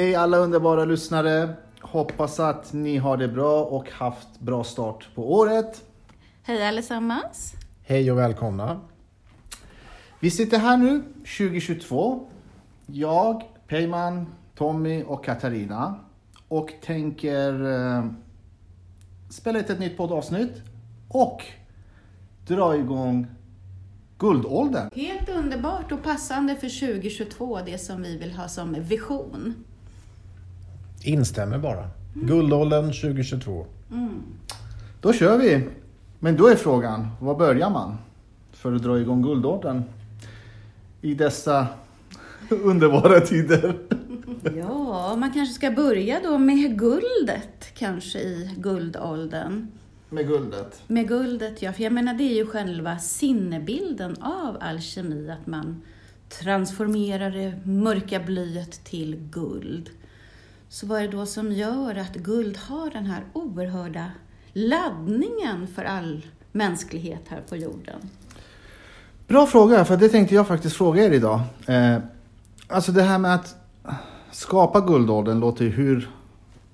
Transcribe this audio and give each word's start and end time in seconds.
Hej 0.00 0.14
alla 0.14 0.36
underbara 0.36 0.84
lyssnare. 0.84 1.54
Hoppas 1.80 2.40
att 2.40 2.72
ni 2.72 2.96
har 2.96 3.16
det 3.16 3.28
bra 3.28 3.64
och 3.64 3.90
haft 3.90 4.40
bra 4.40 4.64
start 4.64 5.08
på 5.14 5.32
året. 5.32 5.84
Hej 6.42 6.68
allesammans! 6.68 7.54
Hej 7.82 8.12
och 8.12 8.18
välkomna. 8.18 8.80
Vi 10.20 10.30
sitter 10.30 10.58
här 10.58 10.76
nu 10.76 11.02
2022. 11.38 12.28
Jag, 12.86 13.42
Peyman, 13.68 14.26
Tommy 14.54 15.02
och 15.02 15.24
Katarina. 15.24 15.94
Och 16.48 16.72
tänker 16.82 17.64
eh, 17.72 18.04
spela 19.30 19.58
ett, 19.58 19.70
ett 19.70 19.80
nytt 19.80 19.96
poddavsnitt. 19.96 20.62
Och 21.08 21.44
dra 22.46 22.76
igång 22.76 23.26
guldåldern. 24.18 24.90
Helt 24.94 25.28
underbart 25.28 25.92
och 25.92 26.02
passande 26.02 26.54
för 26.54 26.92
2022, 26.94 27.58
det 27.66 27.78
som 27.78 28.02
vi 28.02 28.16
vill 28.16 28.32
ha 28.32 28.48
som 28.48 28.76
vision. 28.78 29.64
Instämmer 31.02 31.58
bara. 31.58 31.88
Guldåldern 32.14 32.84
2022. 32.84 33.66
Då 35.00 35.12
kör 35.12 35.38
vi. 35.38 35.68
Men 36.18 36.36
då 36.36 36.48
är 36.48 36.56
frågan, 36.56 37.08
var 37.20 37.34
börjar 37.34 37.70
man 37.70 37.96
för 38.52 38.72
att 38.72 38.82
dra 38.82 39.00
igång 39.00 39.22
guldåldern 39.22 39.82
i 41.00 41.14
dessa 41.14 41.66
underbara 42.50 43.20
tider? 43.20 43.78
Ja, 44.56 45.16
man 45.16 45.32
kanske 45.32 45.54
ska 45.54 45.70
börja 45.70 46.20
då 46.22 46.38
med 46.38 46.78
guldet, 46.78 47.74
kanske 47.74 48.18
i 48.18 48.50
guldåldern. 48.56 49.66
Med 50.08 50.28
guldet. 50.28 50.82
Med 50.86 51.08
guldet, 51.08 51.62
ja, 51.62 51.72
för 51.72 51.82
jag 51.82 51.92
menar 51.92 52.14
det 52.14 52.24
är 52.24 52.34
ju 52.34 52.46
själva 52.46 52.98
sinnebilden 52.98 54.16
av 54.22 54.56
alkemi, 54.60 55.30
att 55.30 55.46
man 55.46 55.82
transformerar 56.28 57.30
det 57.30 57.66
mörka 57.70 58.20
blyet 58.20 58.84
till 58.84 59.16
guld. 59.30 59.90
Så 60.72 60.86
vad 60.86 60.98
är 60.98 61.02
det 61.02 61.16
då 61.16 61.26
som 61.26 61.52
gör 61.52 61.94
att 61.94 62.14
guld 62.14 62.56
har 62.56 62.90
den 62.90 63.06
här 63.06 63.24
oerhörda 63.32 64.10
laddningen 64.52 65.66
för 65.74 65.84
all 65.84 66.26
mänsklighet 66.52 67.22
här 67.28 67.40
på 67.48 67.56
jorden? 67.56 68.10
Bra 69.28 69.46
fråga, 69.46 69.84
för 69.84 69.96
det 69.96 70.08
tänkte 70.08 70.34
jag 70.34 70.46
faktiskt 70.46 70.76
fråga 70.76 71.04
er 71.04 71.10
idag. 71.10 71.40
Eh, 71.66 71.96
alltså 72.68 72.92
det 72.92 73.02
här 73.02 73.18
med 73.18 73.34
att 73.34 73.56
skapa 74.30 74.80
guldåldern 74.80 75.40
låter 75.40 75.64
ju 75.64 75.70
hur 75.70 76.10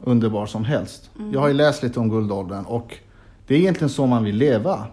underbar 0.00 0.46
som 0.46 0.64
helst. 0.64 1.10
Jag 1.32 1.40
har 1.40 1.48
ju 1.48 1.54
läst 1.54 1.82
lite 1.82 2.00
om 2.00 2.10
guldåldern 2.10 2.64
och 2.64 2.98
det 3.46 3.54
är 3.54 3.58
egentligen 3.58 3.90
så 3.90 4.06
man 4.06 4.24
vill 4.24 4.36
leva. 4.36 4.86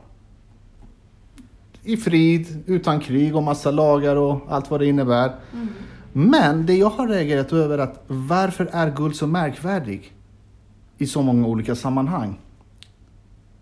I 1.83 1.97
frid, 1.97 2.63
utan 2.66 3.00
krig 3.00 3.35
och 3.35 3.44
massa 3.44 3.72
lagar 3.72 4.16
och 4.16 4.39
allt 4.50 4.72
vad 4.72 4.79
det 4.79 4.85
innebär. 4.85 5.35
Men 6.13 6.66
det 6.66 6.74
jag 6.74 6.90
har 6.90 7.07
reagerat 7.07 7.53
över 7.53 7.78
är 7.78 7.84
att 7.84 8.03
varför 8.07 8.69
är 8.72 8.91
guld 8.91 9.16
så 9.16 9.28
märkvärdig? 9.28 10.13
I 10.97 11.07
så 11.07 11.22
många 11.22 11.47
olika 11.47 11.75
sammanhang. 11.75 12.40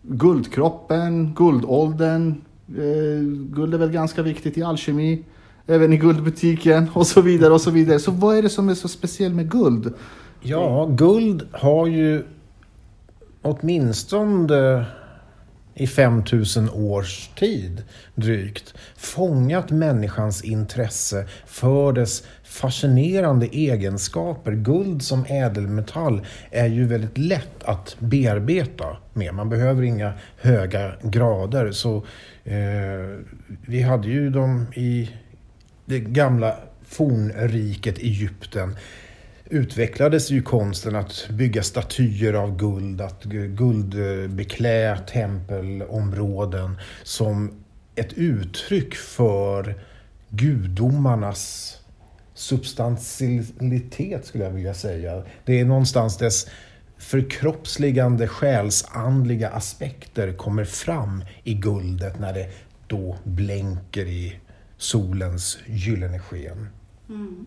Guldkroppen, 0.02 1.34
guldåldern, 1.34 2.42
eh, 2.68 3.22
guld 3.56 3.74
är 3.74 3.78
väl 3.78 3.92
ganska 3.92 4.22
viktigt 4.22 4.58
i 4.58 4.64
alkemi, 4.64 5.24
även 5.68 5.94
i 5.94 5.98
guldbutiken 5.98 6.90
och 6.94 7.08
så 7.08 7.22
vidare 7.22 7.54
och 7.54 7.62
så 7.62 7.72
vidare. 7.72 8.00
Så 8.00 8.12
vad 8.12 8.38
är 8.38 8.42
det 8.42 8.50
som 8.50 8.70
är 8.70 8.76
så 8.76 8.88
speciellt 8.88 9.36
med 9.36 9.52
guld? 9.52 9.94
Ja, 10.42 10.86
guld 10.86 11.48
har 11.52 11.88
ju 11.88 12.24
åtminstone 13.42 14.86
i 15.76 15.88
5000 15.88 16.70
års 16.70 17.28
tid 17.28 17.84
drygt 18.16 18.74
fångat 18.98 19.72
människans 19.72 20.44
intresse 20.44 21.26
för 21.46 21.94
dess 21.94 22.24
fascinerande 22.52 23.46
egenskaper. 23.46 24.52
Guld 24.52 25.02
som 25.04 25.26
ädelmetall 25.26 26.26
är 26.52 26.68
ju 26.68 26.86
väldigt 26.86 27.18
lätt 27.18 27.64
att 27.64 27.96
bearbeta 28.00 28.98
med. 29.14 29.34
Man 29.34 29.50
behöver 29.50 29.84
inga 29.84 30.14
höga 30.42 30.94
grader. 31.04 31.72
Så 31.72 31.96
eh, 32.44 33.20
Vi 33.66 33.82
hade 33.82 34.08
ju 34.08 34.30
dem 34.30 34.66
i 34.76 35.10
det 35.86 36.00
gamla 36.00 36.56
fornriket 36.86 37.98
Egypten 37.98 38.76
utvecklades 39.50 40.32
ju 40.32 40.42
konsten 40.42 40.96
att 40.96 41.28
bygga 41.30 41.64
statyer 41.64 42.34
av 42.34 42.58
guld, 42.58 43.02
att 43.02 43.24
guldbeklä 43.24 44.98
tempelområden 44.98 46.78
som 47.04 47.52
ett 47.96 48.14
uttryck 48.14 48.96
för 48.96 49.76
gudomarnas 50.30 51.78
substantialitet 52.42 54.26
skulle 54.26 54.44
jag 54.44 54.52
vilja 54.52 54.74
säga. 54.74 55.24
Det 55.46 55.60
är 55.60 55.66
någonstans 55.66 56.18
dess 56.18 56.48
förkroppsligande 56.98 58.28
själsandliga 58.28 59.50
aspekter 59.50 60.34
kommer 60.34 60.66
fram 60.66 61.24
i 61.44 61.54
guldet 61.54 62.20
när 62.20 62.34
det 62.34 62.50
då 62.88 63.18
blänker 63.24 64.06
i 64.06 64.40
solens 64.78 65.58
gyllene 65.68 66.20
sken. 66.20 66.68
Mm. 67.10 67.46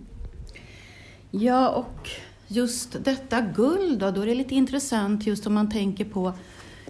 Ja, 1.30 1.68
och 1.68 2.10
just 2.48 3.04
detta 3.04 3.40
guld 3.40 3.98
då, 3.98 4.10
då 4.10 4.20
är 4.20 4.26
det 4.26 4.34
lite 4.34 4.54
intressant 4.54 5.26
just 5.26 5.46
om 5.46 5.54
man 5.54 5.70
tänker 5.70 6.04
på 6.04 6.32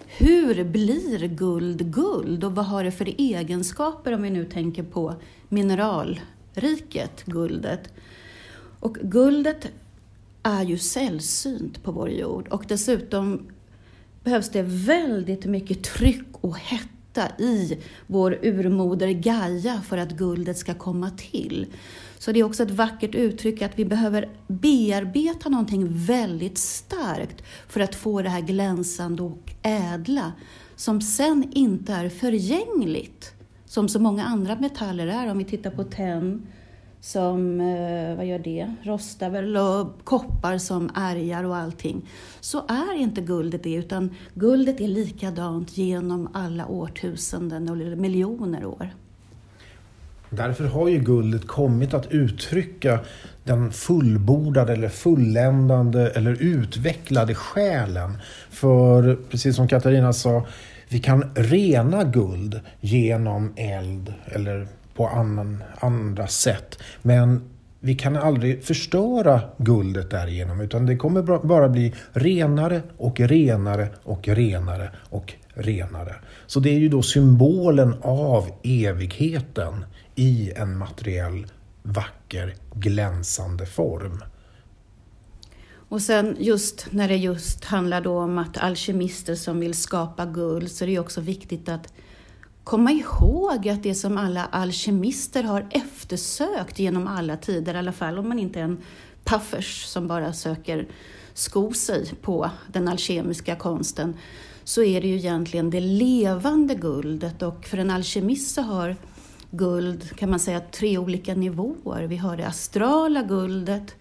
hur 0.07 0.63
blir 0.63 1.27
guld 1.27 1.93
guld 1.93 2.43
och 2.43 2.55
vad 2.55 2.65
har 2.65 2.83
det 2.83 2.91
för 2.91 3.15
egenskaper 3.17 4.13
om 4.13 4.21
vi 4.21 4.29
nu 4.29 4.45
tänker 4.45 4.83
på 4.83 5.15
mineral? 5.49 6.19
Riket, 6.55 7.23
guldet. 7.25 7.93
Och 8.79 8.97
guldet 9.01 9.67
är 10.43 10.63
ju 10.63 10.77
sällsynt 10.77 11.83
på 11.83 11.91
vår 11.91 12.09
jord 12.09 12.47
och 12.47 12.65
dessutom 12.67 13.47
behövs 14.23 14.49
det 14.49 14.61
väldigt 14.61 15.45
mycket 15.45 15.83
tryck 15.83 16.27
och 16.41 16.57
hetta 16.57 17.29
i 17.39 17.77
vår 18.07 18.39
urmoder 18.41 19.07
Gaia 19.07 19.81
för 19.81 19.97
att 19.97 20.11
guldet 20.11 20.57
ska 20.57 20.73
komma 20.73 21.09
till. 21.09 21.67
Så 22.17 22.31
det 22.31 22.39
är 22.39 22.43
också 22.43 22.63
ett 22.63 22.71
vackert 22.71 23.15
uttryck 23.15 23.61
att 23.61 23.79
vi 23.79 23.85
behöver 23.85 24.29
bearbeta 24.47 25.49
någonting 25.49 25.87
väldigt 25.89 26.57
starkt 26.57 27.43
för 27.67 27.79
att 27.79 27.95
få 27.95 28.21
det 28.21 28.29
här 28.29 28.41
glänsande 28.41 29.23
och 29.23 29.51
ädla 29.61 30.33
som 30.75 31.01
sen 31.01 31.51
inte 31.53 31.93
är 31.93 32.09
förgängligt 32.09 33.34
som 33.75 33.89
så 33.89 33.99
många 33.99 34.23
andra 34.23 34.55
metaller 34.55 35.07
är. 35.07 35.31
Om 35.31 35.37
vi 35.37 35.43
tittar 35.43 35.71
på 35.71 35.83
tenn 35.83 36.47
som, 37.01 37.61
eh, 37.61 38.15
vad 38.17 38.25
gör 38.25 38.39
det, 38.39 38.75
rostar 38.83 39.29
väl 39.29 39.57
och 39.57 40.03
koppar 40.03 40.57
som 40.57 40.89
ärgar 40.95 41.43
och 41.43 41.55
allting. 41.55 42.09
Så 42.39 42.57
är 42.57 42.97
inte 42.97 43.21
guldet 43.21 43.63
det 43.63 43.73
utan 43.73 44.15
guldet 44.33 44.81
är 44.81 44.87
likadant 44.87 45.77
genom 45.77 46.29
alla 46.33 46.67
årtusenden 46.67 47.69
eller 47.69 47.95
miljoner 47.95 48.65
år. 48.65 48.89
Därför 50.29 50.65
har 50.65 50.87
ju 50.87 50.99
guldet 50.99 51.47
kommit 51.47 51.93
att 51.93 52.11
uttrycka 52.11 52.99
den 53.43 53.71
fullbordade 53.71 54.73
eller 54.73 54.89
fulländande 54.89 56.11
eller 56.15 56.41
utvecklade 56.41 57.35
själen. 57.35 58.17
För 58.49 59.17
precis 59.29 59.55
som 59.55 59.67
Katarina 59.67 60.13
sa, 60.13 60.45
vi 60.95 61.01
kan 61.01 61.31
rena 61.35 62.03
guld 62.03 62.59
genom 62.81 63.53
eld 63.55 64.13
eller 64.25 64.67
på 64.93 65.07
annan, 65.07 65.63
andra 65.79 66.27
sätt. 66.27 66.79
Men 67.01 67.49
vi 67.79 67.95
kan 67.95 68.15
aldrig 68.15 68.63
förstöra 68.63 69.41
guldet 69.57 70.11
därigenom 70.11 70.61
utan 70.61 70.85
det 70.85 70.95
kommer 70.95 71.21
bara 71.47 71.69
bli 71.69 71.93
renare 72.13 72.81
och 72.97 73.19
renare 73.19 73.87
och 74.03 74.27
renare 74.27 74.91
och 75.09 75.33
renare. 75.53 76.15
Så 76.47 76.59
det 76.59 76.69
är 76.69 76.79
ju 76.79 76.89
då 76.89 77.01
symbolen 77.01 77.95
av 78.01 78.49
evigheten 78.63 79.85
i 80.15 80.51
en 80.55 80.77
materiell, 80.77 81.45
vacker, 81.83 82.55
glänsande 82.73 83.65
form. 83.65 84.23
Och 85.89 86.01
sen 86.01 86.35
just 86.39 86.87
när 86.91 87.07
det 87.07 87.15
just 87.15 87.65
handlar 87.65 88.01
då 88.01 88.19
om 88.19 88.37
att 88.37 88.57
alkemister 88.57 89.35
som 89.35 89.59
vill 89.59 89.73
skapa 89.73 90.25
guld 90.25 90.71
så 90.71 90.83
är 90.83 90.85
det 90.85 90.91
ju 90.91 90.99
också 90.99 91.21
viktigt 91.21 91.69
att 91.69 91.93
komma 92.63 92.91
ihåg 92.91 93.69
att 93.69 93.83
det 93.83 93.95
som 93.95 94.17
alla 94.17 94.45
alkemister 94.45 95.43
har 95.43 95.67
eftersökt 95.69 96.79
genom 96.79 97.07
alla 97.07 97.37
tider, 97.37 97.73
i 97.73 97.77
alla 97.77 97.91
fall 97.91 98.17
om 98.17 98.29
man 98.29 98.39
inte 98.39 98.59
är 98.59 98.63
en 98.63 98.77
puffers 99.23 99.85
som 99.85 100.07
bara 100.07 100.33
söker 100.33 100.87
sko 101.33 101.73
sig 101.73 102.11
på 102.21 102.49
den 102.67 102.87
alkemiska 102.87 103.55
konsten, 103.55 104.17
så 104.63 104.83
är 104.83 105.01
det 105.01 105.07
ju 105.07 105.15
egentligen 105.15 105.69
det 105.69 105.79
levande 105.79 106.75
guldet 106.75 107.41
och 107.41 107.65
för 107.65 107.77
en 107.77 107.91
alkemist 107.91 108.55
så 108.55 108.61
har 108.61 108.95
guld 109.51 110.15
kan 110.15 110.29
man 110.29 110.39
säga 110.39 110.59
tre 110.59 110.97
olika 110.97 111.35
nivåer. 111.35 112.03
Vi 112.03 112.17
har 112.17 112.37
det 112.37 112.47
astrala 112.47 113.21
guldet, 113.21 113.95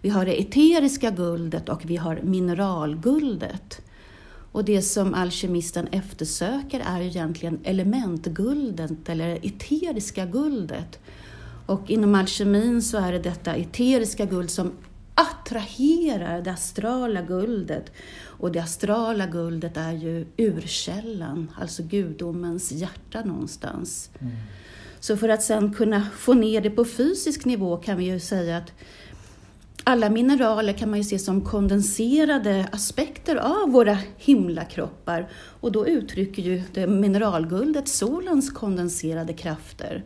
vi 0.00 0.08
har 0.08 0.26
det 0.26 0.40
eteriska 0.40 1.10
guldet 1.10 1.68
och 1.68 1.82
vi 1.84 1.96
har 1.96 2.20
mineralguldet. 2.22 3.80
Och 4.52 4.64
det 4.64 4.82
som 4.82 5.14
alkemisten 5.14 5.86
eftersöker 5.86 6.82
är 6.86 7.00
egentligen 7.00 7.60
elementguldet 7.64 9.08
eller 9.08 9.46
eteriska 9.46 10.26
guldet. 10.26 10.98
Och 11.66 11.90
inom 11.90 12.14
alkemin 12.14 12.82
så 12.82 12.98
är 12.98 13.12
det 13.12 13.18
detta 13.18 13.54
eteriska 13.54 14.24
guld 14.24 14.50
som 14.50 14.72
attraherar 15.14 16.42
det 16.42 16.52
astrala 16.52 17.22
guldet. 17.22 17.92
Och 18.22 18.52
det 18.52 18.58
astrala 18.58 19.26
guldet 19.26 19.76
är 19.76 19.92
ju 19.92 20.26
urkällan, 20.36 21.52
alltså 21.60 21.82
gudomens 21.82 22.72
hjärta 22.72 23.24
någonstans. 23.24 24.10
Mm. 24.20 24.32
Så 25.00 25.16
för 25.16 25.28
att 25.28 25.42
sen 25.42 25.74
kunna 25.74 26.06
få 26.16 26.34
ner 26.34 26.60
det 26.60 26.70
på 26.70 26.84
fysisk 26.84 27.44
nivå 27.44 27.76
kan 27.76 27.96
vi 27.96 28.04
ju 28.04 28.20
säga 28.20 28.56
att 28.56 28.72
alla 29.84 30.10
mineraler 30.10 30.72
kan 30.72 30.90
man 30.90 30.98
ju 30.98 31.04
se 31.04 31.18
som 31.18 31.40
kondenserade 31.40 32.68
aspekter 32.72 33.36
av 33.36 33.70
våra 33.70 33.98
himlakroppar 34.16 35.28
och 35.60 35.72
då 35.72 35.86
uttrycker 35.86 36.42
ju 36.42 36.62
det 36.72 36.86
mineralguldet 36.86 37.88
solens 37.88 38.50
kondenserade 38.50 39.32
krafter. 39.32 40.04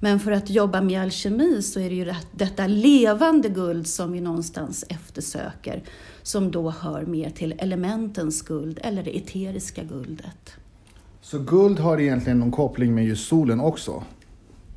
Men 0.00 0.20
för 0.20 0.32
att 0.32 0.50
jobba 0.50 0.80
med 0.80 1.02
alkemi 1.02 1.62
så 1.62 1.80
är 1.80 1.88
det 1.88 1.94
ju 1.94 2.14
detta 2.32 2.66
levande 2.66 3.48
guld 3.48 3.86
som 3.86 4.12
vi 4.12 4.20
någonstans 4.20 4.84
eftersöker, 4.88 5.82
som 6.22 6.50
då 6.50 6.70
hör 6.70 7.06
mer 7.06 7.30
till 7.30 7.54
elementens 7.58 8.42
guld 8.42 8.78
eller 8.82 9.02
det 9.02 9.16
eteriska 9.16 9.82
guldet. 9.82 10.54
Så 11.20 11.38
guld 11.38 11.78
har 11.78 12.00
egentligen 12.00 12.38
någon 12.38 12.50
koppling 12.50 12.94
med 12.94 13.04
just 13.06 13.28
solen 13.28 13.60
också? 13.60 14.04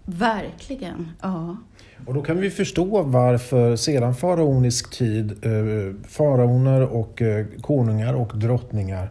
Verkligen, 0.06 1.12
ja. 1.22 1.58
Och 2.06 2.14
då 2.14 2.22
kan 2.22 2.40
vi 2.40 2.50
förstå 2.50 3.02
varför 3.02 3.76
sedan 3.76 4.16
faraonisk 4.16 4.92
tid 4.98 5.46
eh, 5.46 6.08
faraoner 6.08 6.82
och 6.82 7.22
eh, 7.22 7.46
konungar 7.62 8.14
och 8.14 8.38
drottningar 8.38 9.10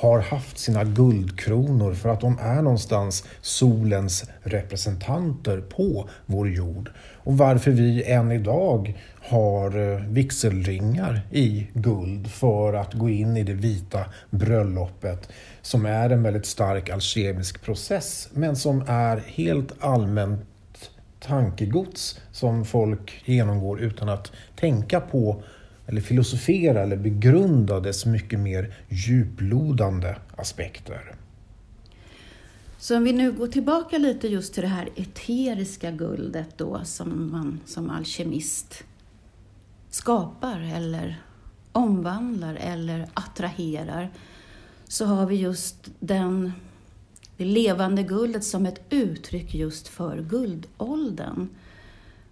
har 0.00 0.18
haft 0.18 0.58
sina 0.58 0.84
guldkronor 0.84 1.94
för 1.94 2.08
att 2.08 2.20
de 2.20 2.38
är 2.42 2.62
någonstans 2.62 3.24
solens 3.40 4.30
representanter 4.42 5.60
på 5.60 6.08
vår 6.26 6.48
jord. 6.48 6.90
Och 7.14 7.38
varför 7.38 7.70
vi 7.70 8.04
än 8.04 8.32
idag 8.32 8.98
har 9.20 9.92
eh, 9.92 10.00
vigselringar 10.00 11.20
i 11.30 11.66
guld 11.72 12.30
för 12.30 12.74
att 12.74 12.94
gå 12.94 13.08
in 13.08 13.36
i 13.36 13.42
det 13.42 13.54
vita 13.54 14.04
bröllopet 14.30 15.28
som 15.62 15.86
är 15.86 16.10
en 16.10 16.22
väldigt 16.22 16.46
stark 16.46 16.90
alkemisk 16.90 17.62
process 17.62 18.28
men 18.32 18.56
som 18.56 18.84
är 18.86 19.16
helt 19.26 19.72
allmänt 19.80 20.40
tankegods 21.20 22.20
som 22.32 22.64
folk 22.64 23.22
genomgår 23.24 23.80
utan 23.80 24.08
att 24.08 24.32
tänka 24.56 25.00
på 25.00 25.42
eller 25.86 26.00
filosofera 26.00 26.82
eller 26.82 26.96
begrunda 26.96 27.80
dess 27.80 28.06
mycket 28.06 28.40
mer 28.40 28.74
djuplodande 28.88 30.16
aspekter. 30.36 31.14
Så 32.78 32.96
om 32.96 33.04
vi 33.04 33.12
nu 33.12 33.32
går 33.32 33.46
tillbaka 33.46 33.98
lite 33.98 34.28
just 34.28 34.54
till 34.54 34.62
det 34.62 34.68
här 34.68 34.88
eteriska 34.96 35.90
guldet 35.90 36.48
då 36.56 36.80
som 36.84 37.32
man 37.32 37.60
som 37.66 37.90
alkemist 37.90 38.84
skapar 39.90 40.60
eller 40.60 41.22
omvandlar 41.72 42.54
eller 42.54 43.06
attraherar 43.14 44.10
så 44.88 45.04
har 45.04 45.26
vi 45.26 45.34
just 45.34 45.90
den, 46.00 46.52
det 47.38 47.44
levande 47.44 48.02
guldet 48.02 48.44
som 48.44 48.66
ett 48.66 48.80
uttryck 48.90 49.54
just 49.54 49.88
för 49.88 50.22
guldåldern. 50.22 51.48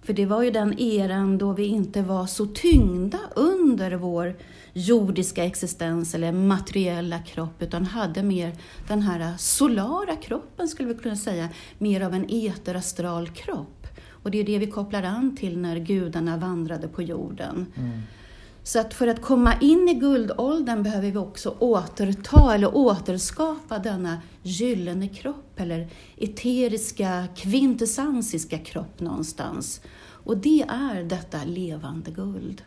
För 0.03 0.13
det 0.13 0.27
var 0.27 0.43
ju 0.43 0.51
den 0.51 0.79
eran 0.79 1.39
då 1.39 1.53
vi 1.53 1.67
inte 1.67 2.03
var 2.03 2.27
så 2.27 2.47
tyngda 2.47 3.19
under 3.37 3.93
vår 3.93 4.37
jordiska 4.73 5.45
existens 5.45 6.15
eller 6.15 6.33
materiella 6.33 7.19
kropp 7.19 7.63
utan 7.63 7.85
hade 7.85 8.23
mer 8.23 8.53
den 8.89 9.03
här 9.03 9.35
solara 9.39 10.17
kroppen 10.17 10.69
skulle 10.69 10.89
vi 10.89 10.95
kunna 10.95 11.17
säga, 11.17 11.49
mer 11.79 12.01
av 12.01 12.15
en 12.15 12.27
eterastral 12.29 13.29
kropp. 13.29 13.87
Och 14.09 14.31
det 14.31 14.39
är 14.39 14.45
det 14.45 14.59
vi 14.59 14.67
kopplar 14.67 15.03
an 15.03 15.37
till 15.37 15.59
när 15.59 15.77
gudarna 15.77 16.37
vandrade 16.37 16.89
på 16.89 17.03
jorden. 17.03 17.67
Mm. 17.77 18.03
Så 18.67 18.81
att 18.81 18.95
för 18.95 19.07
att 19.07 19.23
komma 19.23 19.55
in 19.61 19.89
i 19.89 19.95
guldåldern 19.95 20.83
behöver 20.83 21.11
vi 21.11 21.19
också 21.19 21.57
återta 21.59 22.55
eller 22.55 22.77
återskapa 22.77 23.79
denna 23.79 24.21
gyllene 24.43 25.09
kropp 25.09 25.61
eller 25.61 25.89
eteriska, 26.17 27.25
kvintessensiska 27.37 28.59
kropp 28.59 29.01
någonstans. 29.01 29.81
Och 29.99 30.37
det 30.37 30.63
är 30.69 31.05
detta 31.05 31.45
levande 31.45 32.11
guld. 32.11 32.63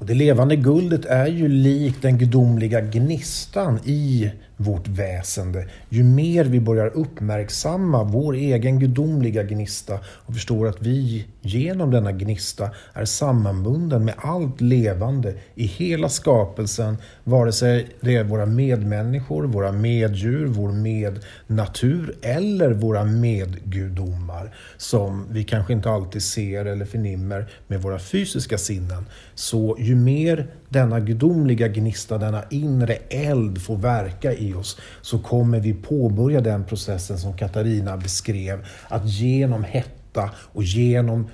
Och 0.00 0.06
det 0.06 0.14
levande 0.14 0.56
guldet 0.56 1.04
är 1.04 1.26
ju 1.26 1.48
likt 1.48 2.02
den 2.02 2.18
gudomliga 2.18 2.80
gnistan 2.80 3.78
i 3.84 4.30
vårt 4.60 4.88
väsende. 4.88 5.68
Ju 5.88 6.04
mer 6.04 6.44
vi 6.44 6.60
börjar 6.60 6.86
uppmärksamma 6.86 8.04
vår 8.04 8.34
egen 8.34 8.78
gudomliga 8.78 9.42
gnista 9.42 9.98
och 10.04 10.34
förstår 10.34 10.68
att 10.68 10.82
vi 10.82 11.26
genom 11.40 11.90
denna 11.90 12.12
gnista 12.12 12.70
är 12.92 13.04
sammanbunden 13.04 14.04
med 14.04 14.14
allt 14.18 14.60
levande 14.60 15.34
i 15.54 15.66
hela 15.66 16.08
skapelsen, 16.08 16.96
vare 17.24 17.52
sig 17.52 17.88
det 18.00 18.16
är 18.16 18.24
våra 18.24 18.46
medmänniskor, 18.46 19.44
våra 19.44 19.72
meddjur, 19.72 20.46
vår 20.46 20.72
mednatur 20.72 22.16
eller 22.22 22.70
våra 22.70 23.04
medgudomar 23.04 24.54
som 24.76 25.26
vi 25.30 25.44
kanske 25.44 25.72
inte 25.72 25.90
alltid 25.90 26.22
ser 26.22 26.64
eller 26.64 26.84
förnimmer 26.84 27.46
med 27.66 27.82
våra 27.82 27.98
fysiska 27.98 28.58
sinnen. 28.58 29.06
Så 29.34 29.76
ju 29.78 29.94
mer 29.94 30.46
denna 30.68 31.00
gudomliga 31.00 31.68
gnista, 31.68 32.18
denna 32.18 32.42
inre 32.50 32.94
eld 33.08 33.62
får 33.62 33.76
verka 33.76 34.32
i 34.32 34.49
oss 34.54 34.80
så 35.02 35.18
kommer 35.18 35.60
vi 35.60 35.74
påbörja 35.74 36.40
den 36.40 36.64
processen 36.64 37.18
som 37.18 37.36
Katarina 37.36 37.96
beskrev. 37.96 38.66
Att 38.88 39.08
genom 39.08 39.64
hetta 39.64 40.30
och 40.36 40.62
genom 40.62 41.28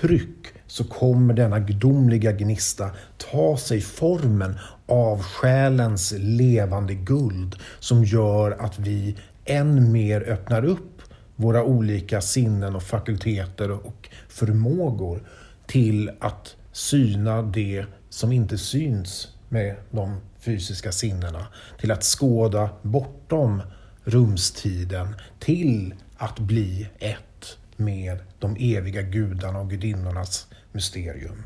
tryck 0.00 0.46
så 0.66 0.84
kommer 0.84 1.34
denna 1.34 1.58
gudomliga 1.58 2.32
gnista 2.32 2.90
ta 3.30 3.56
sig 3.56 3.80
formen 3.80 4.58
av 4.86 5.22
själens 5.22 6.14
levande 6.18 6.94
guld 6.94 7.56
som 7.80 8.04
gör 8.04 8.50
att 8.50 8.78
vi 8.78 9.16
än 9.44 9.92
mer 9.92 10.20
öppnar 10.20 10.64
upp 10.64 11.02
våra 11.36 11.64
olika 11.64 12.20
sinnen 12.20 12.76
och 12.76 12.82
fakulteter 12.82 13.70
och 13.70 14.08
förmågor 14.28 15.22
till 15.66 16.10
att 16.20 16.56
syna 16.72 17.42
det 17.42 17.84
som 18.10 18.32
inte 18.32 18.58
syns 18.58 19.28
med 19.48 19.76
de 19.90 20.16
fysiska 20.40 20.92
sinnena. 20.92 21.46
Till 21.78 21.90
att 21.90 22.04
skåda 22.04 22.70
bortom 22.82 23.62
rumstiden. 24.04 25.14
Till 25.38 25.94
att 26.16 26.38
bli 26.38 26.88
ett 26.98 27.56
med 27.76 28.18
de 28.38 28.56
eviga 28.58 29.02
gudarna 29.02 29.60
och 29.60 29.70
gudinnornas 29.70 30.46
mysterium. 30.72 31.42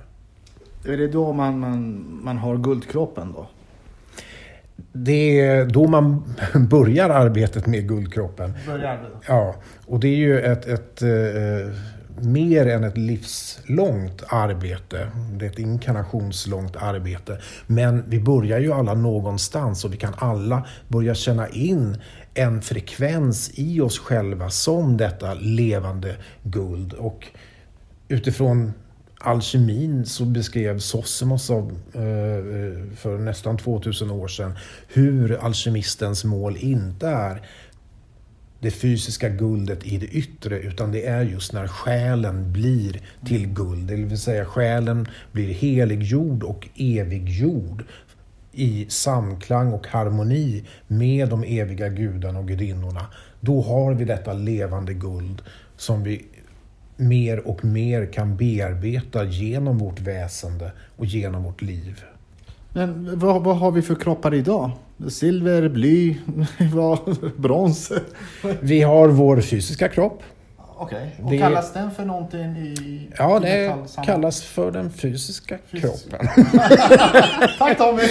Är 0.86 0.96
det 0.96 1.08
då 1.08 1.32
man, 1.32 1.58
man, 1.58 2.04
man 2.24 2.38
har 2.38 2.56
guldkroppen 2.56 3.32
då? 3.32 3.48
Det 4.92 5.40
är 5.40 5.66
då 5.66 5.86
man 5.86 6.34
börjar 6.70 7.10
arbetet 7.10 7.66
med 7.66 7.88
guldkroppen. 7.88 8.52
Börjar 8.66 9.10
Ja, 9.28 9.54
och 9.86 10.00
det 10.00 10.08
är 10.08 10.16
ju 10.16 10.40
ett, 10.40 10.66
ett, 10.66 11.02
eh, 11.02 11.08
mer 12.20 12.66
än 12.66 12.84
ett 12.84 12.98
livslångt 12.98 14.22
arbete. 14.28 15.10
Det 15.32 15.46
är 15.46 15.50
ett 15.50 15.58
inkarnationslångt 15.58 16.76
arbete. 16.76 17.38
Men 17.66 18.04
vi 18.08 18.20
börjar 18.20 18.58
ju 18.58 18.72
alla 18.72 18.94
någonstans 18.94 19.84
och 19.84 19.92
vi 19.92 19.96
kan 19.96 20.14
alla 20.16 20.66
börja 20.88 21.14
känna 21.14 21.48
in 21.48 21.96
en 22.34 22.62
frekvens 22.62 23.50
i 23.54 23.80
oss 23.80 23.98
själva 23.98 24.50
som 24.50 24.96
detta 24.96 25.34
levande 25.34 26.16
guld. 26.42 26.92
Och 26.92 27.26
utifrån 28.08 28.72
alkemin 29.18 30.06
så 30.06 30.24
beskrev 30.24 30.78
Sossimos 30.78 31.50
av, 31.50 31.70
eh, 31.92 32.96
för 32.96 33.18
nästan 33.18 33.56
2000 33.56 34.10
år 34.10 34.28
sedan 34.28 34.58
hur 34.88 35.44
alkemistens 35.44 36.24
mål 36.24 36.56
inte 36.56 37.08
är 37.08 37.42
det 38.64 38.70
fysiska 38.70 39.28
guldet 39.28 39.86
i 39.86 39.98
det 39.98 40.06
yttre 40.06 40.58
utan 40.58 40.92
det 40.92 41.06
är 41.06 41.22
just 41.22 41.52
när 41.52 41.66
själen 41.66 42.52
blir 42.52 43.00
till 43.26 43.46
guld. 43.46 43.88
Det 43.88 43.94
vill 43.94 44.18
säga 44.18 44.44
själen 44.44 45.08
blir 45.32 45.54
helig 45.54 46.02
jord 46.02 46.42
och 46.42 46.68
evig 46.76 47.28
jord 47.28 47.84
i 48.52 48.86
samklang 48.88 49.72
och 49.72 49.86
harmoni 49.86 50.64
med 50.86 51.28
de 51.28 51.44
eviga 51.44 51.88
gudarna 51.88 52.38
och 52.38 52.48
gudinnorna. 52.48 53.06
Då 53.40 53.62
har 53.62 53.94
vi 53.94 54.04
detta 54.04 54.32
levande 54.32 54.94
guld 54.94 55.42
som 55.76 56.02
vi 56.02 56.24
mer 56.96 57.48
och 57.48 57.64
mer 57.64 58.12
kan 58.12 58.36
bearbeta 58.36 59.24
genom 59.24 59.78
vårt 59.78 60.00
väsende 60.00 60.72
och 60.96 61.06
genom 61.06 61.42
vårt 61.42 61.62
liv. 61.62 62.04
Men 62.76 63.18
vad, 63.18 63.42
vad 63.44 63.56
har 63.56 63.70
vi 63.70 63.82
för 63.82 63.94
kroppar 63.94 64.34
idag? 64.34 64.70
Silver, 65.08 65.68
bly, 65.68 66.16
brons? 67.36 67.92
Vi 68.60 68.82
har 68.82 69.08
vår 69.08 69.40
fysiska 69.40 69.88
kropp. 69.88 70.22
Okej. 70.76 71.16
Och 71.24 71.30
Det- 71.30 71.38
kallas 71.38 71.72
den 71.72 71.90
för 71.90 72.04
någonting 72.04 72.56
i 72.56 73.10
Ja, 73.18 73.36
i 73.38 73.40
det 73.40 73.76
kallas 74.04 74.42
för 74.42 74.70
den 74.72 74.92
fysiska 74.92 75.58
Fysisk. 75.70 76.10
kroppen. 76.10 76.28
Tack 77.58 77.78
Tommy! 77.78 78.02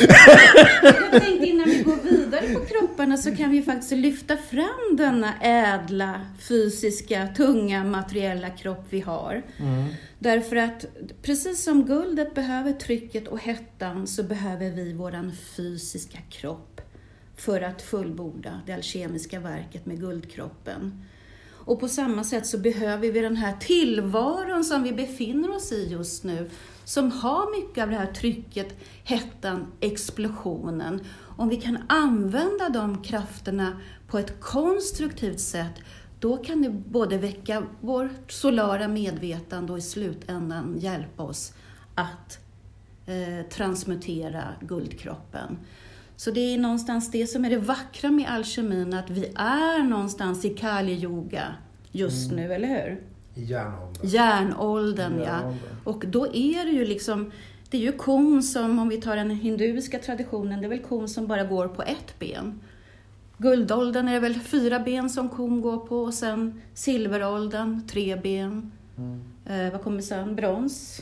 Jag 0.84 1.22
tänkte 1.24 1.46
innan 1.48 1.66
vi 1.70 1.84
går 1.84 1.96
vidare 2.12 2.48
på 2.54 2.60
kropparna 2.60 3.18
så 3.18 3.36
kan 3.36 3.50
vi 3.52 3.62
faktiskt 3.62 3.92
lyfta 3.92 4.38
fram 4.38 4.96
denna 4.98 5.34
ädla, 5.42 6.22
fysiska, 6.48 7.28
tunga, 7.38 7.84
materiella 7.84 8.50
kropp 8.50 8.86
vi 8.90 9.00
har. 9.02 9.42
Därför 10.20 10.56
att 10.56 10.86
precis 11.22 11.64
som 11.64 11.86
guldet 11.86 12.36
behöver 12.36 12.72
trycket 12.74 13.28
och 13.28 13.40
hettan 13.40 14.08
så 14.08 14.24
behöver 14.24 14.70
vi 14.70 14.94
våran 14.94 15.32
fysiska 15.58 16.18
kropp 16.30 16.82
för 17.38 17.62
att 17.62 17.82
fullborda 17.82 18.62
det 18.66 18.74
alkemiska 18.74 19.40
verket 19.40 19.86
med 19.86 20.00
guldkroppen. 20.00 21.06
Och 21.66 21.80
på 21.80 21.88
samma 21.88 22.24
sätt 22.24 22.48
så 22.48 22.58
behöver 22.58 23.12
vi 23.12 23.20
den 23.20 23.36
här 23.36 23.58
tillvaron 23.60 24.64
som 24.64 24.84
vi 24.84 24.94
befinner 24.94 25.56
oss 25.56 25.72
i 25.72 25.88
just 25.92 26.24
nu, 26.24 26.50
som 26.86 27.12
har 27.12 27.62
mycket 27.62 27.84
av 27.84 27.90
det 27.90 27.96
här 27.96 28.14
trycket, 28.14 28.80
hettan, 29.04 29.72
explosionen. 29.80 31.00
Om 31.38 31.50
vi 31.50 31.62
kan 31.62 31.78
använda 31.90 32.70
de 32.70 33.04
krafterna 33.04 33.82
på 34.08 34.18
ett 34.18 34.40
konstruktivt 34.40 35.40
sätt, 35.40 35.74
då 36.20 36.38
kan 36.38 36.62
det 36.62 36.70
både 36.70 37.18
väcka 37.18 37.64
vårt 37.82 38.32
solara 38.32 38.88
medvetande 38.88 39.72
och 39.72 39.78
i 39.78 39.82
slutändan 39.82 40.76
hjälpa 40.80 41.24
oss 41.24 41.54
att 41.96 42.40
eh, 43.06 43.50
transmutera 43.50 44.44
guldkroppen. 44.62 45.58
Så 46.24 46.32
det 46.32 46.54
är 46.54 46.58
någonstans 46.58 47.12
det 47.12 47.28
som 47.28 47.46
är 47.46 47.50
det 47.50 47.58
vackra 47.58 48.12
med 48.12 48.30
alkemin, 48.30 48.94
att 48.94 49.10
vi 49.10 49.26
är 49.36 49.84
någonstans 49.84 50.46
i 50.46 50.50
kali-yoga 50.50 51.44
just 51.92 52.32
nu, 52.32 52.54
eller 52.54 52.68
hur? 52.68 53.02
Järnåldern. 53.44 54.08
Järnåldern, 54.08 55.14
ja. 55.18 55.24
Järnåldern. 55.24 55.76
Och 55.84 56.04
då 56.08 56.28
är 56.28 56.66
det 56.66 56.72
ju 56.72 56.86
liksom, 56.86 57.32
det 57.70 57.78
är 57.78 57.82
ju 57.82 57.92
kon 57.92 58.44
som, 58.44 58.80
om 58.80 58.90
vi 58.90 59.02
tar 59.02 59.16
den 59.16 59.30
hinduiska 59.30 60.00
traditionen, 60.00 60.60
det 60.60 60.66
är 60.66 60.70
väl 60.70 60.80
kon 60.80 61.10
som 61.10 61.28
bara 61.28 61.44
går 61.44 61.68
på 61.68 61.82
ett 61.82 62.20
ben. 62.20 62.60
Guldåldern 63.38 64.08
är 64.08 64.20
väl 64.20 64.36
fyra 64.36 64.80
ben 64.80 65.10
som 65.10 65.30
kon 65.30 65.62
går 65.62 65.78
på 65.78 65.98
och 65.98 66.14
sen 66.14 66.62
silveråldern, 66.74 67.88
tre 67.88 68.16
ben. 68.16 68.72
Eh, 69.46 69.72
vad 69.72 69.82
kommer 69.82 70.02
sen? 70.02 70.36
Brons, 70.36 71.02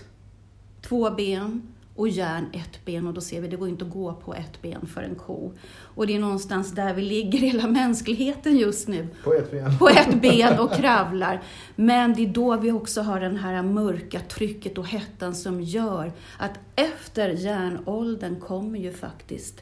två 0.81 1.11
ben 1.11 1.70
och 1.95 2.09
järn, 2.09 2.45
ett 2.53 2.85
ben. 2.85 3.07
Och 3.07 3.13
då 3.13 3.21
ser 3.21 3.41
vi, 3.41 3.47
det 3.47 3.55
går 3.57 3.69
inte 3.69 3.85
att 3.85 3.91
gå 3.91 4.13
på 4.13 4.33
ett 4.33 4.61
ben 4.61 4.85
för 4.85 5.01
en 5.01 5.15
ko. 5.15 5.51
Och 5.95 6.07
det 6.07 6.15
är 6.15 6.19
någonstans 6.19 6.71
där 6.71 6.93
vi 6.93 7.01
ligger 7.01 7.39
hela 7.51 7.67
mänskligheten 7.67 8.57
just 8.57 8.87
nu 8.87 9.07
På 9.23 9.33
ett 9.33 9.51
ben. 9.51 9.77
på 9.77 9.89
ett 9.89 10.21
ben 10.21 10.59
och 10.59 10.73
kravlar. 10.73 11.41
Men 11.75 12.13
det 12.13 12.23
är 12.23 12.27
då 12.27 12.57
vi 12.57 12.71
också 12.71 13.01
har 13.01 13.19
den 13.19 13.37
här 13.37 13.63
mörka 13.63 14.19
trycket 14.19 14.77
och 14.77 14.87
hettan 14.87 15.35
som 15.35 15.61
gör 15.61 16.11
att 16.37 16.59
efter 16.75 17.29
järnåldern 17.29 18.39
kommer 18.39 18.79
ju 18.79 18.93
faktiskt 18.93 19.61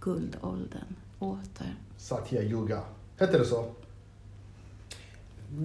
guldåldern 0.00 0.94
åter. 1.18 1.74
Satya 1.98 2.42
Yuga. 2.42 2.80
Hette 3.18 3.38
det 3.38 3.44
så? 3.44 3.64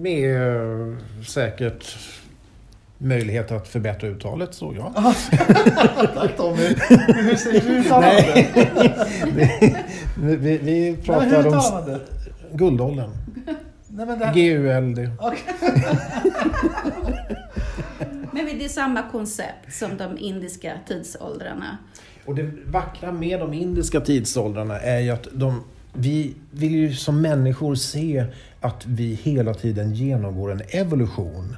Eh, 0.04 0.96
säkert 1.26 1.98
möjlighet 3.02 3.52
att 3.52 3.68
förbättra 3.68 4.08
uttalet, 4.08 4.54
så 4.54 4.74
ja. 4.76 4.92
Tack 6.14 6.36
Tommy! 6.36 6.74
Hur 7.06 7.36
säger 7.36 7.60
du 7.60 7.82
det? 7.82 8.48
Vi, 10.16 10.36
vi, 10.36 10.58
vi 10.58 10.90
Nej, 10.90 10.96
pratar 10.96 11.42
hur 11.42 11.46
om 11.46 11.98
guldåldern. 12.52 13.10
Nej, 13.88 14.06
men 14.06 14.18
det 14.18 14.26
här... 14.26 14.34
GULD. 14.34 15.10
Okej. 15.18 15.54
Men 18.32 18.58
det 18.58 18.64
är 18.64 18.68
samma 18.68 19.02
koncept 19.10 19.74
som 19.74 19.96
de 19.96 20.18
indiska 20.18 20.72
tidsåldrarna. 20.88 21.78
Och 22.24 22.34
det 22.34 22.50
vackra 22.66 23.12
med 23.12 23.40
de 23.40 23.52
indiska 23.52 24.00
tidsåldrarna 24.00 24.80
är 24.80 25.00
ju 25.00 25.10
att 25.10 25.28
de, 25.32 25.64
vi 25.92 26.34
vill 26.50 26.74
ju 26.74 26.94
som 26.94 27.20
människor 27.20 27.74
se 27.74 28.24
att 28.60 28.86
vi 28.86 29.14
hela 29.14 29.54
tiden 29.54 29.94
genomgår 29.94 30.52
en 30.52 30.62
evolution. 30.68 31.56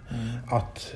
Att 0.50 0.94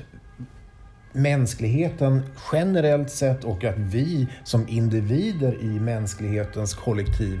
mänskligheten 1.13 2.21
generellt 2.51 3.09
sett 3.09 3.43
och 3.43 3.63
att 3.63 3.77
vi 3.77 4.27
som 4.43 4.67
individer 4.67 5.63
i 5.63 5.79
mänsklighetens 5.79 6.73
kollektiv 6.73 7.39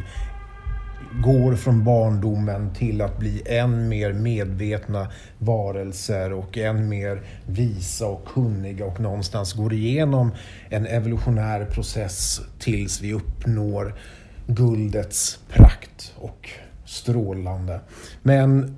går 1.13 1.55
från 1.55 1.83
barndomen 1.83 2.73
till 2.73 3.01
att 3.01 3.17
bli 3.17 3.41
än 3.45 3.89
mer 3.89 4.13
medvetna 4.13 5.07
varelser 5.37 6.33
och 6.33 6.57
än 6.57 6.89
mer 6.89 7.21
visa 7.45 8.07
och 8.07 8.27
kunniga 8.27 8.85
och 8.85 8.99
någonstans 8.99 9.53
går 9.53 9.73
igenom 9.73 10.31
en 10.69 10.85
evolutionär 10.85 11.65
process 11.65 12.41
tills 12.59 13.01
vi 13.01 13.13
uppnår 13.13 13.95
guldets 14.47 15.39
prakt 15.49 16.13
och 16.17 16.49
strålande. 16.85 17.79
Men 18.21 18.75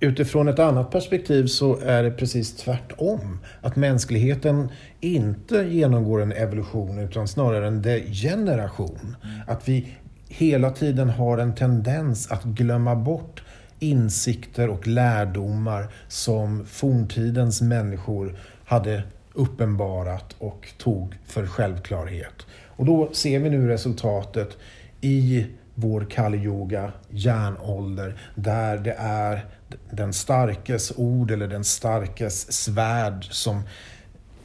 utifrån 0.00 0.48
ett 0.48 0.58
annat 0.58 0.90
perspektiv 0.90 1.46
så 1.46 1.76
är 1.76 2.02
det 2.02 2.10
precis 2.10 2.56
tvärtom. 2.56 3.38
Att 3.60 3.76
mänskligheten 3.76 4.68
inte 5.00 5.56
genomgår 5.56 6.22
en 6.22 6.32
evolution 6.32 6.98
utan 6.98 7.28
snarare 7.28 7.66
en 7.66 7.82
degeneration. 7.82 9.16
Att 9.46 9.68
vi 9.68 9.96
hela 10.28 10.70
tiden 10.70 11.10
har 11.10 11.38
en 11.38 11.54
tendens 11.54 12.30
att 12.30 12.44
glömma 12.44 12.94
bort 12.96 13.42
insikter 13.78 14.68
och 14.68 14.86
lärdomar 14.86 15.88
som 16.08 16.66
forntidens 16.66 17.62
människor 17.62 18.38
hade 18.64 19.02
uppenbarat 19.32 20.36
och 20.38 20.68
tog 20.78 21.14
för 21.26 21.46
självklarhet. 21.46 22.46
Och 22.66 22.86
då 22.86 23.08
ser 23.12 23.38
vi 23.38 23.50
nu 23.50 23.68
resultatet 23.68 24.56
i 25.00 25.46
vår 25.74 26.06
Kali-yoga, 26.10 26.92
järnålder, 27.10 28.20
där 28.34 28.78
det 28.78 28.94
är 28.98 29.44
den 29.90 30.12
starkes 30.12 30.92
ord 30.96 31.30
eller 31.30 31.48
den 31.48 31.64
starkes 31.64 32.52
svärd 32.52 33.24
som 33.30 33.62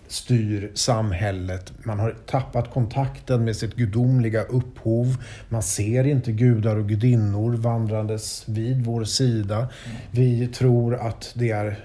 styr 0.07 0.71
samhället. 0.73 1.73
Man 1.83 1.99
har 1.99 2.15
tappat 2.25 2.73
kontakten 2.73 3.45
med 3.45 3.55
sitt 3.55 3.75
gudomliga 3.75 4.43
upphov. 4.43 5.17
Man 5.49 5.63
ser 5.63 6.07
inte 6.07 6.31
gudar 6.31 6.75
och 6.75 6.89
gudinnor 6.89 7.53
vandrandes 7.53 8.43
vid 8.47 8.85
vår 8.85 9.03
sida. 9.03 9.67
Vi 10.11 10.47
tror 10.47 10.95
att 10.95 11.31
det 11.35 11.51
är... 11.51 11.79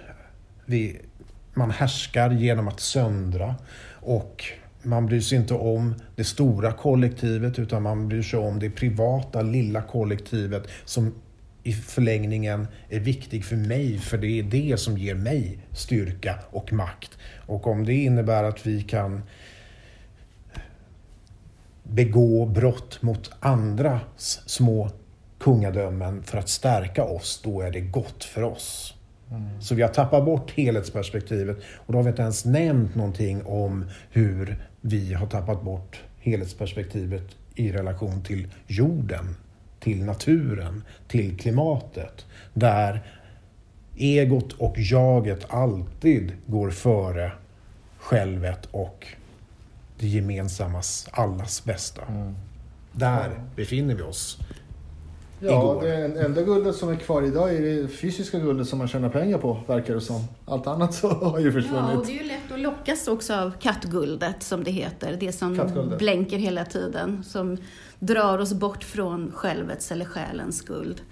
Vi, 0.66 1.00
man 1.54 1.70
härskar 1.70 2.30
genom 2.30 2.68
att 2.68 2.80
söndra. 2.80 3.54
Och 3.92 4.44
man 4.82 5.06
bryr 5.06 5.20
sig 5.20 5.38
inte 5.38 5.54
om 5.54 5.94
det 6.16 6.24
stora 6.24 6.72
kollektivet 6.72 7.58
utan 7.58 7.82
man 7.82 8.08
bryr 8.08 8.22
sig 8.22 8.38
om 8.38 8.58
det 8.58 8.70
privata 8.70 9.42
lilla 9.42 9.82
kollektivet 9.82 10.68
som 10.84 11.14
i 11.62 11.72
förlängningen 11.72 12.66
är 12.88 13.00
viktig 13.00 13.44
för 13.44 13.56
mig 13.56 13.98
för 13.98 14.18
det 14.18 14.38
är 14.38 14.42
det 14.42 14.80
som 14.80 14.98
ger 14.98 15.14
mig 15.14 15.58
styrka 15.72 16.38
och 16.50 16.72
makt. 16.72 17.18
Och 17.46 17.66
om 17.66 17.84
det 17.84 17.94
innebär 17.94 18.44
att 18.44 18.66
vi 18.66 18.82
kan 18.82 19.22
begå 21.82 22.46
brott 22.46 23.02
mot 23.02 23.30
andra 23.40 24.00
s- 24.16 24.40
små 24.46 24.90
kungadömen 25.38 26.22
för 26.22 26.38
att 26.38 26.48
stärka 26.48 27.04
oss, 27.04 27.40
då 27.44 27.60
är 27.60 27.70
det 27.70 27.80
gott 27.80 28.24
för 28.24 28.42
oss. 28.42 28.94
Så 29.60 29.74
vi 29.74 29.82
har 29.82 29.88
tappat 29.88 30.24
bort 30.24 30.50
helhetsperspektivet 30.50 31.56
och 31.76 31.92
då 31.92 31.98
har 31.98 32.02
vi 32.02 32.10
inte 32.10 32.22
ens 32.22 32.44
nämnt 32.44 32.94
någonting 32.94 33.42
om 33.46 33.84
hur 34.10 34.64
vi 34.80 35.14
har 35.14 35.26
tappat 35.26 35.62
bort 35.62 36.00
helhetsperspektivet 36.20 37.22
i 37.54 37.72
relation 37.72 38.22
till 38.22 38.48
jorden, 38.66 39.36
till 39.80 40.04
naturen, 40.04 40.82
till 41.08 41.38
klimatet. 41.38 42.26
Där 42.54 43.02
egot 43.96 44.52
och 44.52 44.74
jaget 44.78 45.46
alltid 45.48 46.32
går 46.46 46.70
före 46.70 47.32
självet 47.98 48.68
och 48.70 49.06
det 49.98 50.06
gemensammas, 50.06 51.08
allas 51.12 51.64
bästa. 51.64 52.02
Där 52.92 53.40
befinner 53.56 53.94
vi 53.94 54.02
oss. 54.02 54.38
Ja, 55.42 55.48
Igår. 55.48 55.82
det 55.82 56.24
enda 56.24 56.42
guldet 56.42 56.76
som 56.76 56.88
är 56.88 56.96
kvar 56.96 57.22
idag 57.22 57.54
är 57.54 57.60
det 57.62 57.88
fysiska 57.88 58.38
guldet 58.38 58.68
som 58.68 58.78
man 58.78 58.88
tjänar 58.88 59.08
pengar 59.08 59.38
på, 59.38 59.60
verkar 59.66 59.94
det 59.94 60.00
som. 60.00 60.24
Allt 60.46 60.66
annat 60.66 60.94
så 61.00 61.08
har 61.08 61.38
ju 61.38 61.44
Ja, 61.44 61.48
och 61.48 61.62
försvunnit. 61.62 62.06
det 62.06 62.12
är 62.12 62.22
ju 62.22 62.28
lätt 62.28 62.52
att 62.52 62.60
lockas 62.60 63.08
också 63.08 63.34
av 63.34 63.52
kattguldet 63.60 64.42
som 64.42 64.64
det 64.64 64.70
heter. 64.70 65.16
Det 65.20 65.32
som 65.32 65.70
blänker 65.98 66.38
hela 66.38 66.64
tiden. 66.64 67.24
Som 67.24 67.56
drar 68.00 68.38
oss 68.38 68.52
bort 68.52 68.84
från 68.84 69.32
självets 69.32 69.92
eller 69.92 70.04
själens 70.04 70.62
guld. 70.62 71.02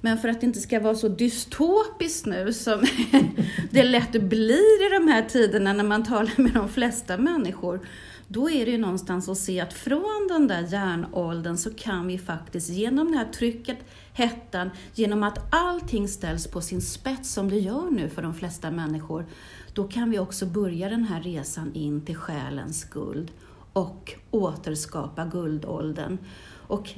Men 0.00 0.18
för 0.18 0.28
att 0.28 0.40
det 0.40 0.46
inte 0.46 0.60
ska 0.60 0.80
vara 0.80 0.94
så 0.94 1.08
dystopiskt 1.08 2.26
nu 2.26 2.52
som 2.52 2.86
det 3.70 3.82
lätt 3.82 4.22
blir 4.22 4.86
i 4.86 4.98
de 4.98 5.08
här 5.08 5.22
tiderna 5.22 5.72
när 5.72 5.84
man 5.84 6.04
talar 6.04 6.42
med 6.42 6.52
de 6.52 6.68
flesta 6.68 7.18
människor, 7.18 7.80
då 8.28 8.50
är 8.50 8.64
det 8.64 8.70
ju 8.70 8.78
någonstans 8.78 9.28
att 9.28 9.38
se 9.38 9.60
att 9.60 9.72
från 9.72 10.28
den 10.28 10.48
där 10.48 10.66
järnåldern 10.72 11.56
så 11.56 11.70
kan 11.70 12.06
vi 12.06 12.18
faktiskt 12.18 12.68
genom 12.68 13.12
det 13.12 13.18
här 13.18 13.28
trycket, 13.32 13.78
hettan, 14.12 14.70
genom 14.94 15.22
att 15.22 15.54
allting 15.54 16.08
ställs 16.08 16.46
på 16.46 16.60
sin 16.60 16.82
spets 16.82 17.32
som 17.32 17.50
det 17.50 17.58
gör 17.58 17.90
nu 17.90 18.08
för 18.08 18.22
de 18.22 18.34
flesta 18.34 18.70
människor, 18.70 19.26
då 19.74 19.88
kan 19.88 20.10
vi 20.10 20.18
också 20.18 20.46
börja 20.46 20.88
den 20.88 21.04
här 21.04 21.22
resan 21.22 21.74
in 21.74 22.00
till 22.00 22.16
själens 22.16 22.84
guld 22.84 23.30
och 23.72 24.14
återskapa 24.30 25.24
guldåldern. 25.24 26.18
Och 26.66 26.90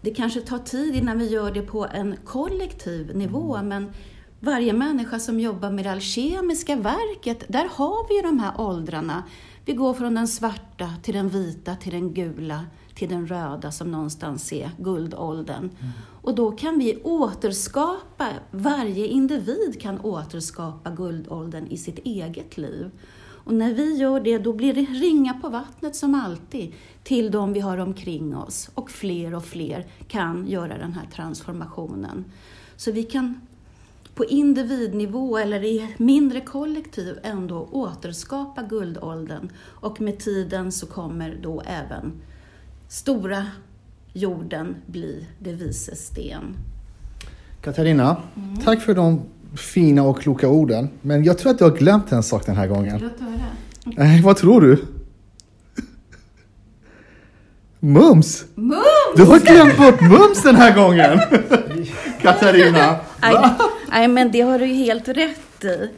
det 0.00 0.10
kanske 0.10 0.40
tar 0.40 0.58
tid 0.58 0.96
innan 0.96 1.18
vi 1.18 1.28
gör 1.28 1.50
det 1.50 1.62
på 1.62 1.86
en 1.86 2.16
kollektiv 2.24 3.16
nivå, 3.16 3.62
men 3.62 3.92
varje 4.40 4.72
människa 4.72 5.18
som 5.18 5.40
jobbar 5.40 5.70
med 5.70 5.84
det 5.84 5.90
alkemiska 5.90 6.76
verket, 6.76 7.44
där 7.48 7.68
har 7.70 8.08
vi 8.08 8.16
ju 8.16 8.22
de 8.22 8.38
här 8.38 8.60
åldrarna. 8.60 9.22
Vi 9.64 9.72
går 9.72 9.94
från 9.94 10.14
den 10.14 10.28
svarta 10.28 10.90
till 11.02 11.14
den 11.14 11.28
vita, 11.28 11.76
till 11.76 11.92
den 11.92 12.14
gula, 12.14 12.64
till 12.94 13.08
den 13.08 13.26
röda 13.26 13.72
som 13.72 13.90
någonstans 13.90 14.52
är 14.52 14.70
guldåldern. 14.78 15.70
Mm. 15.80 15.92
Och 16.22 16.34
då 16.34 16.52
kan 16.52 16.78
vi 16.78 17.02
återskapa, 17.02 18.28
varje 18.50 19.06
individ 19.06 19.80
kan 19.80 20.00
återskapa 20.00 20.90
guldåldern 20.90 21.66
i 21.66 21.78
sitt 21.78 21.98
eget 21.98 22.58
liv. 22.58 22.90
Och 23.44 23.54
när 23.54 23.74
vi 23.74 23.94
gör 23.94 24.20
det, 24.20 24.38
då 24.38 24.52
blir 24.52 24.74
det 24.74 24.80
ringa 24.80 25.34
på 25.34 25.48
vattnet 25.48 25.96
som 25.96 26.14
alltid 26.14 26.72
till 27.02 27.30
de 27.30 27.52
vi 27.52 27.60
har 27.60 27.78
omkring 27.78 28.36
oss. 28.36 28.70
Och 28.74 28.90
fler 28.90 29.34
och 29.34 29.44
fler 29.44 29.86
kan 30.08 30.46
göra 30.46 30.78
den 30.78 30.92
här 30.92 31.06
transformationen. 31.14 32.24
Så 32.76 32.92
vi 32.92 33.02
kan 33.02 33.40
på 34.14 34.24
individnivå 34.24 35.38
eller 35.38 35.64
i 35.64 35.94
mindre 35.98 36.40
kollektiv 36.40 37.18
ändå 37.22 37.68
återskapa 37.72 38.62
guldåldern. 38.62 39.48
Och 39.64 40.00
med 40.00 40.18
tiden 40.18 40.72
så 40.72 40.86
kommer 40.86 41.38
då 41.42 41.62
även 41.66 42.12
stora 42.88 43.46
jorden 44.12 44.76
bli 44.86 45.26
det 45.38 45.52
vises 45.52 46.06
sten. 46.06 46.56
Katarina, 47.60 48.16
mm. 48.36 48.56
tack 48.56 48.82
för 48.82 48.94
de 48.94 49.20
fina 49.56 50.02
och 50.02 50.20
kloka 50.20 50.48
orden. 50.48 50.88
Men 51.02 51.24
jag 51.24 51.38
tror 51.38 51.50
att 51.50 51.58
du 51.58 51.64
har 51.64 51.76
glömt 51.76 52.12
en 52.12 52.22
sak 52.22 52.46
den 52.46 52.56
här 52.56 52.66
gången. 52.66 52.98
Låt 52.98 53.20
höra. 53.20 53.40
Nej, 53.84 54.22
vad 54.22 54.36
tror 54.36 54.60
du? 54.60 54.84
Mums! 57.80 58.44
Mums! 58.54 58.84
Du 59.16 59.22
har 59.22 59.38
glömt 59.38 59.76
bort 59.78 60.00
mums 60.00 60.42
den 60.42 60.56
här 60.56 60.74
gången! 60.74 61.20
Katarina! 62.22 62.96
Nej, 63.90 64.08
men 64.08 64.32
det 64.32 64.40
har 64.40 64.58
du 64.58 64.66
ju 64.66 64.74
helt 64.74 65.08
rätt 65.08 65.64
i. 65.64 65.90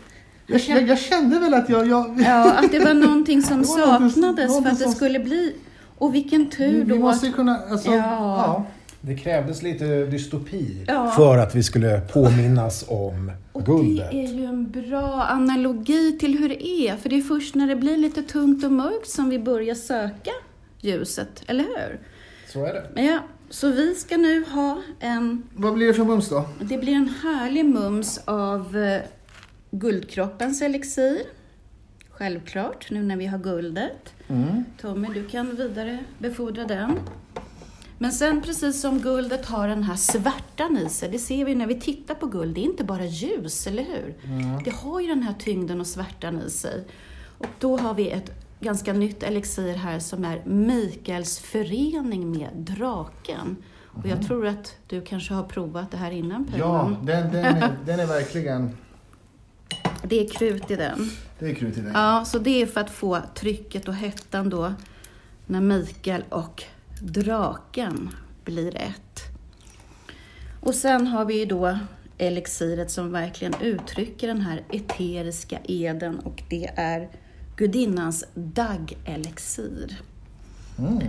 Jag, 0.46 0.60
jag, 0.60 0.88
jag 0.88 0.98
kände 0.98 1.38
väl 1.38 1.54
att 1.54 1.68
jag... 1.68 1.86
jag... 1.86 2.20
Ja, 2.20 2.52
att 2.52 2.72
det 2.72 2.78
var 2.78 2.94
någonting 2.94 3.42
som 3.42 3.64
saknades 3.76 4.62
för 4.62 4.70
att 4.70 4.78
det 4.78 4.88
skulle 4.88 5.18
bli... 5.18 5.54
Och 5.98 6.14
vilken 6.14 6.50
tur 6.50 6.84
då. 6.84 6.94
Vi 6.94 7.00
måste 7.00 7.30
kunna... 7.30 7.58
Alltså, 7.70 7.90
ja. 7.90 7.96
ja. 7.96 8.66
Det 9.00 9.14
krävdes 9.14 9.62
lite 9.62 10.06
dystopi 10.06 10.84
ja. 10.86 11.12
för 11.16 11.38
att 11.38 11.54
vi 11.54 11.62
skulle 11.62 12.00
påminnas 12.00 12.84
om 12.88 13.32
och 13.52 13.66
guldet. 13.66 14.10
Det 14.10 14.24
är 14.24 14.32
ju 14.32 14.44
en 14.44 14.70
bra 14.70 15.22
analogi 15.22 16.18
till 16.18 16.38
hur 16.38 16.48
det 16.48 16.66
är, 16.66 16.96
för 16.96 17.08
det 17.08 17.16
är 17.16 17.22
först 17.22 17.54
när 17.54 17.66
det 17.66 17.76
blir 17.76 17.96
lite 17.96 18.22
tungt 18.22 18.64
och 18.64 18.72
mörkt 18.72 19.08
som 19.08 19.28
vi 19.28 19.38
börjar 19.38 19.74
söka 19.74 20.30
ljuset, 20.80 21.42
eller 21.46 21.64
hur? 21.64 22.00
Så 22.52 22.64
är 22.64 22.72
det. 22.72 23.02
Ja, 23.02 23.18
så 23.50 23.70
vi 23.70 23.94
ska 23.94 24.16
nu 24.16 24.44
ha 24.44 24.82
en... 25.00 25.42
Vad 25.54 25.74
blir 25.74 25.86
det 25.86 25.94
för 25.94 26.04
mums 26.04 26.28
då? 26.28 26.44
Det 26.60 26.78
blir 26.78 26.92
en 26.92 27.08
härlig 27.22 27.64
mums 27.64 28.20
av 28.24 28.76
eh, 28.76 29.00
Guldkroppens 29.70 30.62
elixir. 30.62 31.22
Självklart, 32.10 32.90
nu 32.90 33.02
när 33.02 33.16
vi 33.16 33.26
har 33.26 33.38
guldet. 33.38 34.14
Mm. 34.28 34.64
Tommy, 34.80 35.08
du 35.14 35.24
kan 35.24 35.56
vidare 35.56 35.98
befordra 36.18 36.64
den. 36.64 36.90
Men 37.98 38.12
sen 38.12 38.42
precis 38.42 38.80
som 38.80 39.00
guldet 39.00 39.46
har 39.46 39.68
den 39.68 39.82
här 39.82 39.96
svärtan 39.96 40.78
i 40.78 40.88
sig, 40.88 41.08
det 41.08 41.18
ser 41.18 41.44
vi 41.44 41.54
när 41.54 41.66
vi 41.66 41.80
tittar 41.80 42.14
på 42.14 42.26
guld, 42.26 42.54
det 42.54 42.60
är 42.60 42.64
inte 42.64 42.84
bara 42.84 43.04
ljus, 43.04 43.66
eller 43.66 43.82
hur? 43.82 44.14
Mm. 44.24 44.62
Det 44.64 44.70
har 44.70 45.00
ju 45.00 45.06
den 45.06 45.22
här 45.22 45.34
tyngden 45.38 45.80
och 45.80 45.86
svärtan 45.86 46.40
i 46.40 46.50
sig. 46.50 46.84
Och 47.38 47.46
då 47.58 47.78
har 47.78 47.94
vi 47.94 48.10
ett 48.10 48.30
ganska 48.60 48.92
nytt 48.92 49.22
elixir 49.22 49.74
här 49.74 49.98
som 49.98 50.24
är 50.24 50.42
Mikaels 50.44 51.38
förening 51.38 52.30
med 52.30 52.50
draken. 52.54 53.56
Och 53.84 54.06
jag 54.06 54.12
mm. 54.12 54.24
tror 54.24 54.46
att 54.46 54.76
du 54.86 55.00
kanske 55.00 55.34
har 55.34 55.42
provat 55.42 55.90
det 55.90 55.96
här 55.96 56.10
innan 56.10 56.44
Per. 56.44 56.58
Ja, 56.58 56.96
den, 57.02 57.32
den, 57.32 57.44
är, 57.44 57.76
den 57.86 58.00
är 58.00 58.06
verkligen... 58.06 58.76
Det 60.02 60.24
är 60.24 60.28
krut 60.28 60.70
i 60.70 60.76
den. 60.76 61.10
Det 61.38 61.50
är 61.50 61.54
krut 61.54 61.78
i 61.78 61.80
den. 61.80 61.92
Ja, 61.94 62.24
så 62.24 62.38
det 62.38 62.62
är 62.62 62.66
för 62.66 62.80
att 62.80 62.90
få 62.90 63.18
trycket 63.34 63.88
och 63.88 63.94
hettan 63.94 64.50
då 64.50 64.72
när 65.46 65.60
Mikael 65.60 66.24
och 66.28 66.64
draken 67.00 68.10
blir 68.44 68.76
ett. 68.76 69.22
Och 70.60 70.74
sen 70.74 71.06
har 71.06 71.24
vi 71.24 71.38
ju 71.38 71.44
då 71.44 71.78
elixiret 72.18 72.90
som 72.90 73.12
verkligen 73.12 73.54
uttrycker 73.60 74.28
den 74.28 74.40
här 74.40 74.62
eteriska 74.70 75.58
eden 75.64 76.18
och 76.18 76.42
det 76.50 76.70
är 76.76 77.08
gudinnans 77.56 78.24
daggelixir. 78.34 80.00
Mm. 80.78 81.02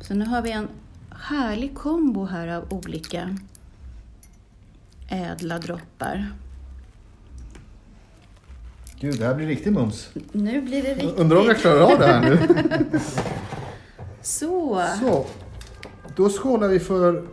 Så 0.00 0.14
nu 0.14 0.24
har 0.24 0.42
vi 0.42 0.50
en 0.50 0.68
härlig 1.10 1.74
kombo 1.74 2.24
här 2.24 2.48
av 2.48 2.72
olika 2.72 3.36
ädla 5.08 5.58
droppar. 5.58 6.32
Gud, 9.00 9.18
det 9.18 9.26
här 9.26 9.34
blir 9.34 9.46
riktigt 9.46 9.72
mums. 9.72 10.08
Nu 10.32 10.62
blir 10.62 10.82
det 10.82 10.94
riktigt. 10.94 11.18
Undrar 11.18 11.36
om 11.36 11.46
jag 11.46 11.58
klarar 11.58 11.80
av 11.80 11.98
det 11.98 12.06
här 12.06 12.20
nu. 12.20 12.38
Så. 14.24 14.86
Så. 15.00 15.26
Då 16.16 16.28
skålar 16.28 16.68
vi 16.68 16.80
för 16.80 17.26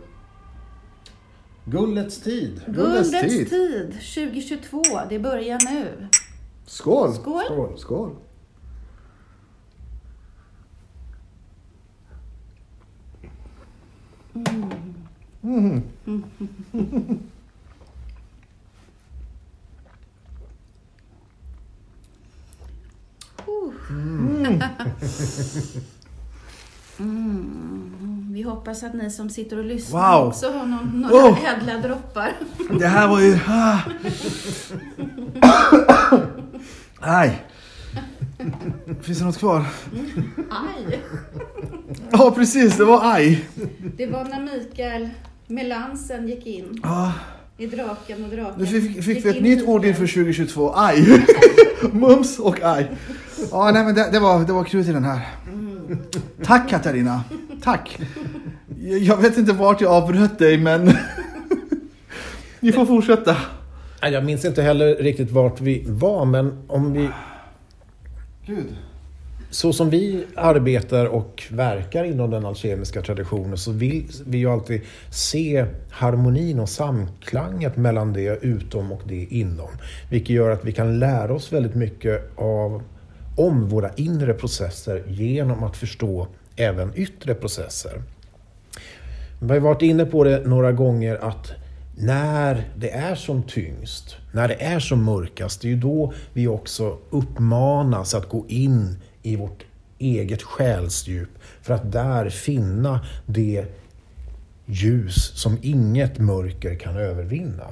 Guldets 1.64 2.20
tid. 2.20 2.62
Guldets, 2.66 3.10
tid. 3.10 3.50
tid 3.50 3.92
2022. 3.92 4.82
Det 5.08 5.18
börjar 5.18 5.58
nu. 5.72 6.08
Skål! 6.66 7.14
Skål! 7.14 7.44
Skål! 7.44 7.78
Skål. 7.78 8.16
Mm. 15.42 15.82
Mm. 16.06 16.24
mm. 16.72 17.18
Mm. 26.98 28.28
Vi 28.32 28.42
hoppas 28.42 28.82
att 28.82 28.94
ni 28.94 29.10
som 29.10 29.30
sitter 29.30 29.58
och 29.58 29.64
lyssnar 29.64 30.18
wow. 30.18 30.28
också 30.28 30.52
har 30.52 30.66
någon, 30.66 31.06
några 31.10 31.28
oh. 31.28 31.44
ädla 31.44 31.78
droppar. 31.88 32.32
Det 32.78 32.86
här 32.86 33.08
var 33.08 33.20
ju... 33.20 33.38
Ah. 33.48 33.78
Aj. 37.00 37.42
Finns 39.02 39.18
det 39.18 39.24
något 39.24 39.38
kvar? 39.38 39.64
Mm. 39.92 40.30
Aj. 40.50 41.00
Ja, 42.10 42.32
precis. 42.36 42.76
Det 42.76 42.84
var 42.84 43.14
aj. 43.14 43.44
Det 43.96 44.06
var 44.06 44.24
när 44.24 44.40
Mikael 44.40 45.08
Melansen 45.46 46.28
gick 46.28 46.46
in. 46.46 46.80
Ah. 46.82 47.10
I 47.58 47.66
Draken 47.66 48.24
och 48.24 48.30
Draken. 48.30 48.54
Nu 48.56 48.66
fick, 48.66 49.04
fick 49.04 49.24
vi 49.24 49.28
ett 49.28 49.42
nytt 49.42 49.68
ord 49.68 49.84
inför 49.84 50.06
2022. 50.06 50.72
Aj. 50.76 51.24
Mums 51.92 52.38
och 52.38 52.62
aj. 52.62 52.90
Ja, 53.50 53.70
nej 53.74 53.84
men 53.84 53.94
det, 53.94 54.08
det, 54.12 54.20
var, 54.20 54.44
det 54.44 54.52
var 54.52 54.64
krut 54.64 54.88
i 54.88 54.92
den 54.92 55.04
här. 55.04 55.28
Mm. 55.46 55.98
Tack 56.44 56.70
Katarina. 56.70 57.24
Tack. 57.62 57.98
Jag 59.00 59.16
vet 59.16 59.38
inte 59.38 59.52
vart 59.52 59.80
jag 59.80 59.92
avbröt 59.92 60.38
dig 60.38 60.58
men 60.58 60.92
ni 62.60 62.72
får 62.72 62.86
fortsätta. 62.86 63.36
Jag 64.00 64.24
minns 64.24 64.44
inte 64.44 64.62
heller 64.62 64.96
riktigt 64.96 65.30
vart 65.30 65.60
vi 65.60 65.84
var 65.86 66.24
men 66.24 66.64
om 66.66 66.92
vi... 66.92 67.08
Gud. 68.46 68.76
Så 69.50 69.72
som 69.72 69.90
vi 69.90 70.24
arbetar 70.36 71.06
och 71.06 71.42
verkar 71.50 72.04
inom 72.04 72.30
den 72.30 72.46
alkemiska 72.46 73.02
traditionen 73.02 73.58
så 73.58 73.72
vill 73.72 74.06
vi 74.26 74.38
ju 74.38 74.50
alltid 74.50 74.80
se 75.10 75.66
harmonin 75.90 76.60
och 76.60 76.68
samklanget 76.68 77.76
mellan 77.76 78.12
det 78.12 78.38
utom 78.42 78.92
och 78.92 79.02
det 79.08 79.26
inom. 79.30 79.68
Vilket 80.10 80.30
gör 80.30 80.50
att 80.50 80.64
vi 80.64 80.72
kan 80.72 80.98
lära 80.98 81.34
oss 81.34 81.52
väldigt 81.52 81.74
mycket 81.74 82.38
av, 82.38 82.82
om 83.36 83.68
våra 83.68 83.90
inre 83.96 84.34
processer 84.34 85.04
genom 85.08 85.62
att 85.62 85.76
förstå 85.76 86.28
även 86.56 86.92
yttre 86.94 87.34
processer. 87.34 88.02
Vi 89.40 89.52
har 89.52 89.60
varit 89.60 89.82
inne 89.82 90.04
på 90.04 90.24
det 90.24 90.46
några 90.46 90.72
gånger 90.72 91.16
att 91.16 91.52
när 91.96 92.68
det 92.76 92.90
är 92.90 93.14
som 93.14 93.42
tyngst, 93.42 94.16
när 94.32 94.48
det 94.48 94.62
är 94.62 94.80
som 94.80 95.04
mörkast, 95.04 95.60
det 95.60 95.68
är 95.68 95.70
ju 95.70 95.76
då 95.76 96.12
vi 96.32 96.48
också 96.48 96.98
uppmanas 97.10 98.14
att 98.14 98.28
gå 98.28 98.44
in 98.48 98.96
i 99.22 99.36
vårt 99.36 99.64
eget 99.98 100.42
själsdjup 100.42 101.28
för 101.62 101.74
att 101.74 101.92
där 101.92 102.28
finna 102.28 103.00
det 103.26 103.64
ljus 104.66 105.32
som 105.34 105.58
inget 105.62 106.18
mörker 106.18 106.74
kan 106.74 106.96
övervinna. 106.96 107.66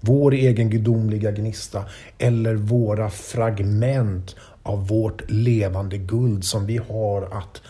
Vår 0.00 0.34
egen 0.34 0.70
gudomliga 0.70 1.30
gnista 1.30 1.84
eller 2.18 2.54
våra 2.54 3.10
fragment 3.10 4.36
av 4.66 4.86
vårt 4.88 5.30
levande 5.30 5.98
guld 5.98 6.44
som 6.44 6.66
vi 6.66 6.76
har 6.76 7.22
att 7.22 7.62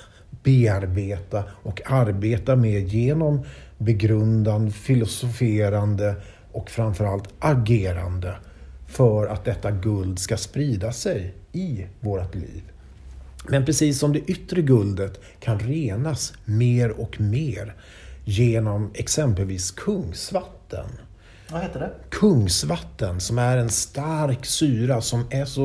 bearbeta 0.42 1.44
och 1.50 1.80
arbeta 1.84 2.56
med 2.56 2.88
genom 2.88 3.44
begrundan, 3.78 4.70
filosoferande 4.70 6.14
och 6.52 6.70
framförallt 6.70 7.28
agerande 7.38 8.36
för 8.86 9.26
att 9.26 9.44
detta 9.44 9.70
guld 9.70 10.18
ska 10.18 10.36
sprida 10.36 10.92
sig 10.92 11.34
i 11.52 11.86
vårt 12.00 12.34
liv. 12.34 12.62
Men 13.48 13.64
precis 13.64 13.98
som 13.98 14.12
det 14.12 14.18
yttre 14.18 14.62
guldet 14.62 15.20
kan 15.40 15.58
renas 15.58 16.32
mer 16.44 16.90
och 16.90 17.20
mer 17.20 17.74
genom 18.24 18.90
exempelvis 18.94 19.70
kungsvatten. 19.70 20.86
Vad 21.50 21.62
heter 21.62 21.80
det? 21.80 21.90
Kungsvatten 22.10 23.20
som 23.20 23.38
är 23.38 23.56
en 23.56 23.70
stark 23.70 24.46
syra 24.46 25.00
som 25.00 25.24
är 25.30 25.44
så 25.44 25.64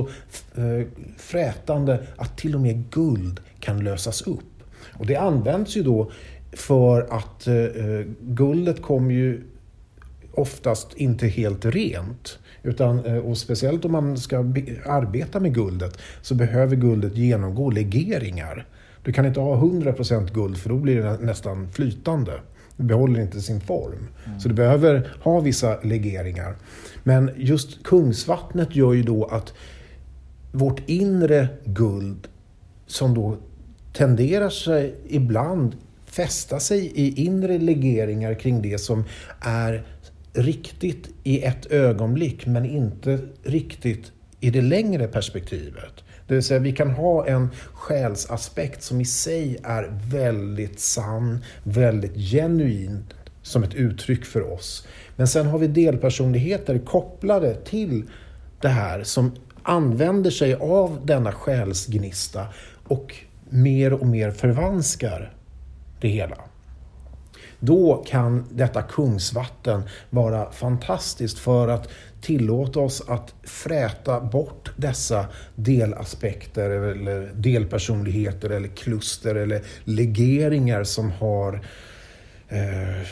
eh, 0.55 0.87
frätande 1.17 2.07
att 2.17 2.37
till 2.37 2.55
och 2.55 2.61
med 2.61 2.89
guld 2.89 3.39
kan 3.59 3.83
lösas 3.83 4.21
upp. 4.21 4.63
Och 4.93 5.05
det 5.05 5.15
används 5.15 5.77
ju 5.77 5.83
då 5.83 6.11
för 6.53 7.01
att 7.01 7.47
eh, 7.47 7.55
eh 7.55 8.05
guldet 8.21 8.81
kommer 8.81 9.13
ju 9.13 9.43
oftast 10.33 10.93
inte 10.93 11.27
helt 11.27 11.65
rent. 11.65 12.39
Utan, 12.63 13.05
eh, 13.05 13.17
och 13.17 13.37
speciellt 13.37 13.85
om 13.85 13.91
man 13.91 14.17
ska 14.17 14.37
arbeta 14.85 15.39
med 15.39 15.53
guldet 15.53 15.97
så 16.21 16.35
behöver 16.35 16.75
guldet 16.75 17.15
genomgå 17.15 17.69
legeringar. 17.69 18.67
Du 19.03 19.13
kan 19.13 19.25
inte 19.25 19.39
ha 19.39 19.55
100% 19.55 20.33
guld 20.33 20.57
för 20.57 20.69
då 20.69 20.77
blir 20.77 21.03
det 21.03 21.17
nästan 21.17 21.71
flytande. 21.71 22.39
Det 22.77 22.83
behåller 22.83 23.21
inte 23.21 23.41
sin 23.41 23.61
form. 23.61 24.07
Mm. 24.25 24.39
Så 24.39 24.49
du 24.49 24.55
behöver 24.55 25.11
ha 25.23 25.39
vissa 25.39 25.79
legeringar. 25.81 26.55
Men 27.03 27.31
just 27.37 27.83
kungsvattnet 27.83 28.75
gör 28.75 28.93
ju 28.93 29.03
då 29.03 29.25
att 29.25 29.53
vårt 30.51 30.89
inre 30.89 31.47
guld 31.65 32.27
som 32.87 33.13
då 33.13 33.37
tenderar 33.93 34.49
sig 34.49 34.95
ibland 35.07 35.75
fästa 36.05 36.59
sig 36.59 36.85
i 36.85 37.25
inre 37.25 37.57
legeringar 37.57 38.33
kring 38.33 38.61
det 38.61 38.77
som 38.77 39.03
är 39.39 39.83
riktigt 40.33 41.09
i 41.23 41.43
ett 41.43 41.71
ögonblick 41.71 42.45
men 42.45 42.65
inte 42.65 43.19
riktigt 43.43 44.11
i 44.39 44.49
det 44.49 44.61
längre 44.61 45.07
perspektivet. 45.07 46.03
Det 46.31 46.35
vill 46.35 46.43
säga 46.43 46.59
vi 46.59 46.71
kan 46.71 46.91
ha 46.91 47.27
en 47.27 47.49
själsaspekt 47.73 48.83
som 48.83 49.01
i 49.01 49.05
sig 49.05 49.57
är 49.63 49.99
väldigt 50.11 50.79
sann, 50.79 51.43
väldigt 51.63 52.15
genuin 52.15 53.03
som 53.41 53.63
ett 53.63 53.73
uttryck 53.73 54.25
för 54.25 54.53
oss. 54.53 54.87
Men 55.15 55.27
sen 55.27 55.47
har 55.47 55.59
vi 55.59 55.67
delpersonligheter 55.67 56.79
kopplade 56.79 57.55
till 57.55 58.03
det 58.61 58.67
här 58.67 59.03
som 59.03 59.31
använder 59.63 60.31
sig 60.31 60.53
av 60.53 60.99
denna 61.05 61.31
själsgnista 61.31 62.47
och 62.87 63.15
mer 63.49 63.93
och 63.93 64.07
mer 64.07 64.31
förvanskar 64.31 65.33
det 66.01 66.07
hela. 66.07 66.37
Då 67.59 68.03
kan 68.07 68.45
detta 68.51 68.81
kungsvatten 68.81 69.83
vara 70.09 70.51
fantastiskt 70.51 71.39
för 71.39 71.67
att 71.67 71.89
tillåta 72.21 72.79
oss 72.79 73.03
att 73.07 73.33
fräta 73.43 74.21
bort 74.21 74.71
dessa 74.77 75.25
delaspekter 75.55 76.69
eller 76.69 77.31
delpersonligheter 77.35 78.49
eller 78.49 78.67
kluster 78.67 79.35
eller 79.35 79.61
legeringar 79.83 80.83
som 80.83 81.11
har 81.11 81.65
eh, 82.49 83.07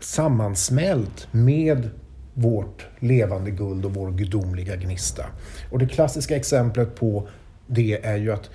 sammansmält 0.00 1.28
med 1.30 1.90
vårt 2.34 2.86
levande 2.98 3.50
guld 3.50 3.84
och 3.84 3.94
vår 3.94 4.10
gudomliga 4.10 4.76
gnista. 4.76 5.26
Och 5.70 5.78
det 5.78 5.86
klassiska 5.86 6.36
exemplet 6.36 6.94
på 6.94 7.28
det 7.66 8.06
är 8.06 8.16
ju 8.16 8.32
att 8.32 8.50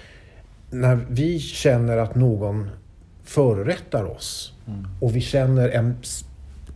när 0.69 1.05
vi 1.09 1.39
känner 1.39 1.97
att 1.97 2.15
någon 2.15 2.69
förorättar 3.23 4.03
oss 4.03 4.53
mm. 4.67 4.87
och 5.01 5.15
vi 5.15 5.21
känner 5.21 5.69
en 5.69 5.97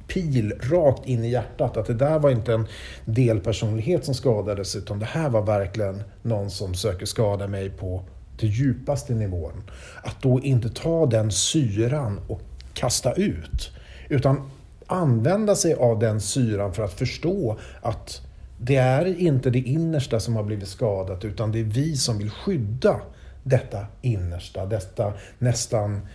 pil 0.08 0.54
rakt 0.60 1.08
in 1.08 1.24
i 1.24 1.30
hjärtat. 1.30 1.78
Att 1.78 1.86
det 1.86 1.94
där 1.94 2.20
var 2.20 2.30
inte 2.30 2.54
en 2.54 2.68
delpersonlighet 3.06 4.06
som 4.06 4.14
skadades 4.14 4.76
utan 4.76 5.00
det 5.00 5.06
här 5.06 5.30
var 5.30 5.42
verkligen 5.42 6.04
någon 6.22 6.52
som 6.52 6.76
söker 6.76 7.06
skada 7.06 7.48
mig 7.48 7.70
på 7.70 8.04
den 8.40 8.50
djupaste 8.50 9.14
nivån. 9.14 9.64
Att 10.04 10.22
då 10.22 10.40
inte 10.40 10.70
ta 10.70 11.06
den 11.06 11.32
syran 11.32 12.20
och 12.28 12.42
kasta 12.74 13.14
ut. 13.14 13.72
Utan 14.10 14.50
använda 14.88 15.56
sig 15.56 15.74
av 15.74 16.00
den 16.00 16.22
syran 16.22 16.74
för 16.74 16.84
att 16.84 16.94
förstå 16.94 17.58
att 17.82 18.22
det 18.58 18.76
är 18.76 19.20
inte 19.22 19.50
det 19.50 19.60
innersta 19.60 20.20
som 20.20 20.36
har 20.36 20.44
blivit 20.44 20.68
skadat 20.68 21.26
utan 21.26 21.52
det 21.52 21.60
är 21.60 21.64
vi 21.64 21.98
som 21.98 22.18
vill 22.18 22.30
skydda 22.30 23.02
detta 23.44 23.86
innersta, 24.02 24.66
detta 24.66 25.14
nästan 25.38 26.08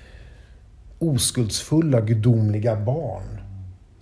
oskuldsfulla 0.98 2.00
gudomliga 2.00 2.76
barn 2.76 3.41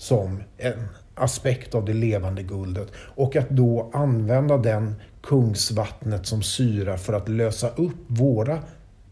som 0.00 0.42
en 0.58 0.88
aspekt 1.14 1.74
av 1.74 1.84
det 1.84 1.92
levande 1.92 2.42
guldet. 2.42 2.88
Och 2.96 3.36
att 3.36 3.50
då 3.50 3.90
använda 3.92 4.58
den 4.58 4.94
kungsvattnet 5.22 6.26
som 6.26 6.42
syra 6.42 6.98
för 6.98 7.12
att 7.12 7.28
lösa 7.28 7.68
upp 7.68 7.96
våra 8.06 8.58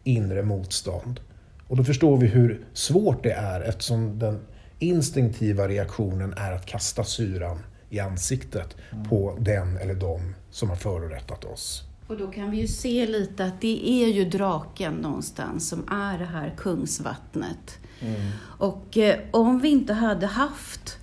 inre 0.05 0.42
motstånd. 0.42 1.20
Och 1.66 1.77
då 1.77 1.85
förstår 1.85 2.16
vi 2.16 2.27
hur 2.27 2.66
svårt 2.72 3.22
det 3.22 3.33
är 3.33 3.61
eftersom 3.61 4.18
den 4.18 4.40
instinktiva 4.79 5.68
reaktionen 5.68 6.35
är 6.37 6.53
att 6.53 6.66
kasta 6.66 7.05
syran 7.05 7.59
i 7.90 8.01
ansiktet 8.01 8.77
mm. 8.92 9.09
på 9.09 9.37
den 9.40 9.77
eller 9.77 9.94
dem 9.94 10.35
som 10.51 10.68
har 10.68 10.77
förorättat 10.77 11.44
oss. 11.44 11.83
Och 12.07 12.16
då 12.18 12.31
kan 12.31 12.51
vi 12.51 12.61
ju 12.61 12.66
se 12.66 13.07
lite 13.07 13.44
att 13.44 13.61
det 13.61 13.88
är 13.88 14.09
ju 14.09 14.24
draken 14.24 14.94
någonstans 14.94 15.68
som 15.68 15.88
är 15.90 16.18
det 16.18 16.24
här 16.24 16.55
kungsvattnet. 16.57 17.79
Mm. 18.00 18.20
Och 18.58 18.96
eh, 18.96 19.18
om 19.30 19.61
vi 19.61 19.68
inte 19.68 19.92
hade 19.92 20.26
haft 20.26 20.98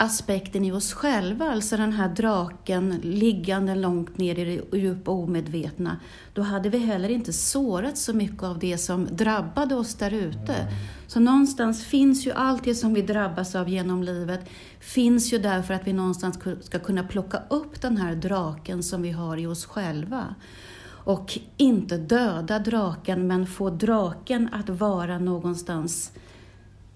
aspekten 0.00 0.64
i 0.64 0.72
oss 0.72 0.92
själva, 0.92 1.50
alltså 1.50 1.76
den 1.76 1.92
här 1.92 2.08
draken 2.08 3.00
liggande 3.02 3.74
långt 3.74 4.18
ner 4.18 4.38
i 4.38 4.44
det 4.44 4.78
djupa 4.78 5.10
omedvetna, 5.10 5.96
då 6.32 6.42
hade 6.42 6.68
vi 6.68 6.78
heller 6.78 7.08
inte 7.08 7.32
sårat 7.32 7.98
så 7.98 8.12
mycket 8.12 8.42
av 8.42 8.58
det 8.58 8.78
som 8.78 9.08
drabbade 9.10 9.74
oss 9.74 9.94
där 9.94 10.10
ute. 10.10 10.54
Mm. 10.54 10.74
Så 11.06 11.20
någonstans 11.20 11.84
finns 11.84 12.26
ju 12.26 12.32
allt 12.32 12.64
det 12.64 12.74
som 12.74 12.94
vi 12.94 13.02
drabbas 13.02 13.54
av 13.54 13.68
genom 13.68 14.02
livet, 14.02 14.40
finns 14.80 15.32
ju 15.32 15.38
där 15.38 15.62
för 15.62 15.74
att 15.74 15.86
vi 15.86 15.92
någonstans 15.92 16.38
ska 16.60 16.78
kunna 16.78 17.02
plocka 17.02 17.42
upp 17.50 17.80
den 17.80 17.96
här 17.96 18.14
draken 18.14 18.82
som 18.82 19.02
vi 19.02 19.10
har 19.10 19.36
i 19.36 19.46
oss 19.46 19.64
själva. 19.64 20.34
Och 21.08 21.38
inte 21.56 21.96
döda 21.96 22.58
draken, 22.58 23.26
men 23.26 23.46
få 23.46 23.70
draken 23.70 24.48
att 24.52 24.68
vara 24.68 25.18
någonstans 25.18 26.12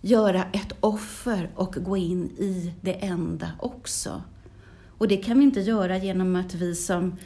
göra 0.00 0.44
ett 0.52 0.72
offer 0.80 1.50
och 1.54 1.74
gå 1.74 1.96
in 1.96 2.24
i 2.24 2.74
det 2.80 2.92
enda 2.92 3.52
också. 3.58 4.22
Och 4.98 5.08
det 5.08 5.16
kan 5.16 5.38
vi 5.38 5.44
inte 5.44 5.60
göra 5.60 5.98
genom 5.98 6.36
att 6.36 6.54
vi 6.54 6.74
som 6.74 7.16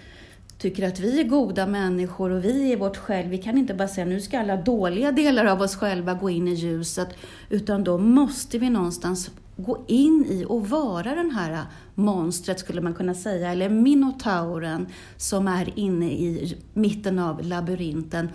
tycker 0.58 0.88
att 0.88 1.00
vi 1.00 1.20
är 1.20 1.24
goda 1.24 1.66
människor 1.66 2.30
och 2.30 2.44
vi 2.44 2.72
är 2.72 2.76
vårt 2.76 2.96
själv, 2.96 3.28
vi 3.28 3.38
kan 3.38 3.58
inte 3.58 3.74
bara 3.74 3.88
säga 3.88 4.06
nu 4.06 4.20
ska 4.20 4.40
alla 4.40 4.56
dåliga 4.56 5.12
delar 5.12 5.44
av 5.44 5.62
oss 5.62 5.76
själva 5.76 6.14
gå 6.14 6.30
in 6.30 6.48
i 6.48 6.54
ljuset, 6.54 7.08
utan 7.50 7.84
då 7.84 7.98
måste 7.98 8.58
vi 8.58 8.70
någonstans 8.70 9.30
gå 9.56 9.84
in 9.88 10.26
i 10.28 10.44
och 10.48 10.68
vara 10.68 11.14
den 11.14 11.30
här 11.30 11.64
monstret 11.94 12.60
skulle 12.60 12.80
man 12.80 12.94
kunna 12.94 13.14
säga, 13.14 13.52
eller 13.52 13.68
minotauren 13.68 14.86
som 15.16 15.48
är 15.48 15.78
inne 15.78 16.12
i 16.12 16.58
mitten 16.72 17.18
av 17.18 17.42
labyrinten. 17.42 18.28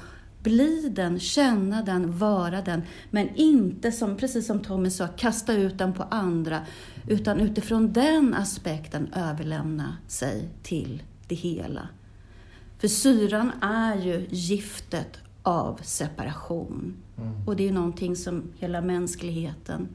Bli 0.43 0.89
den, 0.95 1.19
känna 1.19 1.81
den, 1.81 2.17
vara 2.17 2.62
den, 2.62 2.81
men 3.12 3.36
inte 3.36 3.91
som, 3.91 4.17
precis 4.17 4.47
som 4.47 4.60
Tommy 4.60 4.89
sa, 4.89 5.07
kasta 5.07 5.53
ut 5.53 5.77
den 5.77 5.93
på 5.93 6.03
andra, 6.03 6.60
utan 7.07 7.39
utifrån 7.39 7.93
den 7.93 8.34
aspekten 8.34 9.13
överlämna 9.15 9.97
sig 10.07 10.49
till 10.63 11.03
det 11.27 11.36
hela. 11.36 11.88
För 12.82 12.88
syran 12.88 13.52
är 13.62 13.96
ju 13.96 14.28
giftet 14.30 15.17
av 15.44 15.80
separation. 15.84 16.94
Mm. 17.17 17.48
Och 17.48 17.56
det 17.56 17.67
är 17.67 17.72
någonting 17.72 18.15
som 18.15 18.44
hela 18.60 18.82
mänskligheten 18.82 19.88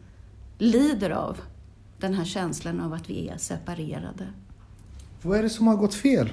lider 0.58 1.10
av. 1.10 1.40
Den 1.98 2.14
här 2.14 2.24
känslan 2.24 2.80
av 2.80 2.92
att 2.92 3.10
vi 3.10 3.28
är 3.28 3.38
separerade. 3.38 4.26
Vad 5.22 5.38
är 5.38 5.42
det 5.42 5.48
som 5.48 5.66
har 5.66 5.76
gått 5.76 5.94
fel? 5.94 6.32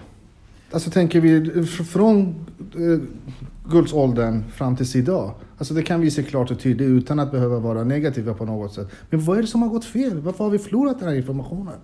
Alltså 0.71 0.89
tänker 0.89 1.21
vi 1.21 1.65
från 1.65 2.45
eh, 2.75 2.99
guldåldern 3.69 4.43
fram 4.51 4.75
tills 4.75 4.95
idag. 4.95 5.33
Alltså 5.57 5.73
det 5.73 5.83
kan 5.83 6.01
vi 6.01 6.11
se 6.11 6.23
klart 6.23 6.51
och 6.51 6.59
tydligt 6.59 6.87
utan 6.87 7.19
att 7.19 7.31
behöva 7.31 7.59
vara 7.59 7.83
negativa 7.83 8.33
på 8.33 8.45
något 8.45 8.73
sätt. 8.73 8.87
Men 9.09 9.25
vad 9.25 9.37
är 9.37 9.41
det 9.41 9.47
som 9.47 9.61
har 9.61 9.69
gått 9.69 9.85
fel? 9.85 10.19
Varför 10.19 10.43
har 10.43 10.51
vi 10.51 10.59
förlorat 10.59 10.99
den 10.99 11.07
här 11.07 11.15
informationen? 11.15 11.79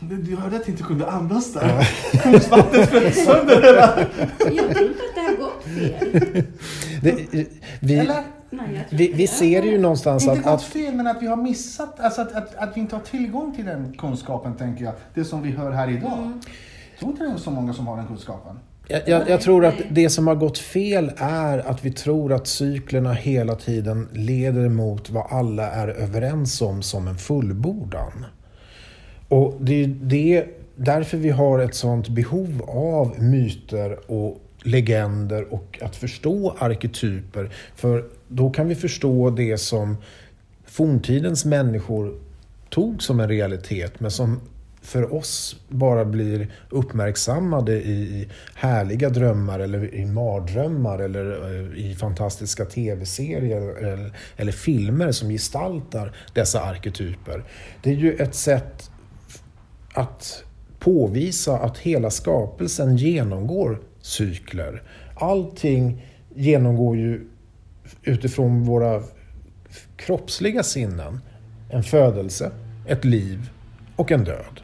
Du 0.00 0.36
hörde 0.36 0.56
att 0.56 0.62
jag 0.62 0.68
inte 0.68 0.82
kunde 0.82 1.10
andas 1.10 1.52
där. 1.52 1.88
Kungsvattnet 2.22 2.90
föll 2.90 3.12
sönder 3.12 3.62
hela... 3.62 3.98
Jag 4.38 4.76
tror 4.76 4.88
inte 4.88 5.02
att 5.08 5.14
det 5.14 5.20
har 5.20 5.36
gått 5.36 5.64
fel. 5.64 6.44
Det, 7.02 7.46
vi, 7.80 7.98
Eller? 7.98 8.22
Nej, 8.50 8.86
vi, 8.90 9.04
inte 9.04 9.16
vi 9.16 9.26
ser 9.26 9.62
ju 9.62 9.78
någonstans 9.78 10.22
Inte 10.22 10.32
att, 10.32 10.44
gått 10.44 10.54
att 10.54 10.62
fel, 10.62 10.94
men 10.94 11.06
att 11.06 11.22
vi 11.22 11.26
har 11.26 11.36
missat, 11.36 12.00
alltså 12.00 12.20
att, 12.20 12.32
att, 12.32 12.54
att 12.54 12.76
vi 12.76 12.80
inte 12.80 12.96
har 12.96 13.02
tillgång 13.02 13.56
till 13.56 13.64
den 13.64 13.92
kunskapen, 13.98 14.54
tänker 14.54 14.84
jag. 14.84 14.94
Det 15.14 15.24
som 15.24 15.42
vi 15.42 15.50
hör 15.50 15.70
här 15.70 15.90
idag. 15.90 16.18
Mm. 16.18 16.40
Jag 16.90 16.98
tror 16.98 17.10
inte 17.10 17.24
det 17.24 17.30
är 17.30 17.36
så 17.36 17.50
många 17.50 17.72
som 17.72 17.86
har 17.86 17.96
den 17.96 18.06
kunskapen. 18.06 18.58
Jag, 18.88 19.08
jag, 19.08 19.28
jag 19.30 19.40
tror 19.40 19.64
att 19.64 19.74
det 19.90 20.10
som 20.10 20.26
har 20.26 20.34
gått 20.34 20.58
fel 20.58 21.12
är 21.16 21.58
att 21.58 21.84
vi 21.84 21.90
tror 21.90 22.32
att 22.32 22.46
cyklerna 22.46 23.12
hela 23.12 23.54
tiden 23.54 24.08
leder 24.12 24.68
mot 24.68 25.10
vad 25.10 25.26
alla 25.30 25.70
är 25.70 25.88
överens 25.88 26.62
om 26.62 26.82
som 26.82 27.08
en 27.08 27.18
fullbordan. 27.18 28.26
Och 29.28 29.54
det 29.60 29.84
är 29.84 29.86
det, 29.86 30.46
därför 30.76 31.16
vi 31.16 31.30
har 31.30 31.58
ett 31.58 31.74
sånt 31.74 32.08
behov 32.08 32.62
av 32.68 33.22
myter 33.22 34.10
och 34.10 34.40
legender 34.62 35.54
och 35.54 35.78
att 35.82 35.96
förstå 35.96 36.54
arketyper. 36.58 37.50
För 37.74 38.04
då 38.28 38.50
kan 38.50 38.68
vi 38.68 38.74
förstå 38.74 39.30
det 39.30 39.58
som 39.58 39.96
forntidens 40.64 41.44
människor 41.44 42.18
tog 42.70 43.02
som 43.02 43.20
en 43.20 43.28
realitet 43.28 44.00
men 44.00 44.10
som 44.10 44.40
för 44.82 45.14
oss 45.14 45.56
bara 45.68 46.04
blir 46.04 46.48
uppmärksammade 46.70 47.72
i 47.72 48.28
härliga 48.54 49.10
drömmar 49.10 49.60
eller 49.60 49.94
i 49.94 50.06
mardrömmar 50.06 50.98
eller 50.98 51.54
eh, 51.54 51.90
i 51.90 51.94
fantastiska 51.94 52.64
tv-serier 52.64 53.76
eller, 53.76 54.12
eller 54.36 54.52
filmer 54.52 55.12
som 55.12 55.28
gestaltar 55.28 56.16
dessa 56.34 56.60
arketyper. 56.60 57.44
Det 57.82 57.90
är 57.90 57.94
ju 57.94 58.12
ett 58.12 58.34
sätt 58.34 58.90
att 59.96 60.44
påvisa 60.78 61.58
att 61.58 61.78
hela 61.78 62.10
skapelsen 62.10 62.96
genomgår 62.96 63.82
cykler. 64.00 64.82
Allting 65.14 66.06
genomgår 66.34 66.96
ju 66.96 67.26
utifrån 68.02 68.64
våra 68.64 69.02
kroppsliga 69.96 70.62
sinnen 70.62 71.20
en 71.70 71.82
födelse, 71.82 72.50
ett 72.86 73.04
liv 73.04 73.50
och 73.96 74.12
en 74.12 74.24
död. 74.24 74.60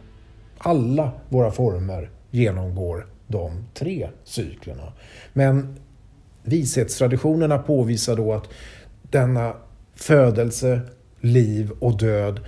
Alla 0.59 1.13
våra 1.29 1.51
former 1.51 2.11
genomgår 2.31 3.07
de 3.27 3.65
tre 3.75 4.09
cyklerna. 4.25 4.93
Men 5.33 5.77
vishetstraditionerna 6.43 7.59
påvisar 7.59 8.17
då 8.17 8.33
att 8.33 8.49
denna 9.03 9.53
födelse, 9.95 10.81
liv 11.21 11.71
och 11.81 11.99
död 11.99 12.41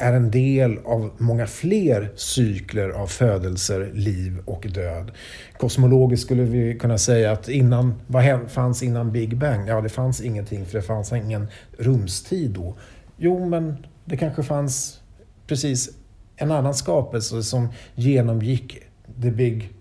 är 0.00 0.12
en 0.12 0.30
del 0.30 0.78
av 0.84 1.10
många 1.18 1.46
fler 1.46 2.12
cykler 2.16 2.88
av 2.90 3.06
födelser, 3.06 3.90
liv 3.94 4.38
och 4.44 4.66
död. 4.74 5.10
Kosmologiskt 5.56 6.24
skulle 6.26 6.42
vi 6.42 6.78
kunna 6.78 6.98
säga 6.98 7.32
att 7.32 7.48
innan, 7.48 7.94
vad 8.06 8.50
fanns 8.50 8.82
innan 8.82 9.12
Big 9.12 9.36
Bang? 9.36 9.68
Ja, 9.68 9.80
det 9.80 9.88
fanns 9.88 10.20
ingenting 10.20 10.66
för 10.66 10.78
det 10.78 10.82
fanns 10.82 11.12
ingen 11.12 11.48
rumstid 11.78 12.50
då. 12.50 12.74
Jo, 13.16 13.46
men 13.46 13.86
det 14.04 14.16
kanske 14.16 14.42
fanns 14.42 15.00
precis 15.46 15.90
en 16.36 16.50
annan 16.50 16.74
skapelse 16.74 17.42
som 17.42 17.68
genomgick 17.94 18.78
the 19.22 19.30
big, 19.30 19.72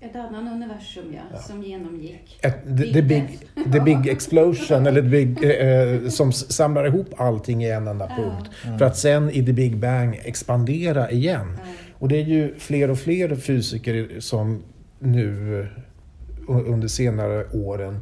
ett 0.00 0.16
annat 0.16 0.52
universum, 0.54 1.14
ja, 1.32 1.38
som 1.38 1.62
genomgick. 1.62 2.38
ett, 2.42 2.64
the, 2.78 2.92
the, 2.92 3.02
big, 3.02 3.38
the 3.72 3.80
big 3.80 4.06
explosion, 4.08 4.86
eller 4.86 5.02
the 5.02 5.08
big, 5.08 5.44
eh, 5.44 6.08
som 6.08 6.28
s- 6.28 6.52
samlar 6.52 6.86
ihop 6.86 7.08
allting 7.16 7.64
i 7.64 7.70
en 7.70 7.88
enda 7.88 8.06
punkt. 8.06 8.50
För 8.78 8.84
att 8.84 8.96
sen 8.96 9.30
i 9.30 9.46
the 9.46 9.52
big 9.52 9.76
bang 9.78 10.20
expandera 10.24 11.10
igen. 11.10 11.58
Och 11.98 12.08
det 12.08 12.16
är 12.16 12.24
ju 12.24 12.54
fler 12.58 12.90
och 12.90 12.98
fler 12.98 13.36
fysiker 13.36 14.20
som 14.20 14.62
nu 14.98 15.60
eh, 15.60 16.56
under 16.56 16.88
senare 16.88 17.44
åren 17.52 17.98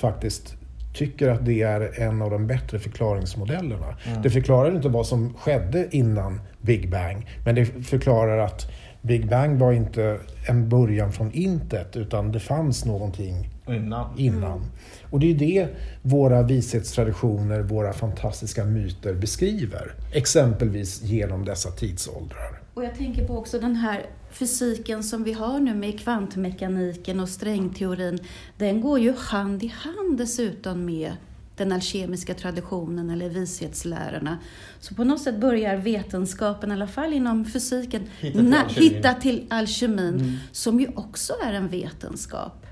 faktiskt 0.00 0.54
tycker 0.94 1.28
att 1.28 1.46
det 1.46 1.62
är 1.62 2.00
en 2.00 2.22
av 2.22 2.30
de 2.30 2.46
bättre 2.46 2.78
förklaringsmodellerna. 2.78 3.96
Det 4.22 4.30
förklarar 4.30 4.76
inte 4.76 4.88
vad 4.88 5.06
som 5.06 5.34
skedde 5.34 5.88
innan 5.90 6.40
Big 6.60 6.90
Bang, 6.90 7.26
men 7.44 7.54
det 7.54 7.66
förklarar 7.66 8.38
att 8.38 8.66
Big 9.06 9.28
Bang 9.28 9.58
var 9.58 9.72
inte 9.72 10.20
en 10.48 10.68
början 10.68 11.12
från 11.12 11.32
intet, 11.32 11.96
utan 11.96 12.32
det 12.32 12.40
fanns 12.40 12.84
någonting 12.84 13.48
Innan. 13.68 14.18
innan. 14.18 14.64
Och 15.10 15.20
det 15.20 15.30
är 15.30 15.34
det 15.34 15.68
våra 16.02 16.42
vishetstraditioner, 16.42 17.60
våra 17.60 17.92
fantastiska 17.92 18.64
myter 18.64 19.14
beskriver. 19.14 19.94
Exempelvis 20.14 21.02
genom 21.02 21.44
dessa 21.44 21.70
tidsåldrar. 21.70 22.60
Och 22.74 22.84
jag 22.84 22.94
tänker 22.94 23.26
på 23.26 23.38
också 23.38 23.58
den 23.58 23.76
här 23.76 24.06
fysiken 24.30 25.02
som 25.02 25.24
vi 25.24 25.32
har 25.32 25.60
nu 25.60 25.74
med 25.74 26.00
kvantmekaniken 26.00 27.20
och 27.20 27.28
strängteorin. 27.28 28.18
Den 28.58 28.80
går 28.80 28.98
ju 28.98 29.14
hand 29.16 29.62
i 29.62 29.66
hand 29.66 30.18
dessutom 30.18 30.84
med 30.84 31.12
den 31.56 31.72
alkemiska 31.72 32.34
traditionen 32.34 33.10
eller 33.10 33.28
vishetslärorna. 33.28 34.38
Så 34.80 34.94
på 34.94 35.04
något 35.04 35.20
sätt 35.20 35.40
börjar 35.40 35.76
vetenskapen, 35.76 36.70
i 36.70 36.74
alla 36.74 36.86
fall 36.86 37.12
inom 37.12 37.44
fysiken, 37.44 38.02
Hitta 38.20 38.38
till 38.38 38.54
alkemin. 38.54 38.82
hitta 38.94 39.14
till 39.14 39.46
alkemin, 39.50 40.38
som 40.52 40.80
ju 40.80 40.88
också 40.96 41.32
är 41.44 41.52
en 41.52 41.68
vetenskap. 41.68 42.66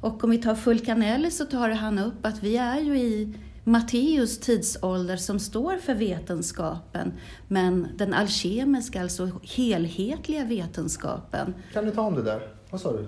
Och 0.00 0.24
om 0.24 0.30
vi 0.30 0.38
tar 0.38 0.54
Fulcanelli 0.54 1.30
så 1.30 1.44
tar 1.44 1.68
han 1.70 1.98
upp 1.98 2.26
att 2.26 2.42
vi 2.42 2.56
är 2.56 2.80
ju 2.80 2.98
i 2.98 3.34
Matteus 3.64 4.38
tidsålder 4.38 5.16
som 5.16 5.38
står 5.38 5.76
för 5.76 5.94
vetenskapen, 5.94 7.12
men 7.48 7.88
den 7.96 8.14
alkemiska, 8.14 9.02
alltså 9.02 9.30
helhetliga 9.42 10.44
vetenskapen. 10.44 11.54
Kan 11.72 11.84
du 11.84 11.90
ta 11.90 12.02
om 12.02 12.14
det 12.14 12.22
där? 12.22 12.40
Vad 12.70 12.80
sa 12.80 12.92
du? 12.92 13.06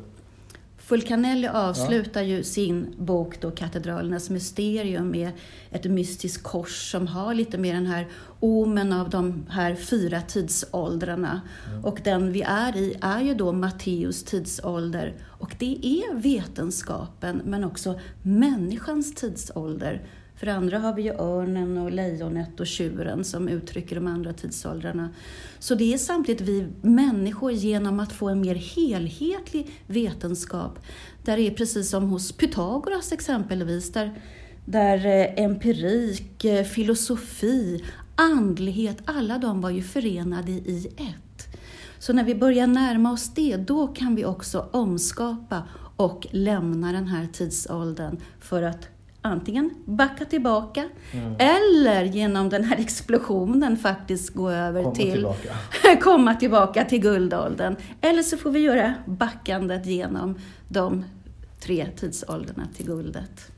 Fulcanelli 0.84 1.48
avslutar 1.48 2.22
ju 2.22 2.44
sin 2.44 2.94
bok 2.98 3.40
då, 3.40 3.50
Katedralernas 3.50 4.30
mysterium 4.30 5.10
med 5.10 5.30
ett 5.70 5.84
mystiskt 5.84 6.42
kors 6.42 6.90
som 6.90 7.06
har 7.06 7.34
lite 7.34 7.58
mer 7.58 7.74
den 7.74 7.86
här 7.86 8.08
omen 8.40 8.92
av 8.92 9.10
de 9.10 9.46
här 9.50 9.74
fyra 9.74 10.20
tidsåldrarna. 10.20 11.40
Och 11.82 12.00
den 12.04 12.32
vi 12.32 12.42
är 12.42 12.76
i 12.76 12.94
är 13.00 13.20
ju 13.20 13.34
då 13.34 13.52
Matteus 13.52 14.24
tidsålder. 14.24 15.14
Och 15.24 15.56
det 15.58 15.86
är 15.86 16.14
vetenskapen 16.14 17.42
men 17.44 17.64
också 17.64 18.00
människans 18.22 19.14
tidsålder. 19.14 20.02
För 20.36 20.46
det 20.46 20.54
andra 20.54 20.78
har 20.78 20.94
vi 20.94 21.02
ju 21.02 21.12
örnen 21.12 21.78
och 21.78 21.92
lejonet 21.92 22.60
och 22.60 22.66
tjuren 22.66 23.24
som 23.24 23.48
uttrycker 23.48 23.96
de 23.96 24.06
andra 24.06 24.32
tidsåldrarna. 24.32 25.10
Så 25.58 25.74
det 25.74 25.94
är 25.94 25.98
samtidigt 25.98 26.48
vi 26.48 26.66
människor 26.82 27.52
genom 27.52 28.00
att 28.00 28.12
få 28.12 28.28
en 28.28 28.40
mer 28.40 28.54
helhetlig 28.54 29.70
vetenskap. 29.86 30.78
Där 31.24 31.36
det 31.36 31.42
är 31.42 31.50
precis 31.50 31.90
som 31.90 32.10
hos 32.10 32.32
Pythagoras 32.32 33.12
exempelvis, 33.12 33.92
där, 33.92 34.20
där 34.64 35.06
eh, 35.06 35.44
empirik, 35.44 36.44
eh, 36.44 36.64
filosofi, 36.64 37.84
andlighet, 38.14 38.98
alla 39.04 39.38
de 39.38 39.60
var 39.60 39.70
ju 39.70 39.82
förenade 39.82 40.52
i 40.52 40.88
ett. 40.96 41.58
Så 41.98 42.12
när 42.12 42.24
vi 42.24 42.34
börjar 42.34 42.66
närma 42.66 43.12
oss 43.12 43.34
det, 43.34 43.56
då 43.56 43.86
kan 43.86 44.14
vi 44.14 44.24
också 44.24 44.68
omskapa 44.72 45.62
och 45.96 46.26
lämna 46.30 46.92
den 46.92 47.06
här 47.06 47.28
tidsåldern 47.32 48.20
för 48.40 48.62
att 48.62 48.88
antingen 49.28 49.70
backa 49.84 50.24
tillbaka 50.24 50.88
eller 51.38 52.04
genom 52.04 52.48
den 52.48 52.64
här 52.64 52.76
explosionen 52.80 53.76
faktiskt 53.76 54.34
gå 54.34 54.50
över 54.50 54.82
Komma 54.82 54.94
till 54.94 55.12
tillbaka. 55.12 55.48
komma 56.02 56.34
tillbaka 56.34 56.84
till 56.84 57.00
guldåldern. 57.00 57.76
Eller 58.00 58.22
så 58.22 58.36
får 58.36 58.50
vi 58.50 58.58
göra 58.60 58.94
backandet 59.06 59.86
genom 59.86 60.38
de 60.68 61.04
tre 61.60 61.86
tidsåldrarna 61.96 62.68
till 62.76 62.86
guldet. 62.86 63.50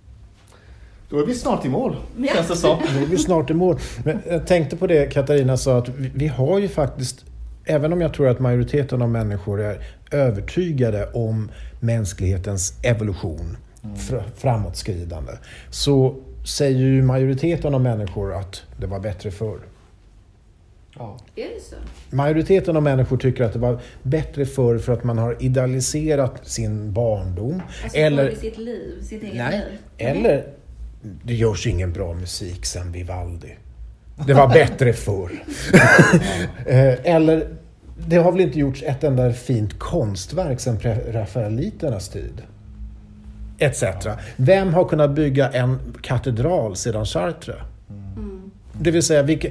Då 1.10 1.18
är 1.18 1.26
vi 1.26 1.34
snart 1.34 1.64
i 1.64 1.68
mål, 1.68 1.96
Ja. 2.18 2.32
känns 2.34 2.48
det 2.48 2.56
som. 2.56 2.78
Nu 2.96 3.02
är 3.02 3.06
vi 3.06 3.18
snart 3.18 3.50
i 3.50 3.54
mål. 3.54 3.78
Men 4.04 4.18
jag 4.26 4.46
tänkte 4.46 4.76
på 4.76 4.86
det 4.86 5.12
Katarina 5.12 5.56
sa 5.56 5.78
att 5.78 5.88
vi, 5.88 6.10
vi 6.14 6.26
har 6.26 6.58
ju 6.58 6.68
faktiskt, 6.68 7.24
även 7.64 7.92
om 7.92 8.00
jag 8.00 8.14
tror 8.14 8.28
att 8.28 8.40
majoriteten 8.40 9.02
av 9.02 9.08
människor 9.10 9.60
är 9.60 9.78
övertygade 10.10 11.06
om 11.12 11.50
mänsklighetens 11.80 12.72
evolution, 12.82 13.56
fr- 13.82 14.22
framåtskridande, 14.36 15.32
så 15.70 16.16
säger 16.46 16.78
ju 16.78 17.02
majoriteten 17.02 17.74
av 17.74 17.80
människor 17.80 18.34
att 18.34 18.62
det 18.80 18.86
var 18.86 19.00
bättre 19.00 19.30
förr. 19.30 19.58
Ja. 20.98 21.18
Är 21.36 21.44
det 21.44 21.60
så? 21.60 21.76
Majoriteten 22.16 22.76
av 22.76 22.82
människor 22.82 23.16
tycker 23.16 23.44
att 23.44 23.52
det 23.52 23.58
var 23.58 23.80
bättre 24.02 24.46
förr 24.46 24.78
för 24.78 24.92
att 24.92 25.04
man 25.04 25.18
har 25.18 25.36
idealiserat 25.40 26.48
sin 26.48 26.92
barndom. 26.92 27.62
Alltså 27.82 27.98
eller, 27.98 28.34
sitt 28.34 28.58
liv, 28.58 29.02
sitt 29.02 29.22
eget 29.22 29.34
nej, 29.36 29.58
liv? 29.70 29.78
eller 29.98 30.46
det 31.24 31.34
görs 31.34 31.66
ingen 31.66 31.92
bra 31.92 32.14
musik 32.14 32.66
sen 32.66 32.92
Vivaldi. 32.92 33.56
Det 34.26 34.34
var 34.34 34.48
bättre 34.48 34.92
förr. 35.06 35.30
Eh, 36.66 37.14
eller 37.14 37.48
det 38.08 38.16
har 38.16 38.32
väl 38.32 38.40
inte 38.40 38.58
gjorts 38.58 38.82
ett 38.82 39.04
enda 39.04 39.32
fint 39.32 39.78
konstverk 39.78 40.60
sen 40.60 40.80
rafaeliternas 41.08 42.08
tid. 42.08 42.42
Etc. 43.58 43.84
Vem 44.36 44.74
har 44.74 44.84
kunnat 44.84 45.10
bygga 45.10 45.50
en 45.50 45.78
katedral 46.02 46.76
sedan 46.76 47.04
Chartres? 47.06 47.56
Mm. 48.16 48.50
Det 48.72 48.90
vill 48.90 49.02
säga, 49.02 49.22
vilka, 49.22 49.48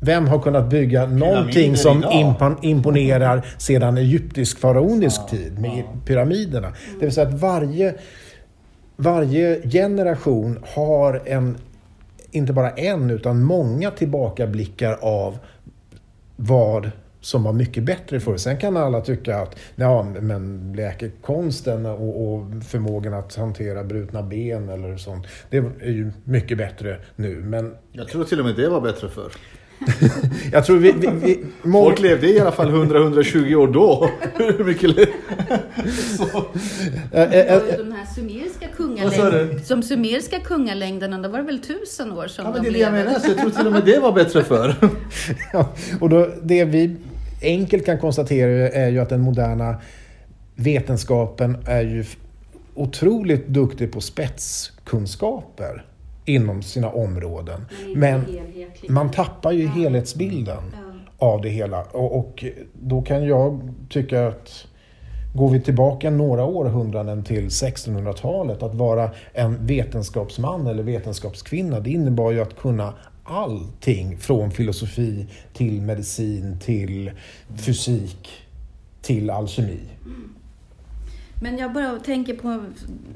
vem 0.00 0.28
har 0.28 0.38
kunnat 0.38 0.70
bygga 0.70 1.06
någonting 1.06 1.76
som 1.76 1.98
idag. 1.98 2.56
imponerar 2.62 3.46
sedan 3.58 3.98
egyptisk 3.98 4.58
faraonisk 4.58 5.28
tid 5.28 5.58
med 5.58 5.84
pyramiderna? 6.06 6.72
Det 6.98 7.04
vill 7.04 7.14
säga 7.14 7.28
att 7.28 7.34
varje, 7.34 7.94
varje 8.96 9.68
generation 9.70 10.58
har 10.74 11.22
en, 11.24 11.56
inte 12.30 12.52
bara 12.52 12.70
en, 12.70 13.10
utan 13.10 13.42
många 13.42 13.90
tillbakablickar 13.90 14.98
av 15.00 15.38
vad 16.36 16.90
som 17.20 17.42
var 17.42 17.52
mycket 17.52 17.84
bättre 17.84 18.20
förr. 18.20 18.36
Sen 18.36 18.58
kan 18.58 18.76
alla 18.76 19.00
tycka 19.00 19.36
att 19.38 19.58
ja, 19.76 20.02
men 20.20 20.72
läkekonsten 20.76 21.86
och, 21.86 22.34
och 22.34 22.64
förmågan 22.64 23.14
att 23.14 23.36
hantera 23.36 23.84
brutna 23.84 24.22
ben 24.22 24.68
eller 24.68 24.96
sånt, 24.96 25.26
det 25.50 25.56
är 25.56 25.90
ju 25.90 26.12
mycket 26.24 26.58
bättre 26.58 27.00
nu. 27.16 27.36
Men 27.36 27.74
Jag 27.92 28.08
tror 28.08 28.24
till 28.24 28.40
och 28.40 28.46
med 28.46 28.56
det 28.56 28.68
var 28.68 28.80
bättre 28.80 29.08
förr. 29.08 29.32
jag 30.52 30.64
tror 30.66 30.76
vi... 30.76 30.92
vi, 30.92 31.06
vi 31.22 31.44
många, 31.62 31.84
Folk 31.84 32.00
levde 32.00 32.28
i 32.28 32.40
alla 32.40 32.52
fall 32.52 32.70
100-120 32.70 33.54
år 33.54 33.68
då. 33.68 34.10
Hur 34.36 34.64
mycket 34.64 34.96
le- 34.96 35.06
så. 36.16 36.24
äh, 37.12 37.22
äh, 37.32 37.56
Och 37.56 37.62
de 37.78 37.92
här 37.92 38.14
sumeriska 38.14 38.66
kungalängderna, 38.76 39.58
som 39.64 39.82
sumeriska 39.82 40.38
kungalängderna, 40.40 41.18
då 41.18 41.28
var 41.28 41.38
det 41.38 41.44
väl 41.44 41.58
tusen 41.58 42.12
år 42.12 42.26
som 42.26 42.44
Ja, 42.44 42.50
men 42.52 42.62
de 42.62 42.68
det 42.70 42.70
är 42.70 42.72
det 42.72 42.78
jag 42.78 42.92
menar, 42.92 43.18
så 43.18 43.28
jag 43.28 43.38
tror 43.38 43.50
till 43.50 43.66
och 43.66 43.72
med 43.72 43.84
det 43.84 43.98
var 43.98 44.12
bättre 44.12 44.44
förr. 44.44 44.74
Ja, 45.52 45.68
och 46.00 46.08
då, 46.08 46.28
det 46.42 46.64
vi 46.64 46.96
enkelt 47.42 47.86
kan 47.86 47.98
konstatera 47.98 48.68
är 48.68 48.88
ju 48.88 48.98
att 49.00 49.08
den 49.08 49.20
moderna 49.20 49.76
vetenskapen 50.54 51.56
är 51.66 51.82
ju 51.82 52.04
otroligt 52.74 53.46
duktig 53.48 53.92
på 53.92 54.00
spetskunskaper 54.00 55.84
inom 56.28 56.62
sina 56.62 56.90
områden. 56.90 57.66
Men 57.96 58.24
man 58.88 59.10
tappar 59.10 59.52
ju 59.52 59.66
helhetsbilden 59.66 60.62
av 61.18 61.42
det 61.42 61.48
hela. 61.48 61.82
Och, 61.82 62.18
och 62.18 62.44
då 62.72 63.02
kan 63.02 63.24
jag 63.24 63.74
tycka 63.88 64.28
att 64.28 64.66
Går 65.34 65.50
vi 65.50 65.60
tillbaka 65.60 66.10
några 66.10 66.44
århundraden 66.44 67.24
till 67.24 67.48
1600-talet, 67.48 68.62
att 68.62 68.74
vara 68.74 69.10
en 69.32 69.66
vetenskapsman 69.66 70.66
eller 70.66 70.82
vetenskapskvinna, 70.82 71.80
det 71.80 71.90
innebar 71.90 72.32
ju 72.32 72.40
att 72.40 72.56
kunna 72.56 72.94
allting 73.24 74.18
från 74.18 74.50
filosofi 74.50 75.26
till 75.52 75.82
medicin 75.82 76.58
till 76.60 77.10
fysik 77.56 78.28
till 79.02 79.30
alkemi. 79.30 79.80
Men 81.42 81.58
jag 81.58 81.72
bara 81.72 81.98
tänker 81.98 82.34
på, 82.34 82.64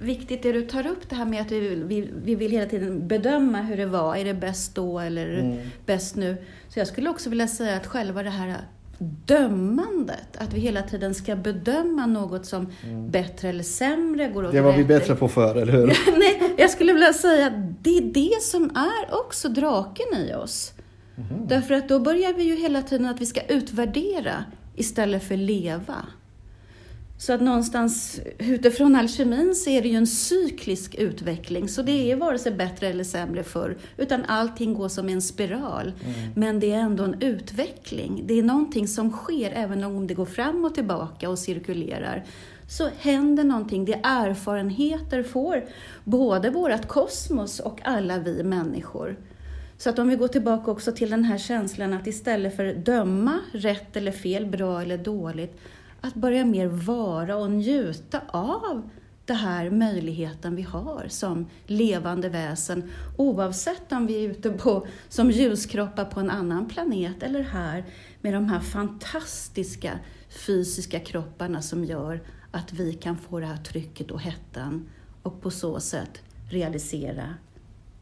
viktigt 0.01 0.43
det 0.43 0.53
du 0.53 0.63
tar 0.63 0.87
upp 0.87 1.09
det 1.09 1.17
här 1.17 1.25
med 1.25 1.41
att 1.43 1.51
vi, 1.53 1.75
vi, 1.75 2.11
vi 2.25 2.35
vill 2.35 2.51
hela 2.53 2.67
tiden 2.71 3.09
bedöma 3.09 3.59
hur 3.63 3.77
det 3.77 3.87
var. 3.87 4.17
Är 4.17 4.25
det 4.25 4.35
bäst 4.35 4.75
då 4.75 4.99
eller 4.99 5.39
Mm. 5.39 5.59
bäst 5.87 6.17
nu? 6.17 6.37
Så 6.69 6.79
jag 6.79 6.87
skulle 6.87 7.11
också 7.11 7.31
vilja 7.31 7.49
säga 7.49 7.77
att 7.77 7.87
själva 7.87 8.23
det 8.23 8.31
här 8.31 8.57
dömandet, 9.27 10.37
att 10.39 10.53
vi 10.53 10.61
hela 10.61 10.83
tiden 10.83 11.15
ska 11.15 11.37
bedöma 11.37 12.07
något 12.07 12.47
som 12.47 12.67
bättre 13.11 13.49
eller 13.49 13.63
sämre, 13.65 14.29
går 14.29 14.45
åt 14.45 14.53
Mm. 14.53 14.65
Det 14.65 14.71
var 14.71 14.79
vi 14.79 14.85
bättre 14.85 15.15
på 15.15 15.29
förr, 15.29 15.55
eller 15.57 15.73
hur? 15.73 15.87
Nej, 16.19 16.55
jag 16.59 16.71
skulle 16.71 16.93
vilja 16.93 17.13
säga 17.13 17.47
att 17.47 17.53
det 17.85 17.99
är 17.99 18.03
det 18.03 18.43
som 18.43 18.65
är 18.77 19.21
också 19.21 19.49
draken 19.49 20.07
i 20.29 20.35
oss. 20.35 20.73
Mhm. 21.15 21.49
Därför 21.49 21.75
att 21.75 21.89
då 21.89 21.99
börjar 21.99 22.33
vi 22.33 22.43
ju 22.43 22.57
hela 22.57 22.83
tiden 22.83 23.07
att 23.07 23.21
vi 23.21 23.27
ska 23.27 23.41
utvärdera 23.43 24.45
istället 24.77 25.23
för 25.25 25.37
leva. 25.37 25.97
Så 27.23 27.33
att 27.33 27.41
någonstans 27.41 28.21
utifrån 28.39 28.97
alkemin 28.97 29.55
så 29.55 29.71
är 29.71 29.83
det 29.83 29.89
ju 29.89 29.97
en 29.97 30.07
cyklisk 30.07 30.95
utveckling. 30.95 31.69
Så 31.69 31.83
det 31.83 32.13
är 32.13 32.17
vare 32.17 32.39
sig 32.39 32.53
bättre 32.53 32.89
eller 32.89 33.05
sämre 33.05 33.43
förr, 33.43 33.77
utan 33.97 34.25
allting 34.25 34.75
går 34.75 34.89
som 34.89 35.09
en 35.09 35.23
spiral. 35.23 35.93
Men 36.35 36.61
det 36.61 36.73
är 36.73 36.79
ändå 36.79 37.05
en 37.05 37.23
utveckling. 37.23 38.23
Det 38.27 38.39
är 38.39 38.43
någonting 38.43 38.89
som 38.89 39.11
sker, 39.11 39.53
även 39.55 39.85
om 39.85 40.07
det 40.07 40.15
går 40.15 40.27
fram 40.27 40.65
och 40.65 40.75
tillbaka 40.75 41.31
och 41.31 41.39
cirkulerar. 41.39 42.25
Så 42.69 42.89
händer 42.99 43.45
någonting. 43.45 43.85
Det 43.85 44.01
är 44.03 44.27
erfarenheter 44.27 45.23
får 45.23 45.65
både 46.05 46.51
vårt 46.51 46.89
kosmos 46.89 47.61
och 47.61 47.81
alla 47.85 48.19
vi 48.19 48.43
människor. 48.43 49.17
Så 49.79 49.91
att 49.91 49.99
om 49.99 50.09
vi 50.09 50.17
går 50.17 50.29
tillbaka 50.29 50.71
också 50.71 50.93
till 50.93 51.11
den 51.11 51.25
här 51.25 51.39
känslan 51.39 51.93
att 51.93 52.07
istället 52.07 52.57
för 52.57 52.75
döma 52.75 53.39
rätt 53.53 53.97
eller 53.97 54.13
fel, 54.13 54.47
bra 54.47 54.83
eller 54.83 54.99
dåligt, 54.99 55.61
att 56.03 56.15
börja 56.15 56.45
mer 56.45 56.67
vara 56.67 57.37
och 57.37 57.51
njuta 57.51 58.21
av 58.29 58.83
den 59.25 59.37
här 59.37 59.71
möjligheten 59.71 60.57
vi 60.57 60.63
har 60.63 61.07
som 61.09 61.47
levande 61.67 62.29
väsen, 62.29 62.91
oavsett 63.17 63.93
om 63.93 64.07
vi 64.07 64.25
är 64.25 64.31
ute 64.31 64.51
på, 64.51 64.87
som 65.09 65.31
ljuskroppar 65.31 66.05
på 66.05 66.21
en 66.21 66.31
annan 66.31 66.69
planet 66.69 67.23
eller 67.23 67.43
här 67.43 67.85
med 68.21 68.35
de 68.35 68.49
här 68.49 68.61
fantastiska 68.61 69.99
fysiska 70.47 71.01
kropparna 71.01 71.63
som 71.63 71.85
gör 71.85 72.21
att 72.51 72.73
vi 72.73 72.93
kan 72.93 73.17
få 73.17 73.41
det 73.41 73.47
här 73.47 73.57
trycket 73.57 74.11
och 74.11 74.21
hettan 74.21 74.89
och 75.23 75.43
på 75.43 75.51
så 75.51 75.81
sätt 75.81 76.23
realisera 76.51 77.35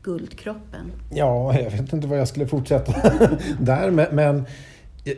guldkroppen. 0.03 0.93
Ja, 1.13 1.59
jag 1.61 1.71
vet 1.71 1.93
inte 1.93 2.07
vad 2.07 2.19
jag 2.19 2.29
skulle 2.29 2.47
fortsätta 2.47 2.93
där, 3.61 3.91
men, 3.91 4.15
men 4.15 4.45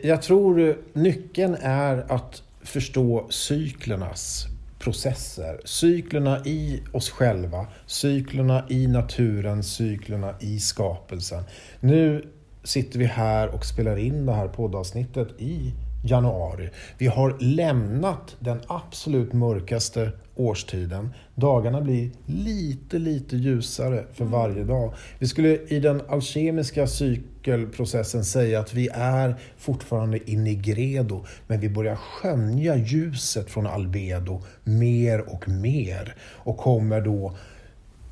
jag 0.03 0.23
tror 0.23 0.79
nyckeln 0.93 1.57
är 1.61 2.13
att 2.13 2.43
förstå 2.63 3.27
cyklernas 3.31 4.47
processer. 4.79 5.61
Cyklerna 5.65 6.47
i 6.47 6.83
oss 6.93 7.11
själva, 7.11 7.67
cyklerna 7.87 8.65
i 8.69 8.87
naturen, 8.87 9.63
cyklerna 9.63 10.35
i 10.41 10.61
skapelsen. 10.61 11.45
Nu 11.81 12.29
sitter 12.65 12.99
vi 12.99 13.05
här 13.05 13.49
och 13.49 13.65
spelar 13.67 13.97
in 13.97 14.27
det 14.27 14.33
här 14.33 14.49
poddavsnittet 14.49 15.29
i 15.39 15.73
januari. 16.03 16.71
Vi 16.99 17.07
har 17.07 17.37
lämnat 17.41 18.37
den 18.39 18.61
absolut 18.67 19.33
mörkaste 19.33 20.13
årstiden. 20.35 21.15
Dagarna 21.35 21.81
blir 21.81 22.11
lite, 22.27 22.99
lite 22.99 23.37
ljusare 23.37 24.05
för 24.13 24.25
varje 24.25 24.65
dag. 24.65 24.95
Vi 25.19 25.27
skulle 25.27 25.49
i 25.49 25.81
den 25.81 26.03
alkemiska 26.09 26.87
cykelprocessen 26.87 28.25
säga 28.25 28.61
att 28.61 28.75
vi 28.75 28.89
är 28.93 29.35
fortfarande 29.59 30.31
i 30.31 30.55
gredo, 30.55 31.25
men 31.47 31.61
vi 31.61 31.69
börjar 31.69 31.97
skönja 31.97 32.77
ljuset 32.77 33.51
från 33.51 33.67
albedo 33.67 34.43
mer 34.65 35.21
och 35.21 35.49
mer 35.49 36.15
och 36.21 36.57
kommer 36.57 37.01
då 37.01 37.37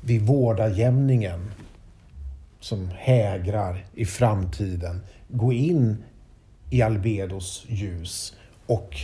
vid 0.01 0.21
vårdarjämningen 0.21 1.51
som 2.59 2.89
hägrar 2.95 3.85
i 3.93 4.05
framtiden 4.05 5.01
gå 5.27 5.53
in 5.53 6.03
i 6.71 6.81
albedos 6.81 7.65
ljus 7.67 8.33
och 8.65 8.95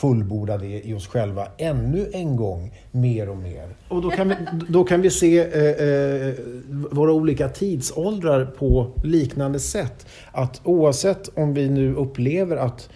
fullborda 0.00 0.58
det 0.58 0.86
i 0.86 0.94
oss 0.94 1.06
själva 1.06 1.46
ännu 1.58 2.10
en 2.12 2.36
gång, 2.36 2.72
mer 2.90 3.28
och 3.28 3.36
mer. 3.36 3.68
Och 3.88 4.02
då 4.02 4.10
kan 4.10 4.28
vi, 4.28 4.34
då 4.68 4.84
kan 4.84 5.02
vi 5.02 5.10
se 5.10 5.38
eh, 5.38 5.88
eh, 5.88 6.34
våra 6.90 7.12
olika 7.12 7.48
tidsåldrar 7.48 8.44
på 8.44 8.90
liknande 9.04 9.60
sätt. 9.60 10.06
Att 10.32 10.60
oavsett 10.64 11.28
om 11.38 11.54
vi 11.54 11.68
nu 11.68 11.94
upplever 11.94 12.56
att 12.56 12.88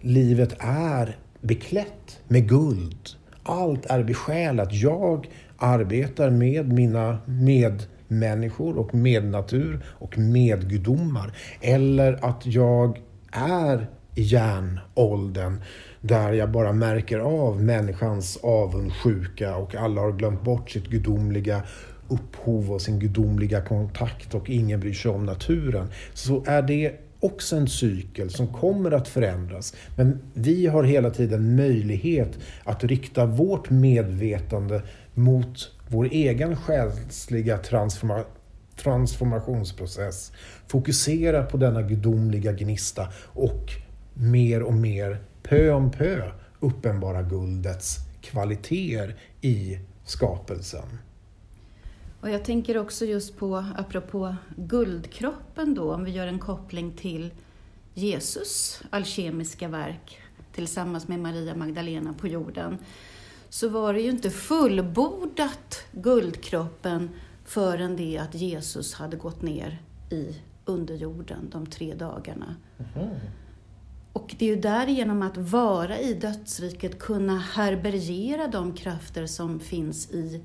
livet 0.00 0.56
är 0.58 1.16
beklätt 1.40 2.20
med 2.28 2.48
guld, 2.48 3.08
allt 3.42 3.86
är 3.86 4.02
besjälat. 4.02 4.68
Jag 4.72 5.30
arbetar 5.58 6.30
med 6.30 6.72
mina 6.72 7.18
medmänniskor 7.24 8.78
och 8.78 8.94
mednatur 8.94 9.80
och 9.86 10.18
medgudomar. 10.18 11.32
Eller 11.60 12.24
att 12.24 12.46
jag 12.46 12.98
är 13.38 13.86
i 14.14 14.22
järnåldern 14.22 15.60
där 16.00 16.32
jag 16.32 16.50
bara 16.50 16.72
märker 16.72 17.18
av 17.18 17.62
människans 17.62 18.38
avundsjuka 18.42 19.56
och 19.56 19.74
alla 19.74 20.00
har 20.00 20.12
glömt 20.12 20.42
bort 20.42 20.70
sitt 20.70 20.86
gudomliga 20.86 21.62
upphov 22.08 22.72
och 22.72 22.82
sin 22.82 22.98
gudomliga 22.98 23.60
kontakt 23.60 24.34
och 24.34 24.50
ingen 24.50 24.80
bryr 24.80 24.92
sig 24.92 25.10
om 25.10 25.26
naturen. 25.26 25.88
Så 26.14 26.44
är 26.46 26.62
det 26.62 26.92
också 27.20 27.56
en 27.56 27.68
cykel 27.68 28.30
som 28.30 28.48
kommer 28.48 28.90
att 28.90 29.08
förändras. 29.08 29.74
Men 29.96 30.18
vi 30.34 30.66
har 30.66 30.84
hela 30.84 31.10
tiden 31.10 31.56
möjlighet 31.56 32.38
att 32.64 32.84
rikta 32.84 33.26
vårt 33.26 33.70
medvetande 33.70 34.82
mot 35.14 35.70
vår 35.88 36.08
egen 36.12 36.56
själsliga 36.56 37.58
transformation 37.58 38.37
transformationsprocess. 38.78 40.32
Fokusera 40.66 41.42
på 41.42 41.56
denna 41.56 41.82
gudomliga 41.82 42.52
gnista 42.52 43.08
och 43.26 43.72
mer 44.14 44.62
och 44.62 44.74
mer 44.74 45.22
pö 45.42 45.70
om 45.70 45.90
pö 45.90 46.30
uppenbara 46.60 47.22
guldets 47.22 47.96
kvaliteter 48.20 49.16
i 49.40 49.78
skapelsen. 50.04 50.98
Och 52.20 52.30
jag 52.30 52.44
tänker 52.44 52.78
också 52.78 53.04
just 53.04 53.36
på, 53.36 53.64
apropå 53.76 54.36
guldkroppen 54.56 55.74
då, 55.74 55.94
om 55.94 56.04
vi 56.04 56.10
gör 56.10 56.26
en 56.26 56.38
koppling 56.38 56.92
till 56.92 57.30
Jesus 57.94 58.82
alkemiska 58.90 59.68
verk 59.68 60.18
tillsammans 60.52 61.08
med 61.08 61.20
Maria 61.20 61.54
Magdalena 61.54 62.12
på 62.12 62.28
jorden, 62.28 62.78
så 63.48 63.68
var 63.68 63.94
det 63.94 64.00
ju 64.00 64.10
inte 64.10 64.30
fullbordat 64.30 65.84
guldkroppen 65.92 67.10
förrän 67.48 67.96
det 67.96 68.18
att 68.18 68.34
Jesus 68.34 68.94
hade 68.94 69.16
gått 69.16 69.42
ner 69.42 69.82
i 70.10 70.36
underjorden 70.64 71.48
de 71.52 71.66
tre 71.66 71.94
dagarna. 71.94 72.56
Och 74.12 74.34
det 74.38 74.44
är 74.44 74.54
ju 74.56 74.60
därigenom 74.60 75.22
att 75.22 75.36
vara 75.36 75.98
i 75.98 76.14
dödsriket 76.14 76.98
kunna 76.98 77.38
härbärgera 77.38 78.48
de 78.48 78.72
krafter 78.72 79.26
som 79.26 79.60
finns 79.60 80.10
i 80.10 80.44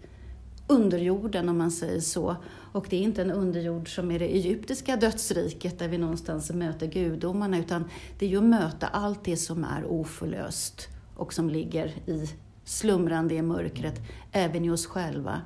underjorden 0.67 1.49
om 1.49 1.57
man 1.57 1.71
säger 1.71 2.01
så. 2.01 2.35
Och 2.71 2.87
det 2.89 2.95
är 2.95 3.01
inte 3.01 3.21
en 3.21 3.31
underjord 3.31 3.95
som 3.95 4.11
är 4.11 4.19
det 4.19 4.35
egyptiska 4.35 4.95
dödsriket 4.95 5.79
där 5.79 5.87
vi 5.87 5.97
någonstans 5.97 6.51
möter 6.51 6.87
gudomarna 6.87 7.59
utan 7.59 7.89
det 8.19 8.25
är 8.25 8.29
ju 8.29 8.37
att 8.37 8.43
möta 8.43 8.87
allt 8.87 9.23
det 9.23 9.37
som 9.37 9.63
är 9.63 9.85
oförlöst 9.85 10.87
och 11.15 11.33
som 11.33 11.49
ligger 11.49 11.87
i 11.87 12.29
slumrande 12.65 13.35
i 13.35 13.41
mörkret, 13.41 14.01
även 14.31 14.65
i 14.65 14.69
oss 14.69 14.85
själva. 14.85 15.41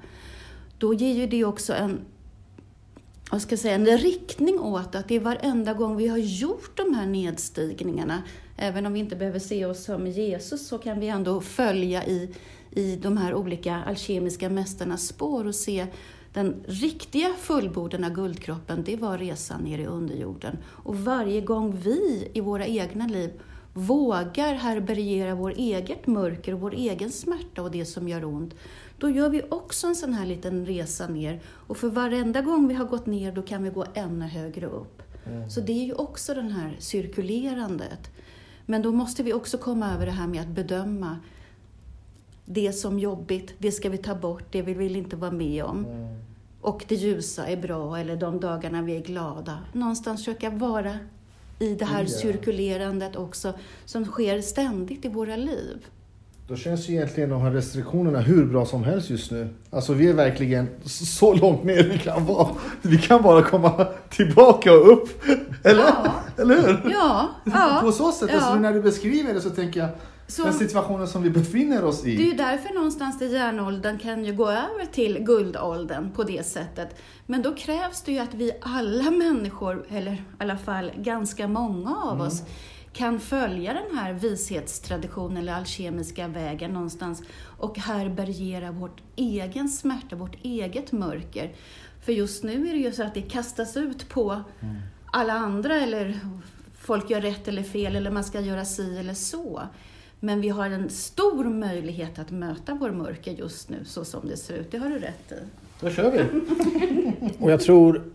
Då 0.77 0.93
ger 0.93 1.13
ju 1.13 1.27
det 1.27 1.45
också 1.45 1.73
en 1.73 2.01
vad 3.31 3.41
ska 3.41 3.51
jag 3.51 3.59
säga, 3.59 3.75
en 3.75 3.97
riktning 3.97 4.59
åt 4.59 4.95
att 4.95 5.07
det 5.07 5.15
är 5.15 5.19
varenda 5.19 5.73
gång 5.73 5.97
vi 5.97 6.07
har 6.07 6.17
gjort 6.17 6.77
de 6.77 6.93
här 6.93 7.05
nedstigningarna, 7.05 8.23
även 8.57 8.85
om 8.85 8.93
vi 8.93 8.99
inte 8.99 9.15
behöver 9.15 9.39
se 9.39 9.65
oss 9.65 9.83
som 9.83 10.07
Jesus, 10.07 10.67
så 10.67 10.77
kan 10.77 10.99
vi 10.99 11.07
ändå 11.07 11.41
följa 11.41 12.05
i, 12.05 12.35
i 12.71 12.95
de 12.95 13.17
här 13.17 13.33
olika 13.33 13.75
alkemiska 13.75 14.49
mästarnas 14.49 15.07
spår 15.07 15.47
och 15.47 15.55
se 15.55 15.87
den 16.33 16.63
riktiga 16.67 17.33
fullborden 17.39 18.03
av 18.03 18.11
guldkroppen, 18.11 18.83
det 18.83 18.95
var 18.95 19.17
resan 19.17 19.61
ner 19.61 19.79
i 19.79 19.85
underjorden. 19.85 20.57
Och 20.65 20.95
varje 20.95 21.41
gång 21.41 21.77
vi 21.77 22.31
i 22.33 22.41
våra 22.41 22.65
egna 22.65 23.07
liv 23.07 23.31
vågar 23.73 24.53
härbärgera 24.53 25.35
vår 25.35 25.53
eget 25.57 26.07
mörker 26.07 26.53
och 26.53 26.59
vår 26.59 26.73
egen 26.73 27.11
smärta 27.11 27.61
och 27.61 27.71
det 27.71 27.85
som 27.85 28.07
gör 28.07 28.25
ont, 28.25 28.53
då 28.97 29.09
gör 29.09 29.29
vi 29.29 29.41
också 29.49 29.87
en 29.87 29.95
sån 29.95 30.13
här 30.13 30.25
liten 30.25 30.65
resa 30.65 31.07
ner. 31.07 31.41
Och 31.45 31.77
för 31.77 31.89
varenda 31.89 32.41
gång 32.41 32.67
vi 32.67 32.73
har 32.73 32.85
gått 32.85 33.05
ner, 33.05 33.31
då 33.31 33.41
kan 33.41 33.63
vi 33.63 33.69
gå 33.69 33.85
ännu 33.93 34.25
högre 34.25 34.65
upp. 34.65 35.01
Mm. 35.25 35.49
Så 35.49 35.61
det 35.61 35.71
är 35.71 35.85
ju 35.85 35.93
också 35.93 36.33
det 36.33 36.41
här 36.41 36.75
cirkulerandet. 36.79 38.11
Men 38.65 38.81
då 38.81 38.91
måste 38.91 39.23
vi 39.23 39.33
också 39.33 39.57
komma 39.57 39.93
över 39.93 40.05
det 40.05 40.11
här 40.11 40.27
med 40.27 40.41
att 40.41 40.47
bedöma 40.47 41.19
det 42.45 42.73
som 42.73 42.99
jobbigt, 42.99 43.53
det 43.57 43.71
ska 43.71 43.89
vi 43.89 43.97
ta 43.97 44.15
bort, 44.15 44.43
det 44.51 44.61
vi 44.61 44.73
vill 44.73 44.95
inte 44.95 45.15
vara 45.15 45.31
med 45.31 45.63
om. 45.63 45.85
Mm. 45.85 46.15
Och 46.61 46.85
det 46.87 46.95
ljusa 46.95 47.47
är 47.47 47.57
bra, 47.57 47.97
eller 47.97 48.15
de 48.15 48.39
dagarna 48.39 48.81
vi 48.81 48.95
är 48.95 49.01
glada. 49.01 49.59
Någonstans 49.73 50.19
försöka 50.19 50.49
vara 50.49 50.97
i 51.59 51.75
det 51.75 51.85
här 51.85 52.03
yeah. 52.03 52.21
cirkulerandet 52.21 53.15
också, 53.15 53.53
som 53.85 54.05
sker 54.05 54.41
ständigt 54.41 55.05
i 55.05 55.09
våra 55.09 55.35
liv. 55.35 55.85
Då 56.47 56.55
känns 56.55 56.89
ju 56.89 56.93
egentligen 56.93 57.29
de 57.29 57.41
här 57.41 57.51
restriktionerna 57.51 58.19
hur 58.19 58.45
bra 58.45 58.65
som 58.65 58.83
helst 58.83 59.09
just 59.09 59.31
nu. 59.31 59.49
Alltså 59.69 59.93
vi 59.93 60.09
är 60.09 60.13
verkligen 60.13 60.67
så 60.85 61.33
långt 61.33 61.63
ner 61.63 61.83
vi 61.83 61.99
kan 61.99 62.25
vara. 62.25 62.47
Vi 62.81 62.97
kan 62.97 63.21
bara 63.21 63.43
komma 63.43 63.87
tillbaka 64.09 64.73
och 64.73 64.91
upp. 64.91 65.23
Eller, 65.63 65.83
ja. 65.83 66.13
Eller 66.37 66.55
hur? 66.55 66.91
Ja. 66.91 67.29
ja. 67.43 67.79
På 67.83 67.91
så 67.91 68.11
sätt, 68.11 68.21
alltså, 68.21 68.25
ja. 68.27 68.35
alltså, 68.35 68.59
när 68.59 68.73
du 68.73 68.81
beskriver 68.81 69.33
det 69.33 69.41
så 69.41 69.49
tänker 69.49 69.79
jag 69.79 69.89
så, 70.27 70.43
den 70.43 70.53
situationen 70.53 71.07
som 71.07 71.23
vi 71.23 71.29
befinner 71.29 71.85
oss 71.85 72.05
i. 72.05 72.15
Det 72.15 72.23
är 72.23 72.27
ju 72.27 72.37
därför 72.37 72.73
någonstans 72.73 73.19
där 73.19 73.27
järnåldern 73.27 73.99
kan 73.99 74.25
ju 74.25 74.33
gå 74.33 74.49
över 74.49 74.85
till 74.91 75.19
guldåldern 75.19 76.11
på 76.11 76.23
det 76.23 76.45
sättet. 76.45 76.95
Men 77.25 77.41
då 77.41 77.55
krävs 77.55 78.01
det 78.01 78.11
ju 78.11 78.19
att 78.19 78.33
vi 78.33 78.51
alla 78.61 79.11
människor, 79.11 79.85
eller 79.89 80.11
i 80.11 80.21
alla 80.37 80.57
fall 80.57 80.91
ganska 80.97 81.47
många 81.47 81.95
av 81.95 82.13
mm. 82.13 82.27
oss, 82.27 82.43
kan 82.97 83.19
följa 83.19 83.73
den 83.73 83.97
här 83.97 84.13
vishetstraditionen 84.13 85.37
eller 85.37 85.53
alkemiska 85.53 86.27
vägen 86.27 86.71
någonstans 86.71 87.23
och 87.57 87.77
härbärgera 87.77 88.71
vårt 88.71 89.01
egen 89.15 89.69
smärta, 89.69 90.15
vårt 90.15 90.35
eget 90.43 90.91
mörker. 90.91 91.51
För 92.05 92.11
just 92.11 92.43
nu 92.43 92.69
är 92.69 92.73
det 92.73 92.79
ju 92.79 92.91
så 92.91 93.03
att 93.03 93.13
det 93.13 93.21
kastas 93.21 93.77
ut 93.77 94.09
på 94.09 94.31
mm. 94.31 94.75
alla 95.05 95.33
andra 95.33 95.75
eller 95.75 96.19
folk 96.79 97.09
gör 97.09 97.21
rätt 97.21 97.47
eller 97.47 97.63
fel 97.63 97.95
eller 97.95 98.11
man 98.11 98.23
ska 98.23 98.39
göra 98.39 98.65
si 98.65 98.97
eller 98.97 99.13
så. 99.13 99.61
Men 100.19 100.41
vi 100.41 100.49
har 100.49 100.69
en 100.69 100.89
stor 100.89 101.43
möjlighet 101.43 102.19
att 102.19 102.31
möta 102.31 102.73
vår 102.73 102.91
mörker 102.91 103.31
just 103.31 103.69
nu 103.69 103.85
så 103.85 104.05
som 104.05 104.27
det 104.27 104.37
ser 104.37 104.53
ut. 104.53 104.71
Det 104.71 104.77
har 104.77 104.89
du 104.89 104.99
rätt 104.99 105.31
i. 105.31 105.35
Då 105.79 105.89
kör 105.89 106.11
vi! 106.11 106.19
Och 107.39 107.51
jag 107.51 107.61
tror 107.61 108.11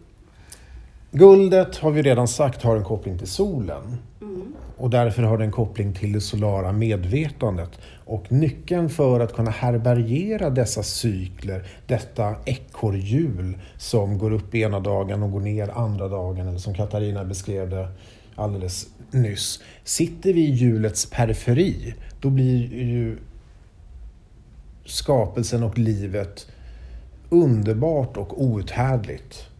Guldet 1.14 1.76
har 1.76 1.90
vi 1.90 2.02
redan 2.02 2.28
sagt 2.28 2.62
har 2.62 2.76
en 2.76 2.84
koppling 2.84 3.18
till 3.18 3.26
solen. 3.26 3.96
Mm. 4.20 4.54
Och 4.76 4.90
därför 4.90 5.22
har 5.22 5.38
det 5.38 5.44
en 5.44 5.50
koppling 5.50 5.94
till 5.94 6.12
det 6.12 6.20
solara 6.20 6.72
medvetandet. 6.72 7.70
Och 8.04 8.32
nyckeln 8.32 8.88
för 8.88 9.20
att 9.20 9.34
kunna 9.34 9.50
härbärgera 9.50 10.50
dessa 10.50 10.82
cykler, 10.82 11.66
detta 11.86 12.34
ekorrhjul 12.44 13.58
som 13.76 14.18
går 14.18 14.32
upp 14.32 14.54
ena 14.54 14.80
dagen 14.80 15.22
och 15.22 15.32
går 15.32 15.40
ner 15.40 15.68
andra 15.68 16.08
dagen, 16.08 16.48
eller 16.48 16.58
som 16.58 16.74
Katarina 16.74 17.24
beskrev 17.24 17.70
det 17.70 17.88
alldeles 18.36 18.86
nyss. 19.10 19.60
Sitter 19.84 20.32
vi 20.32 20.40
i 20.40 20.50
hjulets 20.50 21.10
periferi, 21.10 21.94
då 22.20 22.30
blir 22.30 22.74
ju 22.74 23.18
skapelsen 24.84 25.62
och 25.62 25.78
livet 25.78 26.46
underbart 27.30 28.16
och 28.16 28.42
outhärdligt 28.42 29.51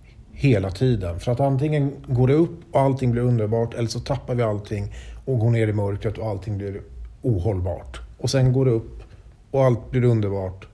hela 0.42 0.70
tiden. 0.70 1.20
För 1.20 1.32
att 1.32 1.40
antingen 1.40 1.92
går 2.06 2.28
det 2.28 2.34
upp 2.34 2.60
och 2.72 2.80
allting 2.80 3.10
blir 3.12 3.22
underbart 3.22 3.74
eller 3.74 3.88
så 3.88 4.00
tappar 4.00 4.34
vi 4.34 4.42
allting 4.42 4.94
och 5.24 5.38
går 5.38 5.50
ner 5.50 5.68
i 5.68 5.72
mörkret 5.72 6.18
och 6.18 6.26
allting 6.26 6.58
blir 6.58 6.80
ohållbart. 7.22 8.00
Och 8.18 8.30
sen 8.30 8.52
går 8.52 8.64
det 8.64 8.70
upp 8.70 9.02
och 9.50 9.64
allt 9.64 9.90
blir 9.90 10.04
underbart 10.04 10.68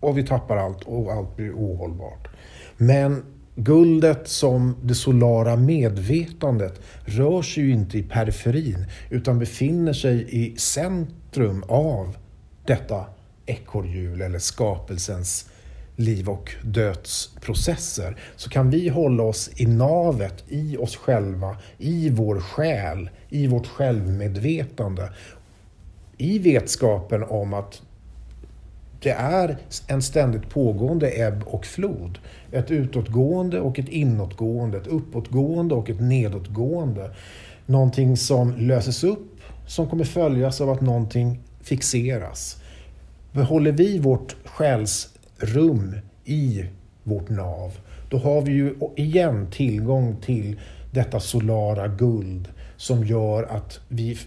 och 0.00 0.18
vi 0.18 0.26
tappar 0.26 0.56
allt 0.56 0.82
och 0.82 1.12
allt 1.12 1.36
blir 1.36 1.52
ohållbart. 1.52 2.28
Men 2.76 3.22
guldet 3.54 4.28
som 4.28 4.76
det 4.82 4.94
solara 4.94 5.56
medvetandet 5.56 6.80
rör 7.04 7.42
sig 7.42 7.62
ju 7.62 7.72
inte 7.72 7.98
i 7.98 8.02
periferin 8.02 8.86
utan 9.10 9.38
befinner 9.38 9.92
sig 9.92 10.26
i 10.28 10.56
centrum 10.56 11.64
av 11.68 12.16
detta 12.64 13.04
ekorrhjul 13.46 14.20
eller 14.20 14.38
skapelsens 14.38 15.50
liv 15.96 16.28
och 16.28 16.54
dödsprocesser 16.62 18.16
så 18.36 18.50
kan 18.50 18.70
vi 18.70 18.88
hålla 18.88 19.22
oss 19.22 19.50
i 19.56 19.66
navet, 19.66 20.44
i 20.48 20.76
oss 20.76 20.96
själva, 20.96 21.56
i 21.78 22.10
vår 22.10 22.40
själ, 22.40 23.10
i 23.28 23.46
vårt 23.46 23.66
självmedvetande. 23.66 25.10
I 26.16 26.38
vetskapen 26.38 27.22
om 27.22 27.54
att 27.54 27.82
det 29.00 29.10
är 29.10 29.58
en 29.86 30.02
ständigt 30.02 30.50
pågående 30.50 31.10
ebb 31.10 31.42
och 31.46 31.66
flod. 31.66 32.18
Ett 32.52 32.70
utåtgående 32.70 33.60
och 33.60 33.78
ett 33.78 33.88
inåtgående, 33.88 34.78
ett 34.78 34.86
uppåtgående 34.86 35.74
och 35.74 35.90
ett 35.90 36.00
nedåtgående. 36.00 37.10
Någonting 37.66 38.16
som 38.16 38.56
löses 38.56 39.04
upp, 39.04 39.40
som 39.66 39.90
kommer 39.90 40.04
följas 40.04 40.60
av 40.60 40.70
att 40.70 40.80
någonting 40.80 41.38
fixeras. 41.60 42.56
Behåller 43.32 43.72
vi 43.72 43.98
vårt 43.98 44.36
själs 44.44 45.15
rum 45.38 45.96
i 46.24 46.64
vårt 47.02 47.28
nav, 47.28 47.72
då 48.10 48.18
har 48.18 48.42
vi 48.42 48.52
ju 48.52 48.74
igen 48.96 49.50
tillgång 49.50 50.16
till 50.20 50.60
detta 50.90 51.20
solara 51.20 51.88
guld 51.88 52.48
som 52.76 53.04
gör 53.04 53.42
att 53.42 53.80
vi 53.88 54.18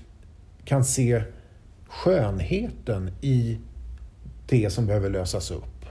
kan 0.66 0.86
se 0.86 1.24
skönheten 1.88 3.12
i 3.22 3.58
det 4.48 4.70
som 4.70 4.88
behöver 4.88 5.10
lösas 5.10 5.52
upp. 5.52 5.86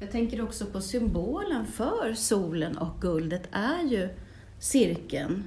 Jag 0.00 0.10
tänker 0.10 0.42
också 0.42 0.66
på 0.66 0.80
symbolen 0.80 1.66
för 1.66 2.14
solen 2.14 2.78
och 2.78 3.00
guldet 3.00 3.42
är 3.52 3.82
ju 3.90 4.08
cirkeln 4.58 5.44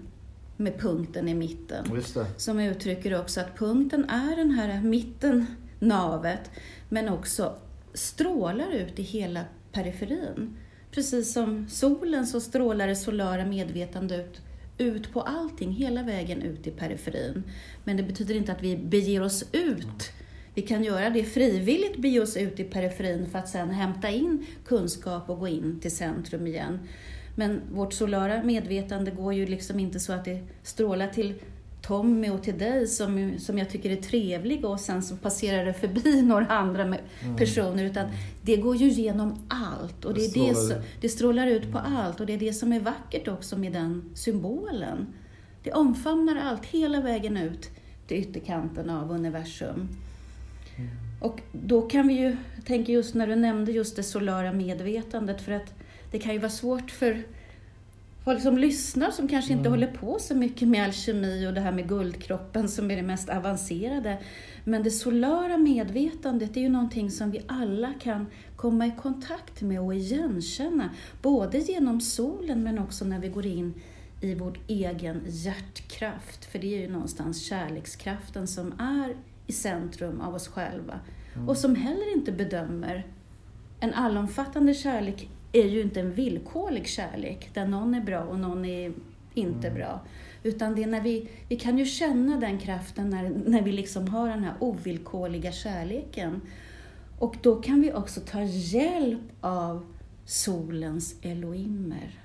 med 0.58 0.80
punkten 0.80 1.28
i 1.28 1.34
mitten. 1.34 2.04
Som 2.38 2.60
uttrycker 2.60 3.20
också 3.20 3.42
att 3.42 3.58
punkten 3.58 4.10
är 4.10 4.36
den 4.36 4.52
här 4.52 4.82
mitten, 4.82 5.46
navet, 5.80 6.52
men 6.90 7.10
också 7.10 7.56
strålar 7.94 8.72
ut 8.72 9.00
i 9.00 9.04
hela 9.04 9.46
periferin. 9.72 10.58
Precis 10.92 11.34
som 11.34 11.68
solen 11.70 12.28
så 12.28 12.42
strålar 12.42 12.88
det 12.88 12.96
solara 12.96 13.46
medvetandet 13.46 14.20
ut, 14.20 14.42
ut 14.78 15.14
på 15.14 15.22
allting, 15.22 15.72
hela 15.72 16.04
vägen 16.04 16.42
ut 16.42 16.68
i 16.68 16.72
periferin. 16.72 17.44
Men 17.84 17.98
det 17.98 18.04
betyder 18.04 18.36
inte 18.36 18.52
att 18.52 18.64
vi 18.64 18.78
beger 18.78 19.24
oss 19.24 19.46
ut. 19.52 20.12
Vi 20.54 20.62
kan 20.62 20.84
göra 20.84 21.10
det 21.10 21.24
frivilligt, 21.24 21.98
bege 21.98 22.20
oss 22.20 22.38
ut 22.38 22.60
i 22.60 22.64
periferin 22.64 23.30
för 23.30 23.40
att 23.40 23.50
sedan 23.50 23.70
hämta 23.70 24.10
in 24.10 24.46
kunskap 24.66 25.30
och 25.30 25.40
gå 25.40 25.48
in 25.48 25.80
till 25.80 25.96
centrum 25.96 26.48
igen. 26.48 26.80
Men 27.36 27.62
vårt 27.72 27.94
solara 27.94 28.44
medvetande 28.44 29.12
går 29.12 29.34
ju 29.34 29.46
liksom 29.46 29.80
inte 29.80 30.00
så 30.00 30.14
att 30.14 30.26
det 30.26 30.48
strålar 30.64 31.08
till 31.08 31.34
Tommy 31.82 32.30
och 32.30 32.44
till 32.44 32.58
dig 32.58 32.88
som, 32.88 33.40
som 33.40 33.58
jag 33.58 33.70
tycker 33.70 33.90
är 33.90 33.96
trevliga 33.96 34.68
och 34.68 34.80
sen 34.80 35.04
så 35.04 35.16
passerar 35.16 35.66
det 35.66 35.74
förbi 35.74 36.22
några 36.22 36.48
andra 36.48 36.84
mm. 36.84 36.98
personer. 37.38 37.86
Utan 37.86 38.10
det 38.42 38.58
går 38.58 38.76
ju 38.76 38.90
igenom 38.90 39.48
allt 39.48 40.06
och 40.06 40.14
det, 40.14 40.26
är 40.26 40.48
det, 40.48 40.56
som, 40.56 40.76
det 41.02 41.10
strålar 41.10 41.48
ut 41.48 41.72
på 41.72 41.78
allt 41.78 42.20
och 42.20 42.26
det 42.26 42.34
är 42.34 42.38
det 42.38 42.54
som 42.54 42.74
är 42.74 42.80
vackert 42.80 43.28
också 43.28 43.58
med 43.58 43.74
den 43.74 44.12
symbolen. 44.14 45.08
Det 45.64 45.72
omfamnar 45.72 46.36
allt 46.36 46.66
hela 46.66 47.02
vägen 47.02 47.38
ut 47.38 47.70
till 48.08 48.18
ytterkanten 48.18 48.90
av 48.90 49.12
universum. 49.12 49.90
Mm. 50.78 50.90
Och 51.20 51.42
då 51.52 51.82
kan 51.82 52.08
vi 52.08 52.14
ju, 52.14 52.38
tänker 52.66 52.94
just 52.94 53.16
när 53.16 53.28
du 53.28 53.36
nämnde 53.36 53.72
just 53.72 53.96
det 53.96 54.04
solara 54.04 54.54
medvetandet, 54.54 55.42
för 55.42 55.52
att 55.52 55.74
det 56.12 56.20
kan 56.20 56.34
ju 56.34 56.40
vara 56.40 56.52
svårt 56.52 56.92
för 56.92 57.24
folk 58.24 58.42
som 58.42 58.58
lyssnar 58.58 59.12
som 59.12 59.28
kanske 59.28 59.52
inte 59.52 59.70
Mm. 59.70 59.72
håller 59.72 59.94
på 59.94 60.20
så 60.20 60.36
mycket 60.36 60.68
med 60.68 60.84
alkemi 60.84 61.48
och 61.48 61.54
det 61.54 61.62
här 61.62 61.72
med 61.72 61.88
guldkroppen 61.90 62.70
som 62.70 62.92
är 62.92 62.96
det 62.96 63.02
mest 63.02 63.30
avancerade. 63.30 64.18
Men 64.64 64.84
det 64.84 64.92
solara 64.92 65.58
medvetandet 65.58 66.58
är 66.58 66.62
ju 66.62 66.70
någonting 66.70 67.12
som 67.12 67.32
vi 67.32 67.42
alla 67.48 67.94
kan 67.94 68.28
komma 68.56 68.88
i 68.88 68.92
kontakt 69.02 69.62
med 69.62 69.82
och 69.82 69.96
igenkänna. 69.96 70.90
Både 71.22 71.58
genom 71.58 72.02
solen 72.02 72.64
men 72.64 72.80
också 72.80 73.06
när 73.06 73.20
vi 73.20 73.28
går 73.28 73.46
in 73.46 73.74
i 74.22 74.36
vår 74.36 74.58
egen 74.68 75.22
hjärtkraft. 75.28 76.46
För 76.46 76.60
det 76.60 76.76
är 76.78 76.82
ju 76.82 76.90
någonstans 76.90 77.46
kärlekskraften 77.46 78.48
som 78.48 78.74
är 78.80 79.16
i 79.48 79.54
centrum 79.54 80.22
av 80.22 80.36
oss 80.36 80.48
själva. 80.48 81.00
Och 81.48 81.58
som 81.58 81.76
heller 81.76 82.14
inte 82.14 82.32
bedömer. 82.32 83.08
En 83.80 83.94
allomfattande 83.94 84.74
kärlek 84.74 85.30
är 85.52 85.66
ju 85.68 85.82
inte 85.82 86.00
en 86.00 86.12
villkorlig 86.14 86.88
kärlek 86.88 87.50
där 87.54 87.66
någon 87.68 87.94
är 87.96 88.02
bra 88.02 88.20
och 88.24 88.40
någon 88.40 88.66
är 88.66 88.94
inte 89.34 89.72
bra. 89.72 90.00
Utan 90.44 90.76
det 90.76 90.84
är 90.84 90.88
när 90.88 91.02
vi, 91.02 91.30
vi 91.50 91.56
kan 91.56 91.78
ju 91.78 91.86
känna 91.86 92.40
den 92.40 92.58
kraften 92.58 93.10
när, 93.10 93.30
när 93.46 93.62
vi 93.62 93.72
liksom 93.72 94.08
har 94.08 94.30
den 94.30 94.44
här 94.44 94.54
ovillkorliga 94.60 95.52
kärleken. 95.52 96.42
Och 97.20 97.36
då 97.42 97.62
kan 97.62 97.82
vi 97.82 97.94
också 97.94 98.22
ta 98.22 98.42
hjälp 98.44 99.22
av 99.42 99.86
solens 100.26 101.16
Elohimer. 101.22 102.20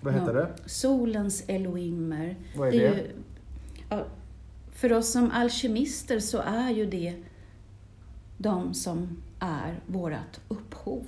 Vad 0.00 0.14
heter 0.14 0.34
Ja, 0.34 0.40
det? 0.40 0.68
Solens 0.68 1.44
Elohimer. 1.46 2.36
Vad 2.56 2.68
är 2.68 2.72
Det 2.72 2.86
är 2.86 2.90
det? 2.90 2.96
ju- 2.96 3.12
ja, 3.90 4.04
för 4.72 4.92
oss 4.92 5.12
som 5.12 5.30
alkemister 5.30 6.20
så 6.20 6.38
är 6.38 6.70
ju 6.70 6.86
det 6.86 7.14
de 8.38 8.74
som 8.74 9.22
är 9.40 9.80
vårt 9.86 10.40
upphov. 10.48 11.06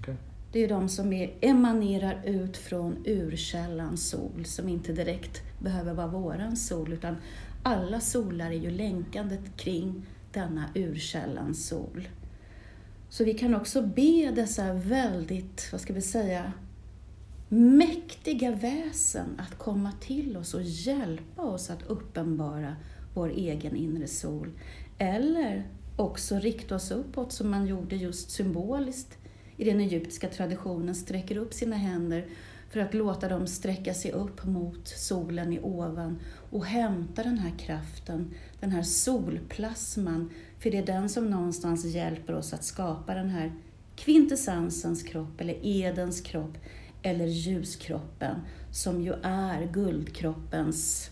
Okej. 0.00 0.14
Det 0.54 0.58
är 0.58 0.62
ju 0.62 0.68
de 0.68 0.88
som 0.88 1.12
är, 1.12 1.34
emanerar 1.40 2.22
ut 2.24 2.56
från 2.56 2.96
urkällan 3.06 3.96
sol, 3.96 4.44
som 4.44 4.68
inte 4.68 4.92
direkt 4.92 5.42
behöver 5.60 5.94
vara 5.94 6.06
våran 6.06 6.56
sol, 6.56 6.92
utan 6.92 7.16
alla 7.62 8.00
solar 8.00 8.46
är 8.50 8.58
ju 8.58 8.70
länkandet 8.70 9.56
kring 9.56 10.06
denna 10.32 10.64
urkällan 10.74 11.54
sol. 11.54 12.08
Så 13.08 13.24
vi 13.24 13.34
kan 13.34 13.54
också 13.54 13.82
be 13.82 14.32
dessa 14.34 14.72
väldigt, 14.72 15.68
vad 15.72 15.80
ska 15.80 15.92
vi 15.92 16.02
säga, 16.02 16.52
mäktiga 17.48 18.50
väsen 18.50 19.40
att 19.40 19.58
komma 19.58 19.92
till 20.00 20.36
oss 20.36 20.54
och 20.54 20.62
hjälpa 20.62 21.42
oss 21.42 21.70
att 21.70 21.82
uppenbara 21.86 22.76
vår 23.14 23.28
egen 23.28 23.76
inre 23.76 24.06
sol. 24.06 24.50
Eller 24.98 25.68
också 25.96 26.38
rikta 26.38 26.74
oss 26.74 26.90
uppåt 26.90 27.32
som 27.32 27.50
man 27.50 27.66
gjorde 27.66 27.96
just 27.96 28.30
symboliskt 28.30 29.18
i 29.56 29.64
den 29.64 29.80
egyptiska 29.80 30.28
traditionen, 30.28 30.94
sträcker 30.94 31.36
upp 31.36 31.54
sina 31.54 31.76
händer 31.76 32.26
för 32.70 32.80
att 32.80 32.94
låta 32.94 33.28
dem 33.28 33.46
sträcka 33.46 33.94
sig 33.94 34.12
upp 34.12 34.44
mot 34.46 34.88
solen 34.88 35.52
i 35.52 35.60
ovan 35.62 36.18
och 36.50 36.66
hämta 36.66 37.22
den 37.22 37.38
här 37.38 37.58
kraften, 37.58 38.30
den 38.60 38.70
här 38.70 38.82
solplasman, 38.82 40.30
för 40.58 40.70
det 40.70 40.78
är 40.78 40.86
den 40.86 41.08
som 41.08 41.30
någonstans 41.30 41.84
hjälper 41.84 42.34
oss 42.34 42.52
att 42.52 42.64
skapa 42.64 43.14
den 43.14 43.30
här 43.30 43.52
kvintessensens 43.96 45.02
kropp, 45.02 45.40
eller 45.40 45.66
Edens 45.66 46.20
kropp, 46.20 46.58
eller 47.02 47.26
ljuskroppen, 47.26 48.36
som 48.72 49.02
ju 49.02 49.12
är 49.22 49.72
guldkroppens 49.72 51.10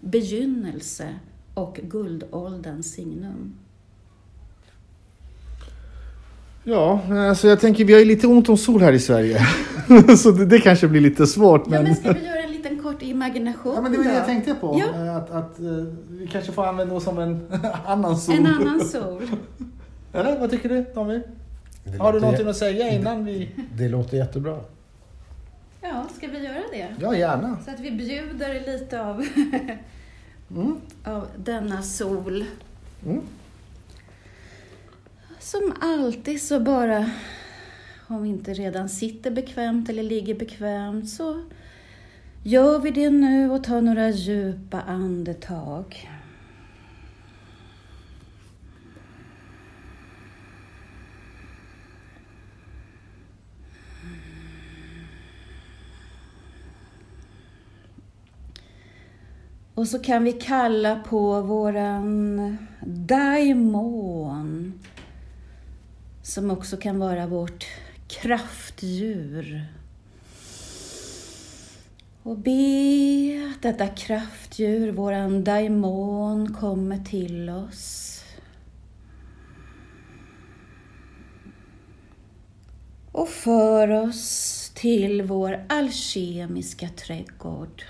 begynnelse 0.00 1.18
och 1.54 1.80
guldålderns 1.82 2.92
signum. 2.92 3.54
Ja, 6.64 7.00
alltså 7.28 7.48
jag 7.48 7.60
tänker 7.60 7.84
vi 7.84 7.92
har 7.92 8.00
ju 8.00 8.06
lite 8.06 8.26
ont 8.26 8.48
om 8.48 8.56
sol 8.56 8.80
här 8.82 8.92
i 8.92 8.98
Sverige. 8.98 9.46
så 10.18 10.30
det, 10.30 10.46
det 10.46 10.58
kanske 10.60 10.88
blir 10.88 11.00
lite 11.00 11.26
svårt. 11.26 11.62
Ja, 11.64 11.70
Men... 11.70 11.82
men 11.84 11.96
ska 11.96 12.12
vi 12.12 12.26
göra 12.26 12.42
en 12.42 12.52
liten 12.52 12.82
kort 12.82 13.02
imagination 13.02 13.72
Ja, 13.74 13.80
men 13.82 13.92
det 13.92 13.98
var 13.98 14.04
det 14.04 14.14
jag 14.14 14.26
tänkte 14.26 14.54
på. 14.54 14.80
Ja. 14.80 15.16
Att, 15.16 15.30
att 15.30 15.58
eh, 15.60 15.66
vi 16.10 16.26
kanske 16.32 16.52
får 16.52 16.66
använda 16.66 16.94
oss 16.94 17.04
som 17.04 17.18
en 17.18 17.46
annan 17.86 18.16
sol. 18.16 18.34
En 18.34 18.46
annan 18.46 18.80
sol. 18.80 19.22
Eller 20.12 20.38
vad 20.40 20.50
tycker 20.50 20.68
du 20.68 20.84
Tommy? 20.84 21.20
Det 21.84 21.98
Har 21.98 22.12
du 22.12 22.20
någonting 22.20 22.48
att 22.48 22.56
säga 22.56 22.88
innan 22.90 23.24
vi... 23.24 23.50
Det 23.74 23.88
låter 23.88 24.16
jättebra. 24.16 24.58
Ja, 25.80 26.06
ska 26.16 26.26
vi 26.26 26.38
göra 26.44 26.62
det? 26.72 26.86
Ja, 27.00 27.16
gärna. 27.16 27.56
Så 27.64 27.70
att 27.70 27.80
vi 27.80 27.90
bjuder 27.90 28.72
lite 28.72 29.02
av, 29.02 29.26
Mm. 30.50 30.76
av 31.04 31.26
denna 31.36 31.82
sol. 31.82 32.44
Mm. 33.06 33.20
Som 35.42 35.74
alltid 35.80 36.42
så 36.42 36.60
bara, 36.60 37.10
om 38.06 38.22
vi 38.22 38.28
inte 38.28 38.54
redan 38.54 38.88
sitter 38.88 39.30
bekvämt 39.30 39.88
eller 39.88 40.02
ligger 40.02 40.34
bekvämt, 40.34 41.10
så 41.10 41.42
gör 42.42 42.78
vi 42.78 42.90
det 42.90 43.10
nu 43.10 43.50
och 43.50 43.64
tar 43.64 43.80
några 43.80 44.10
djupa 44.10 44.80
andetag. 44.80 46.10
Och 59.74 59.88
så 59.88 59.98
kan 59.98 60.24
vi 60.24 60.32
kalla 60.32 60.96
på 60.96 61.40
våran 61.40 62.56
daimon 62.86 64.72
som 66.32 66.50
också 66.50 66.76
kan 66.76 66.98
vara 66.98 67.26
vårt 67.26 67.66
kraftdjur. 68.08 69.66
Och 72.22 72.38
be 72.38 73.50
att 73.50 73.62
detta 73.62 73.88
kraftdjur, 73.88 74.92
våran 74.92 75.44
daimon, 75.44 76.54
kommer 76.54 76.98
till 76.98 77.50
oss. 77.50 78.24
Och 83.12 83.28
för 83.28 83.88
oss 83.88 84.72
till 84.74 85.22
vår 85.22 85.64
alkemiska 85.68 86.88
trädgård. 86.88 87.82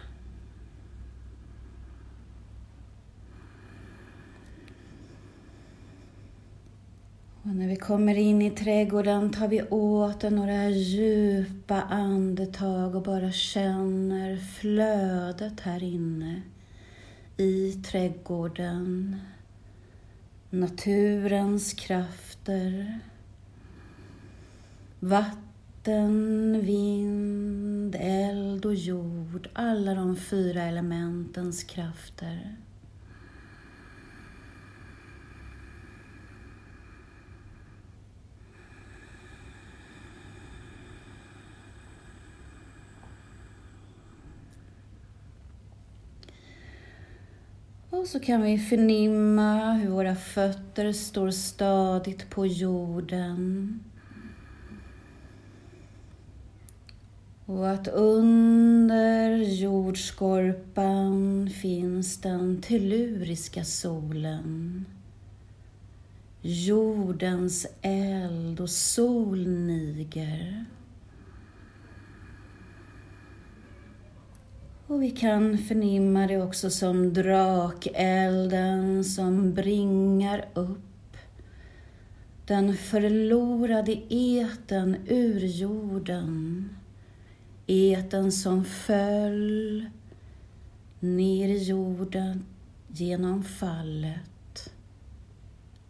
Och 7.45 7.55
när 7.57 7.69
vi 7.69 7.77
kommer 7.77 8.15
in 8.15 8.43
i 8.43 8.51
trädgården 8.51 9.31
tar 9.31 9.49
vi 9.49 9.63
åter 9.63 10.31
några 10.31 10.69
djupa 10.69 11.83
andetag 11.83 12.95
och 12.95 13.03
bara 13.03 13.33
känner 13.33 14.37
flödet 14.37 15.61
här 15.61 15.83
inne 15.83 16.43
i 17.37 17.73
trädgården. 17.73 19.17
Naturens 20.51 21.73
krafter. 21.75 22.99
Vatten, 25.01 26.61
vind, 26.65 27.97
eld 28.01 28.67
och 28.67 28.75
jord. 28.75 29.49
Alla 29.53 29.95
de 29.95 30.17
fyra 30.17 30.63
elementens 30.63 31.65
krafter. 31.65 32.57
Och 48.03 48.09
så 48.09 48.21
kan 48.21 48.43
vi 48.43 48.59
förnimma 48.59 49.73
hur 49.73 49.91
våra 49.91 50.15
fötter 50.15 50.93
står 50.93 51.31
stadigt 51.31 52.31
på 52.31 52.47
jorden. 52.47 53.81
Och 57.47 57.71
att 57.71 57.89
under 57.89 59.37
jordskorpan 59.37 61.51
finns 61.51 62.21
den 62.21 62.63
telluriska 62.63 63.65
solen. 63.65 64.85
Jordens 66.41 67.67
eld 67.83 68.61
och 68.61 68.71
solniger. 68.71 70.65
Och 74.93 75.03
vi 75.03 75.11
kan 75.11 75.59
förnimma 75.59 76.27
det 76.27 76.43
också 76.43 76.71
som 76.71 77.13
drakelden 77.15 79.05
som 79.05 79.55
bringar 79.55 80.45
upp 80.55 81.17
den 82.47 82.77
förlorade 82.77 83.93
eten 84.09 84.97
ur 85.07 85.41
jorden. 85.41 86.69
Eten 87.67 88.33
som 88.33 88.65
föll 88.65 89.87
ner 91.01 91.49
i 91.49 91.63
jorden 91.63 92.45
genom 92.89 93.45
fallet. 93.45 94.73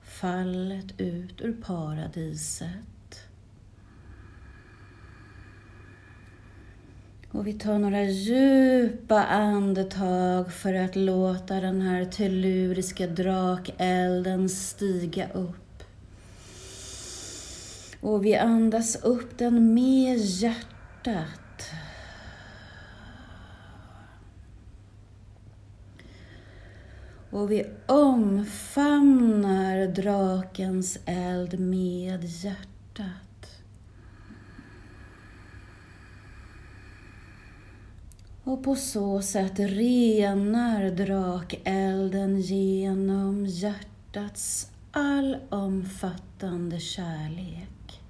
Fallet 0.03 1.01
ut 1.01 1.41
ur 1.41 1.63
paradiset. 1.63 2.91
Och 7.33 7.47
vi 7.47 7.53
tar 7.53 7.78
några 7.78 8.03
djupa 8.03 9.24
andetag 9.24 10.53
för 10.53 10.74
att 10.74 10.97
låta 10.97 11.61
den 11.61 11.80
här 11.80 12.05
telluriska 12.05 13.07
drakelden 13.07 14.49
stiga 14.49 15.28
upp. 15.33 15.83
Och 18.01 18.24
vi 18.24 18.37
andas 18.37 18.97
upp 18.97 19.39
den 19.39 19.74
med 19.74 20.18
hjärtat. 20.18 21.39
Och 27.30 27.51
vi 27.51 27.66
omfamnar 27.87 29.07
drakens 29.87 30.99
eld 31.07 31.61
med 31.61 32.24
hjärtat. 32.24 33.32
Och 38.53 38.65
på 38.65 38.77
så 38.77 39.23
sätt 39.23 39.59
renar 39.59 40.91
drakelden 40.91 42.41
genom 42.41 43.47
hjärtats 43.47 44.71
allomfattande 44.91 46.81
kärlek. 46.81 48.01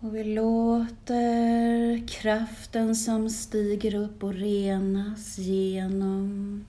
Och 0.00 0.14
vi 0.14 0.24
låter 0.24 2.06
kraften 2.08 2.96
som 2.96 3.30
stiger 3.30 3.94
upp 3.94 4.22
och 4.22 4.34
renas 4.34 5.38
genom 5.38 6.64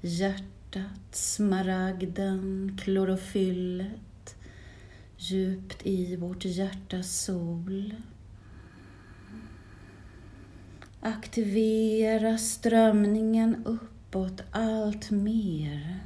hjärtat, 0.00 1.08
smaragden, 1.12 2.78
klorofyllet 2.82 4.13
djupt 5.30 5.86
i 5.86 6.16
vårt 6.16 6.44
hjärtas 6.44 7.24
sol. 7.24 7.94
Aktivera 11.00 12.38
strömningen 12.38 13.62
uppåt 13.64 14.42
allt 14.50 15.10
mer. 15.10 16.00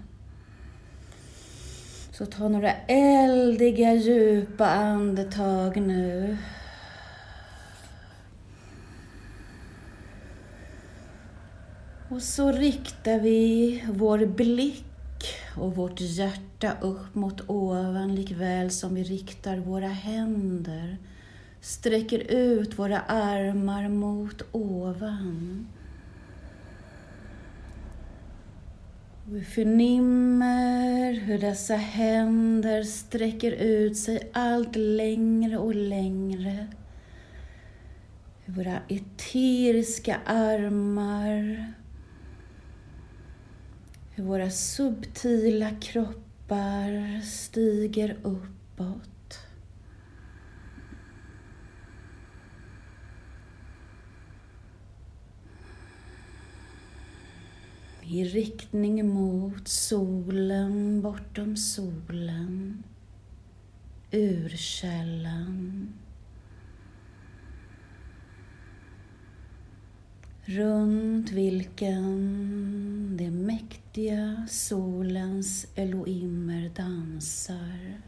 Så 2.13 2.27
ta 2.27 2.49
några 2.49 2.73
eldiga 2.73 3.95
djupa 3.95 4.67
andetag 4.67 5.77
nu. 5.77 6.37
Och 12.09 12.23
så 12.23 12.53
riktar 12.53 13.21
vi 13.21 13.85
vår 13.89 14.27
blick 14.27 14.88
och 15.57 15.77
vårt 15.77 16.01
hjärta 16.01 16.77
upp 16.81 17.15
mot 17.15 17.41
ovan 17.47 18.15
likväl 18.15 18.71
som 18.71 18.95
vi 18.95 19.03
riktar 19.03 19.57
våra 19.57 19.89
händer, 19.89 20.97
sträcker 21.61 22.19
ut 22.19 22.79
våra 22.79 23.01
armar 23.01 23.89
mot 23.89 24.43
ovan. 24.53 25.67
Vi 29.31 29.45
förnimmer 29.45 31.13
hur 31.13 31.39
dessa 31.39 31.77
händer 31.77 32.83
sträcker 32.83 33.53
ut 33.53 33.97
sig 33.97 34.31
allt 34.33 34.77
längre 34.77 35.59
och 35.59 35.75
längre. 35.75 36.67
Hur 38.45 38.55
våra 38.55 38.79
eteriska 38.89 40.17
armar 40.27 41.73
hur 44.19 44.25
våra 44.25 44.51
subtila 44.51 45.71
kroppar 45.81 47.21
stiger 47.21 48.17
uppåt. 48.23 49.39
I 58.03 58.25
riktning 58.25 59.09
mot 59.09 59.69
solen, 59.69 61.03
bortom 61.03 61.57
solen, 61.57 62.83
urkällan. 64.11 65.93
Runt 70.49 71.31
vilken 71.31 73.17
de 73.17 73.31
mäktiga 73.31 74.47
solens 74.49 75.67
Elohimer 75.75 76.71
dansar, 76.77 78.01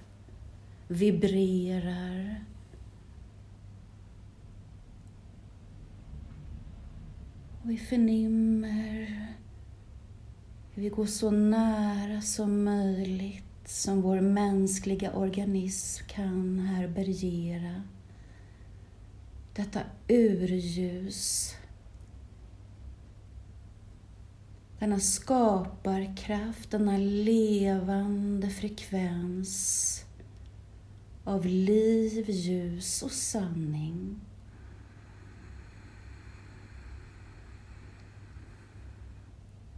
vibrerar. 0.89 2.45
Och 7.63 7.71
vi 7.71 7.77
förnimmer 7.77 9.27
hur 10.75 10.83
vi 10.83 10.89
går 10.89 11.07
så 11.07 11.31
nära 11.31 12.21
som 12.21 12.65
möjligt 12.65 13.45
som 13.65 14.01
vår 14.03 14.21
mänskliga 14.21 15.13
organism 15.13 16.05
kan 16.09 16.59
härbärgera 16.59 17.83
detta 19.55 19.81
urljus 20.09 21.55
denna 24.81 25.01
skaparkraft, 25.01 26.71
denna 26.71 26.97
levande 26.97 28.51
frekvens 28.51 30.05
av 31.25 31.47
liv, 31.47 32.31
ljus 32.31 33.03
och 33.03 33.11
sanning. 33.11 34.21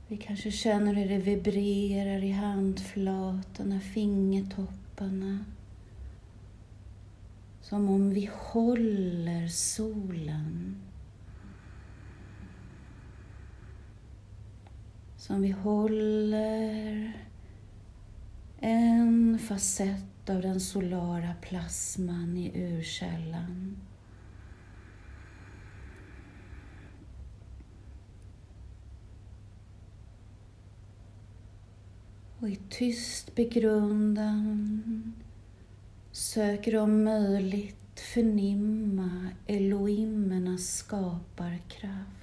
Vi 0.09 0.17
kanske 0.17 0.51
känner 0.51 0.95
hur 0.95 1.09
det 1.09 1.19
vibrerar 1.19 2.25
i 2.25 2.31
handflatorna, 2.31 3.81
fingertopparna. 3.81 5.45
Som 7.61 7.89
om 7.89 8.11
vi 8.11 8.31
håller 8.35 9.49
solen. 9.49 10.77
Som 15.23 15.43
vi 15.43 15.51
håller 15.51 17.13
en 18.61 19.39
facett 19.39 20.31
av 20.31 20.43
den 20.43 20.61
solara 20.61 21.35
plasman 21.41 22.37
i 22.37 22.53
urkällan. 22.55 23.77
Och 32.39 32.49
i 32.49 32.59
tyst 32.69 33.35
begrundan 33.35 34.83
söker 36.13 36.77
om 36.77 37.05
möjligt 37.05 38.01
förnimma 38.15 39.29
Elohimernas 39.47 40.77
skaparkraft. 40.77 42.22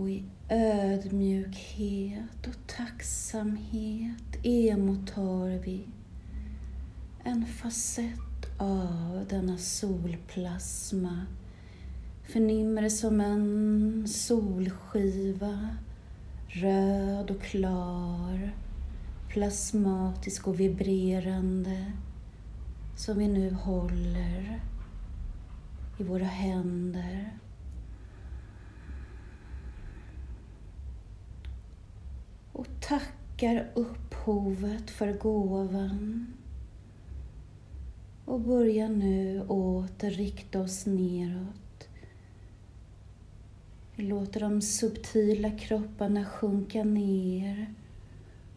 Och 0.00 0.10
i 0.10 0.24
ödmjukhet 0.48 2.46
och 2.46 2.66
tacksamhet 2.66 4.36
emottar 4.42 5.58
vi 5.58 5.86
en 7.24 7.46
facett 7.46 8.58
av 8.58 9.26
denna 9.28 9.58
solplasma. 9.58 11.26
Förnimmer 12.22 12.82
det 12.82 12.90
som 12.90 13.20
en 13.20 14.08
solskiva, 14.08 15.68
röd 16.48 17.30
och 17.30 17.42
klar, 17.42 18.54
plasmatisk 19.28 20.48
och 20.48 20.60
vibrerande, 20.60 21.92
som 22.96 23.18
vi 23.18 23.28
nu 23.28 23.50
håller 23.50 24.60
i 25.98 26.02
våra 26.02 26.24
händer. 26.24 27.32
Och 32.60 32.80
tackar 32.80 33.70
upphovet 33.74 34.90
för 34.90 35.12
gåvan 35.12 36.26
och 38.24 38.40
börjar 38.40 38.88
nu 38.88 39.42
åter 39.48 40.10
rikta 40.10 40.60
oss 40.60 40.86
neråt. 40.86 41.88
Vi 43.96 44.02
låter 44.02 44.40
de 44.40 44.62
subtila 44.62 45.50
kropparna 45.50 46.24
sjunka 46.24 46.84
ner 46.84 47.74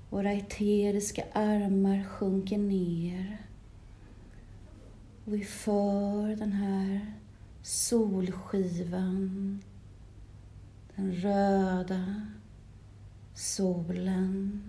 Våra 0.10 0.32
eteriska 0.32 1.24
armar 1.34 2.04
sjunker 2.04 2.58
ner. 2.58 3.38
Och 5.26 5.34
vi 5.34 5.44
för 5.44 6.36
den 6.36 6.52
här 6.52 7.14
solskivan, 7.62 9.62
den 10.96 11.14
röda 11.14 12.22
solen 13.34 14.62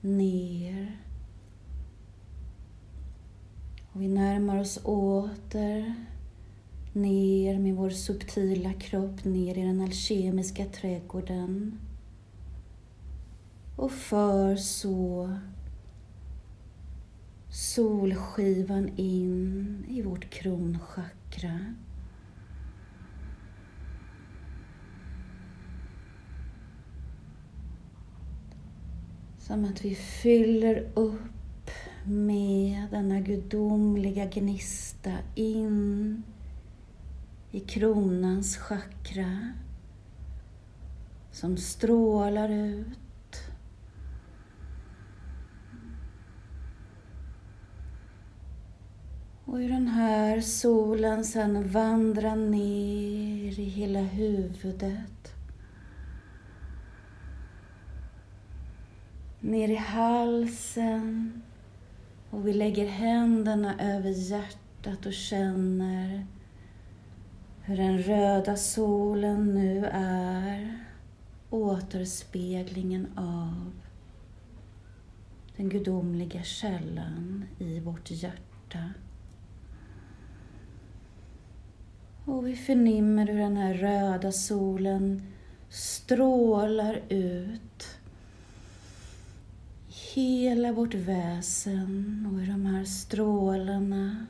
ner. 0.00 1.00
Och 3.92 4.02
vi 4.02 4.08
närmar 4.08 4.60
oss 4.60 4.80
åter 4.84 5.94
ner 6.92 7.58
med 7.58 7.74
vår 7.74 7.90
subtila 7.90 8.72
kropp 8.72 9.24
ner 9.24 9.58
i 9.58 9.62
den 9.62 9.80
alkemiska 9.80 10.64
trädgården 10.64 11.78
och 13.76 13.92
för 13.92 14.56
så 14.56 15.30
solskivan 17.50 18.90
in 18.96 19.84
i 19.88 20.02
vårt 20.02 20.30
kronchakra. 20.30 21.74
Som 29.46 29.64
att 29.64 29.84
vi 29.84 29.94
fyller 29.94 30.88
upp 30.94 31.70
med 32.04 32.86
denna 32.90 33.20
gudomliga 33.20 34.24
gnista 34.24 35.12
in 35.34 36.22
i 37.50 37.60
kronans 37.60 38.56
chakra 38.56 39.52
som 41.32 41.56
strålar 41.56 42.48
ut 42.48 42.98
Och 49.44 49.58
hur 49.58 49.68
den 49.68 49.88
här 49.88 50.40
solen 50.40 51.24
sen 51.24 51.68
vandrar 51.68 52.36
ner 52.36 53.60
i 53.60 53.64
hela 53.64 54.00
huvudet. 54.00 55.15
Ner 59.40 59.68
i 59.68 59.76
halsen. 59.76 61.42
Och 62.30 62.46
vi 62.46 62.52
lägger 62.52 62.86
händerna 62.86 63.80
över 63.80 64.10
hjärtat 64.10 65.06
och 65.06 65.12
känner 65.12 66.26
hur 67.62 67.76
den 67.76 67.98
röda 67.98 68.56
solen 68.56 69.54
nu 69.54 69.86
är 69.92 70.86
återspeglingen 71.50 73.06
av 73.16 73.72
den 75.56 75.68
gudomliga 75.68 76.42
källan 76.42 77.44
i 77.58 77.80
vårt 77.80 78.10
hjärta. 78.10 78.90
Och 82.24 82.46
vi 82.46 82.56
förnimmer 82.56 83.26
hur 83.26 83.38
den 83.38 83.56
här 83.56 83.74
röda 83.74 84.32
solen 84.32 85.32
strålar 85.68 87.02
ut 87.08 87.95
hela 90.16 90.72
vårt 90.72 90.94
väsen 90.94 92.26
och 92.30 92.40
hur 92.40 92.46
de 92.46 92.66
här 92.66 92.84
strålarna 92.84 94.26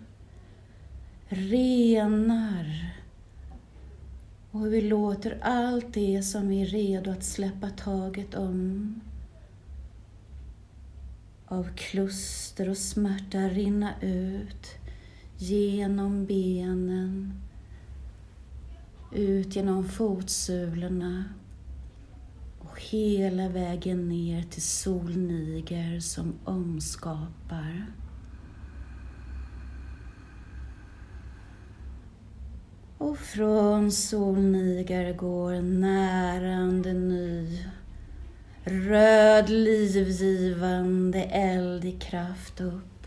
renar. 1.29 2.95
Och 4.51 4.61
hur 4.61 4.71
vi 4.71 4.81
låter 4.81 5.39
allt 5.43 5.95
det 5.95 6.23
som 6.23 6.49
vi 6.49 6.63
är 6.63 6.67
redo 6.67 7.11
att 7.11 7.25
släppa 7.25 7.71
taget 7.71 8.35
om 8.35 8.95
av 11.47 11.69
kluster 11.77 12.69
och 12.69 12.79
smärta 12.79 13.39
rinna 13.39 14.01
ut 14.01 14.67
genom 15.39 16.27
benen 16.27 17.33
ut 19.13 19.57
genom 19.57 19.85
fotsulorna 19.89 21.25
och 22.77 22.83
hela 22.83 23.49
vägen 23.49 24.09
ner 24.09 24.43
till 24.43 24.63
solniger 24.63 26.01
som 26.01 26.35
omskapar. 26.45 27.87
Och 32.99 33.19
från 33.19 33.93
solniger 33.93 35.15
går 35.15 35.63
närande 35.63 36.93
ny 36.93 37.65
röd 38.65 39.49
livgivande 39.49 41.23
eldig 41.23 42.01
kraft 42.01 42.61
upp 42.61 43.07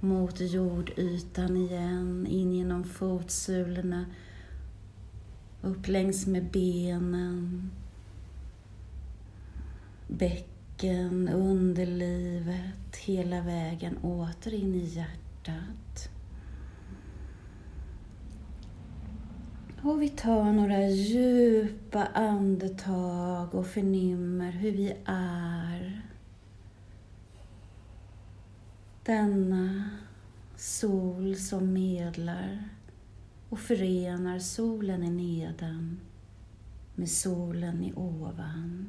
mot 0.00 0.40
jordytan 0.40 1.56
igen, 1.56 2.26
in 2.30 2.52
genom 2.52 2.84
fotsulorna 2.84 4.06
upp 5.62 5.88
längs 5.88 6.26
med 6.26 6.50
benen, 6.50 7.70
bäcken, 10.06 11.28
underlivet, 11.28 12.96
hela 12.96 13.40
vägen 13.40 13.98
åter 13.98 14.54
in 14.54 14.74
i 14.74 14.84
hjärtat. 14.84 16.10
Och 19.82 20.02
vi 20.02 20.08
tar 20.08 20.52
några 20.52 20.88
djupa 20.88 22.04
andetag 22.04 23.54
och 23.54 23.66
förnimmer 23.66 24.52
hur 24.52 24.72
vi 24.72 24.96
är. 25.04 26.02
Denna 29.02 29.90
sol 30.56 31.36
som 31.36 31.72
medlar 31.72 32.68
och 33.48 33.58
förenar 33.58 34.38
solen 34.38 35.02
i 35.02 35.10
nedan 35.10 36.00
med 36.94 37.10
solen 37.10 37.84
i 37.84 37.92
ovan. 37.96 38.88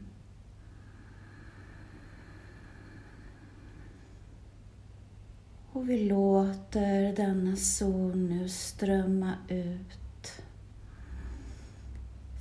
Och 5.77 5.89
vi 5.89 6.09
låter 6.09 7.15
denna 7.15 7.55
sol 7.55 8.15
nu 8.17 8.49
strömma 8.49 9.33
ut 9.49 10.41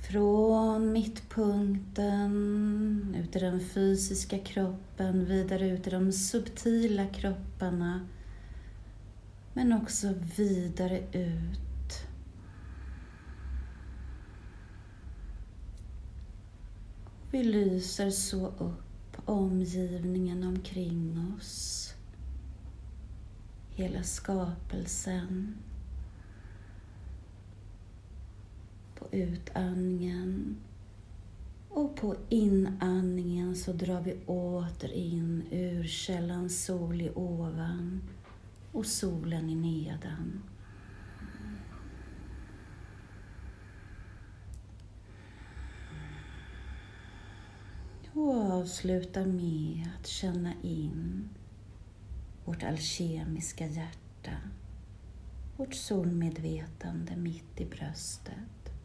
från 0.09 0.91
mittpunkten, 0.91 2.35
ut 3.19 3.35
i 3.35 3.39
den 3.39 3.59
fysiska 3.59 4.39
kroppen, 4.39 5.25
vidare 5.25 5.69
ut 5.69 5.87
i 5.87 5.89
de 5.89 6.11
subtila 6.11 7.05
kropparna, 7.07 8.07
men 9.53 9.73
också 9.73 10.13
vidare 10.37 10.99
ut 11.11 12.07
Vi 17.31 17.43
lyser 17.43 18.09
så 18.09 18.47
upp 18.47 19.17
omgivningen 19.25 20.43
omkring 20.43 21.33
oss. 21.37 21.93
Hela 23.77 24.03
skapelsen. 24.03 25.55
På 28.95 29.07
utandningen 29.11 30.57
och 31.69 31.95
på 31.95 32.15
inandningen 32.29 33.55
så 33.55 33.73
drar 33.73 34.01
vi 34.01 34.17
åter 34.25 34.91
in 34.91 35.43
urkällan 35.51 36.49
sol 36.49 37.01
i 37.01 37.11
ovan 37.15 38.01
och 38.71 38.85
solen 38.85 39.49
i 39.49 39.55
nedan. 39.55 40.43
Och 48.13 48.51
avsluta 48.51 49.25
med 49.25 49.89
att 49.99 50.07
känna 50.07 50.53
in 50.61 51.29
vårt 52.47 52.63
alkemiska 52.63 53.67
hjärta, 53.67 54.37
vårt 55.57 55.73
solmedvetande 55.73 57.15
mitt 57.15 57.61
i 57.61 57.65
bröstet. 57.65 58.76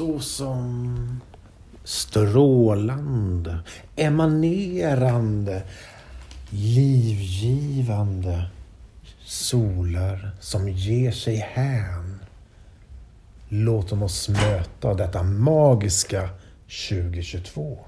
Så 0.00 0.18
som 0.20 1.20
strålande, 1.84 3.58
emanerande, 3.96 5.62
livgivande 6.50 8.44
solar 9.24 10.30
som 10.40 10.68
ger 10.68 11.12
sig 11.12 11.36
hän. 11.36 12.20
Låt 13.48 13.92
oss 13.92 14.28
möta 14.28 14.94
detta 14.94 15.22
magiska 15.22 16.28
2022. 16.88 17.78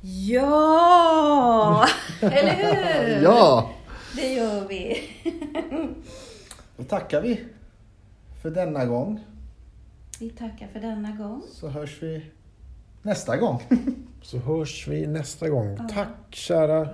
Ja! 0.00 1.86
Eller 2.20 2.54
hur? 2.54 3.22
Ja! 3.22 3.70
Det 4.16 4.32
gör 4.32 4.68
vi. 4.68 5.02
Då 6.76 6.84
tackar 6.84 7.20
vi 7.20 7.44
för 8.42 8.50
denna 8.50 8.84
gång. 8.84 9.20
Vi 10.20 10.30
tackar 10.30 10.68
för 10.68 10.80
denna 10.80 11.10
gång. 11.10 11.42
Så 11.50 11.68
hörs 11.68 12.02
vi 12.02 12.30
nästa 13.02 13.36
gång. 13.36 13.62
Så 14.22 14.38
hörs 14.38 14.88
vi 14.88 15.06
nästa 15.06 15.48
gång. 15.48 15.88
Tack 15.88 16.08
kära 16.30 16.88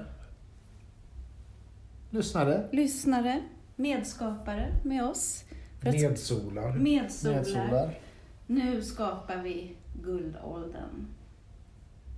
Lyssnare. 2.11 2.69
Lyssnare, 2.73 3.43
medskapare 3.77 4.69
med 4.85 5.05
oss. 5.05 5.45
Medsolar. 5.81 6.73
medsolar. 6.73 7.37
Medsolar. 7.37 7.99
Nu 8.47 8.83
skapar 8.83 9.37
vi 9.37 9.77
guldåldern. 10.05 11.07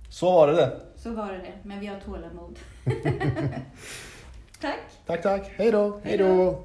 Så 0.09 0.31
var 0.31 0.47
det 0.47 0.55
det. 0.55 0.81
Så 0.95 1.13
var 1.13 1.31
det 1.31 1.37
det, 1.37 1.53
men 1.63 1.79
vi 1.79 1.87
har 1.87 1.99
tålamod. 1.99 2.59
Tack! 4.61 4.79
Tack, 5.05 5.21
tack. 5.21 5.51
Hej 5.57 5.71
då. 5.71 5.99
Hej 6.03 6.17
då! 6.17 6.63